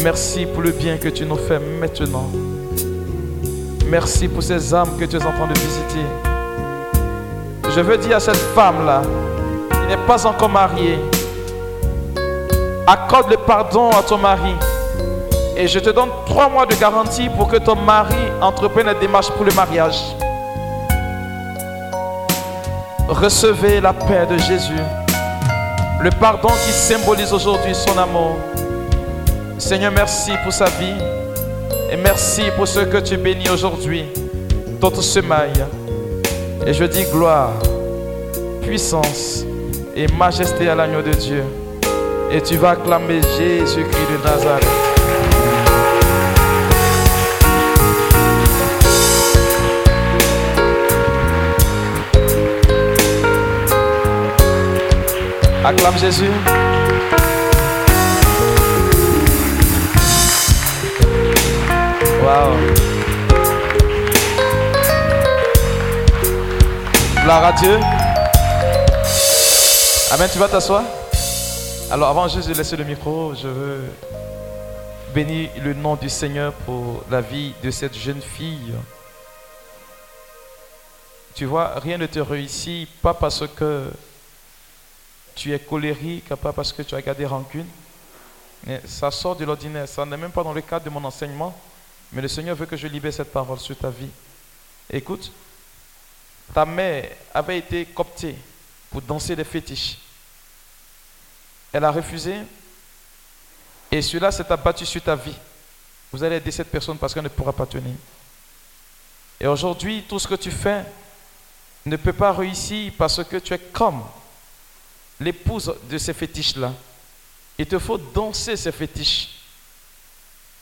[0.02, 2.30] Merci pour le bien que tu nous fais maintenant.
[3.86, 6.06] Merci pour ces âmes que tu es en train de visiter.
[7.74, 9.02] Je veux dire à cette femme-là,
[9.70, 10.98] qui n'est pas encore mariée,
[12.86, 14.54] accorde le pardon à ton mari.
[15.56, 19.30] Et je te donne trois mois de garantie pour que ton mari entreprenne la démarche
[19.30, 20.00] pour le mariage.
[23.08, 25.07] Recevez la paix de Jésus.
[26.00, 28.36] Le pardon qui symbolise aujourd'hui son amour.
[29.58, 30.94] Seigneur, merci pour sa vie.
[31.90, 34.04] Et merci pour ce que tu bénis aujourd'hui.
[34.80, 35.64] Toute semaille.
[36.64, 37.52] Et je dis gloire,
[38.62, 39.44] puissance
[39.96, 41.42] et majesté à l'agneau de Dieu.
[42.30, 44.97] Et tu vas acclamer Jésus-Christ de Nazareth.
[55.64, 56.30] Acclame Jésus.
[62.22, 62.56] Wow.
[67.22, 67.78] Gloire à Dieu.
[70.12, 70.84] Amen, tu vas t'asseoir.
[71.90, 73.80] Alors avant juste de laisser le micro, je veux
[75.12, 78.74] bénir le nom du Seigneur pour la vie de cette jeune fille.
[81.34, 83.90] Tu vois, rien ne te réussit, pas parce que
[85.38, 87.66] tu es colérique, pas parce que tu as gardé rancune.
[88.66, 91.58] Mais ça sort de l'ordinaire, ça n'est même pas dans le cadre de mon enseignement.
[92.12, 94.10] Mais le Seigneur veut que je libère cette parole sur ta vie.
[94.90, 95.30] Écoute,
[96.52, 98.34] ta mère avait été coptée
[98.90, 99.98] pour danser des fétiches.
[101.72, 102.34] Elle a refusé
[103.90, 105.36] et cela s'est abattu sur ta vie.
[106.10, 107.94] Vous allez aider cette personne parce qu'elle ne pourra pas tenir.
[109.38, 110.84] Et aujourd'hui, tout ce que tu fais
[111.84, 114.02] ne peut pas réussir parce que tu es comme
[115.20, 116.72] l'épouse de ces fétiches-là.
[117.58, 119.30] Il te faut danser ces fétiches.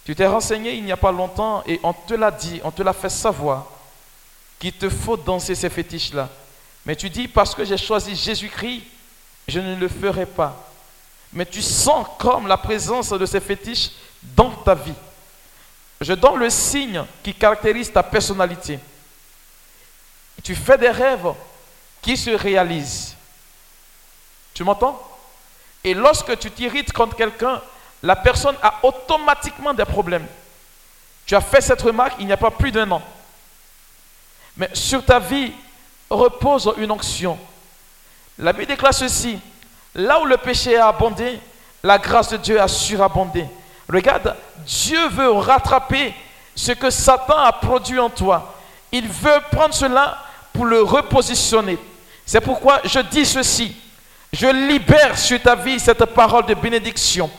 [0.05, 2.83] Tu t'es renseigné il n'y a pas longtemps et on te l'a dit, on te
[2.83, 3.66] l'a fait savoir
[4.59, 6.28] qu'il te faut danser ces fétiches-là.
[6.85, 8.83] Mais tu dis, parce que j'ai choisi Jésus-Christ,
[9.49, 10.70] je ne le ferai pas.
[11.33, 13.91] Mais tu sens comme la présence de ces fétiches
[14.23, 14.95] dans ta vie.
[16.01, 18.78] Je donne le signe qui caractérise ta personnalité.
[20.43, 21.33] Tu fais des rêves
[22.01, 23.16] qui se réalisent.
[24.57, 24.99] Tu m'entends?
[25.85, 27.61] Et lorsque tu t'irrites contre quelqu'un,
[28.03, 30.27] la personne a automatiquement des problèmes.
[31.27, 33.03] Tu as fait cette remarque il n'y a pas plus d'un an.
[34.57, 35.53] Mais sur ta vie
[36.09, 37.39] repose une onction.
[38.39, 39.39] La Bible déclare ceci.
[39.95, 41.39] Là où le péché a abondé,
[41.83, 43.45] la grâce de Dieu a surabondé.
[43.93, 44.35] Regarde,
[44.65, 46.15] Dieu veut rattraper
[46.55, 48.55] ce que Satan a produit en toi.
[48.91, 50.16] Il veut prendre cela
[50.55, 51.78] pour le repositionner.
[52.24, 53.77] C'est pourquoi je dis ceci.
[54.39, 57.31] Je libère sur ta vie cette parole de bénédiction.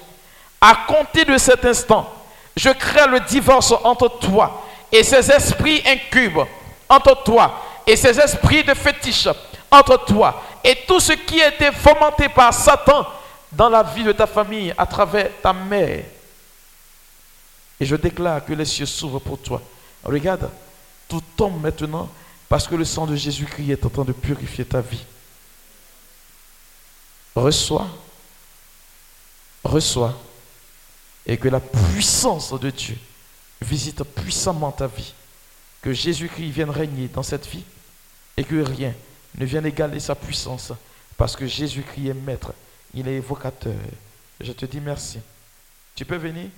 [0.60, 2.12] À compter de cet instant,
[2.56, 6.40] je crée le divorce entre toi et ces esprits incubes,
[6.90, 9.30] entre toi et ces esprits de fétiche,
[9.70, 13.06] entre toi et tout ce qui a été fomenté par Satan
[13.52, 16.04] dans la vie de ta famille à travers ta mère.
[17.80, 19.62] Et je déclare que les cieux s'ouvrent pour toi.
[20.04, 20.50] Regarde,
[21.08, 22.10] tout tombe maintenant
[22.50, 25.06] parce que le sang de Jésus-Christ est en train de purifier ta vie.
[27.38, 27.88] Reçois,
[29.64, 30.18] reçois,
[31.26, 32.98] et que la puissance de Dieu
[33.62, 35.14] visite puissamment ta vie,
[35.82, 37.64] que Jésus-Christ vienne régner dans cette vie,
[38.36, 38.94] et que rien
[39.36, 40.72] ne vienne égaler sa puissance,
[41.18, 42.54] parce que Jésus-Christ est maître,
[42.94, 43.76] il est évocateur.
[44.40, 45.20] Je te dis merci.
[45.96, 46.50] Tu peux venir?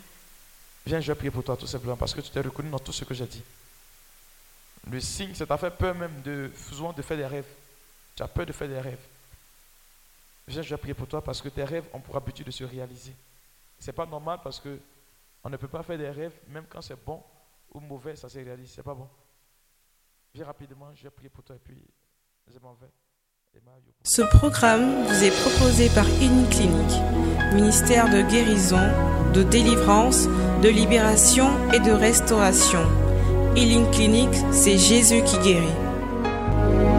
[0.85, 2.91] Viens, je vais prier pour toi tout simplement, parce que tu t'es reconnu dans tout
[2.91, 3.43] ce que j'ai dit.
[4.89, 6.51] Le signe, c'est à fait peur même de,
[6.95, 7.45] de faire des rêves.
[8.15, 8.99] Tu as peur de faire des rêves.
[10.49, 13.15] Je vais prier pour toi parce que tes rêves ont pour habitude de se réaliser.
[13.77, 14.79] C'est pas normal parce que
[15.43, 17.23] on ne peut pas faire des rêves, même quand c'est bon
[17.71, 18.71] ou mauvais, ça se réalise.
[18.71, 19.07] C'est pas bon.
[20.33, 21.81] Viens rapidement, je vais prier pour toi et puis
[22.47, 22.89] je m'en vais.
[24.03, 28.77] Ce programme vous est proposé par Clinique, ministère de guérison,
[29.33, 30.27] de délivrance,
[30.61, 32.85] de libération et de restauration.
[33.55, 36.98] Healing Clinic, c'est Jésus qui guérit.